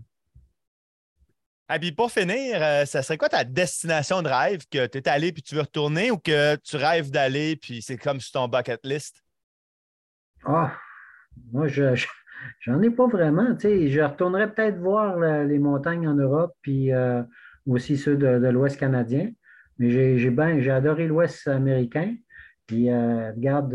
Ah, 1.68 1.78
puis 1.80 1.90
pour 1.92 2.12
finir, 2.12 2.62
euh, 2.62 2.84
ça 2.84 3.02
serait 3.02 3.18
quoi 3.18 3.28
ta 3.28 3.42
destination 3.42 4.22
de 4.22 4.28
rêve 4.28 4.62
que 4.70 4.86
tu 4.86 4.98
es 4.98 5.08
allé 5.08 5.32
puis 5.32 5.42
tu 5.42 5.54
veux 5.56 5.62
retourner 5.62 6.10
ou 6.12 6.18
que 6.18 6.54
tu 6.56 6.76
rêves 6.76 7.10
d'aller 7.10 7.56
puis 7.56 7.82
c'est 7.82 7.96
comme 7.98 8.20
sur 8.20 8.32
ton 8.32 8.48
bucket 8.48 8.80
list? 8.84 9.22
Ah, 10.44 10.76
moi, 11.52 11.68
je, 11.68 11.94
je- 11.96 12.06
j'en 12.60 12.82
ai 12.82 12.90
pas 12.90 13.06
vraiment. 13.08 13.54
tu 13.56 13.62
sais. 13.62 13.88
je 13.90 14.00
retournerais 14.00 14.52
peut-être 14.54 14.78
voir 14.78 15.18
les 15.44 15.58
montagnes 15.58 16.08
en 16.08 16.14
Europe, 16.14 16.54
puis 16.62 16.92
euh, 16.92 17.22
aussi 17.66 17.96
ceux 17.96 18.16
de, 18.16 18.38
de 18.38 18.48
l'Ouest 18.48 18.78
canadien. 18.78 19.30
Mais 19.78 19.90
j'ai, 19.90 20.18
j'ai, 20.18 20.30
ben, 20.30 20.60
j'ai 20.60 20.70
adoré 20.70 21.06
l'Ouest 21.08 21.48
américain. 21.48 22.16
Puis, 22.66 22.90
euh, 22.90 23.32
regarde, 23.32 23.74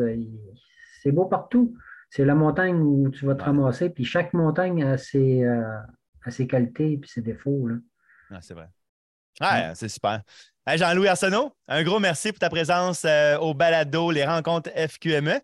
c'est 1.01 1.11
beau 1.11 1.25
partout. 1.25 1.75
C'est 2.09 2.25
la 2.25 2.35
montagne 2.35 2.81
où 2.81 3.09
tu 3.09 3.25
vas 3.25 3.35
te 3.35 3.43
Ouais. 3.43 3.45
ramasser. 3.45 3.89
Puis, 3.89 4.05
chaque 4.05 4.33
montagne 4.33 4.83
a 4.83 4.97
ses, 4.97 5.43
a 6.25 6.31
ses 6.31 6.47
qualités 6.47 6.93
et 6.93 7.01
ses 7.05 7.21
défauts. 7.21 7.67
là. 7.67 7.75
Ah, 8.31 8.39
c'est 8.41 8.53
vrai. 8.53 8.69
Ouais, 9.39 9.71
c'est 9.75 9.89
super. 9.89 10.21
Hey, 10.67 10.77
Jean-Louis 10.77 11.07
Arsenault, 11.07 11.55
un 11.67 11.83
gros 11.83 11.99
merci 11.99 12.31
pour 12.31 12.39
ta 12.39 12.49
présence 12.49 13.03
euh, 13.05 13.37
au 13.39 13.53
balado 13.53 14.11
Les 14.11 14.23
rencontres 14.25 14.69
FQME. 14.75 15.39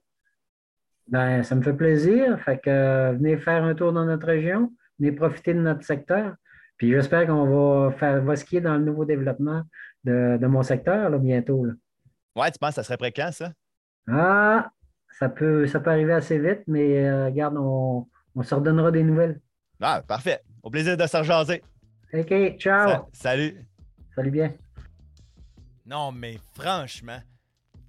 Ben, 1.08 1.42
ça 1.44 1.56
me 1.56 1.62
fait 1.64 1.74
plaisir. 1.74 2.40
Fait 2.44 2.60
que 2.60 2.70
euh, 2.70 3.12
venez 3.14 3.38
faire 3.38 3.64
un 3.64 3.74
tour 3.74 3.94
dans 3.94 4.06
notre 4.06 4.28
région, 4.28 4.72
venez 5.00 5.12
profiter 5.12 5.54
de 5.54 5.60
notre 5.60 5.84
secteur. 5.84 6.36
Puis 6.78 6.92
j'espère 6.92 7.26
qu'on 7.26 7.46
va 7.88 7.92
faire 7.94 8.22
va 8.22 8.36
skier 8.36 8.62
dans 8.62 8.76
le 8.76 8.84
nouveau 8.84 9.06
développement 9.06 9.64
de, 10.04 10.38
de 10.40 10.48
mon 10.48 10.62
secteur 10.62 11.10
là, 11.10 11.18
bientôt. 11.18 11.66
là. 11.66 11.74
Ouais, 12.36 12.52
tu 12.52 12.60
penses 12.60 12.76
que 12.76 12.84
ça 12.84 12.96
serait 12.96 13.12
quand, 13.12 13.32
ça? 13.32 13.52
Ah, 14.08 14.70
ça 15.18 15.30
peut, 15.30 15.66
ça 15.66 15.80
peut 15.80 15.90
arriver 15.90 16.14
assez 16.14 16.38
vite, 16.38 16.62
mais 16.68 17.08
euh, 17.08 17.26
regarde, 17.26 17.56
on, 17.58 18.08
on 18.36 18.44
se 18.44 18.54
redonnera 18.54 18.92
des 18.92 19.02
nouvelles. 19.04 19.40
Ah, 19.82 20.04
parfait. 20.08 20.42
Au 20.68 20.70
plaisir 20.70 20.98
de 20.98 21.08
se 21.08 21.16
rejaser. 21.16 21.64
OK, 22.14 22.58
ciao. 22.60 22.90
Sa- 22.90 23.06
Salut. 23.14 23.66
Salut 24.14 24.32
bien. 24.32 24.54
Non, 25.86 26.12
mais 26.12 26.38
franchement, 26.56 27.22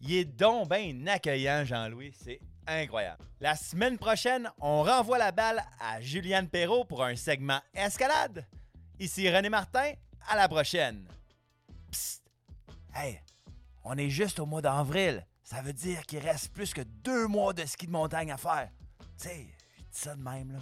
il 0.01 0.15
est 0.15 0.25
donc 0.25 0.71
bien 0.71 1.05
accueillant, 1.09 1.65
Jean-Louis. 1.65 2.15
C'est 2.23 2.39
incroyable. 2.69 3.21
La 3.41 3.57
semaine 3.57 3.99
prochaine, 3.99 4.49
on 4.61 4.85
renvoie 4.85 5.19
la 5.19 5.33
balle 5.33 5.61
à 5.81 6.01
Juliane 6.01 6.47
Perrault 6.47 6.85
pour 6.85 7.03
un 7.03 7.17
segment 7.17 7.59
escalade. 7.75 8.47
Ici 9.01 9.29
René 9.29 9.49
Martin. 9.49 9.91
À 10.29 10.37
la 10.37 10.47
prochaine. 10.47 11.05
Psst. 11.91 12.23
Hey, 12.95 13.21
on 13.83 13.99
est 13.99 14.09
juste 14.11 14.39
au 14.39 14.47
mois 14.47 14.63
d'avril. 14.63 15.27
Ça 15.43 15.63
veut 15.63 15.73
dire 15.73 16.03
qu'il 16.03 16.21
reste 16.21 16.53
plus 16.53 16.73
que 16.73 16.83
deux 16.83 17.27
mois 17.27 17.53
de 17.55 17.65
ski 17.65 17.87
de 17.89 17.93
montagne 17.93 18.31
à 18.31 18.37
faire. 18.37 18.69
Tu 19.21 19.27
sais, 19.29 19.47
je 19.79 19.83
dis 19.83 19.89
ça 19.99 20.15
de 20.15 20.23
même, 20.23 20.53
là. 20.53 20.61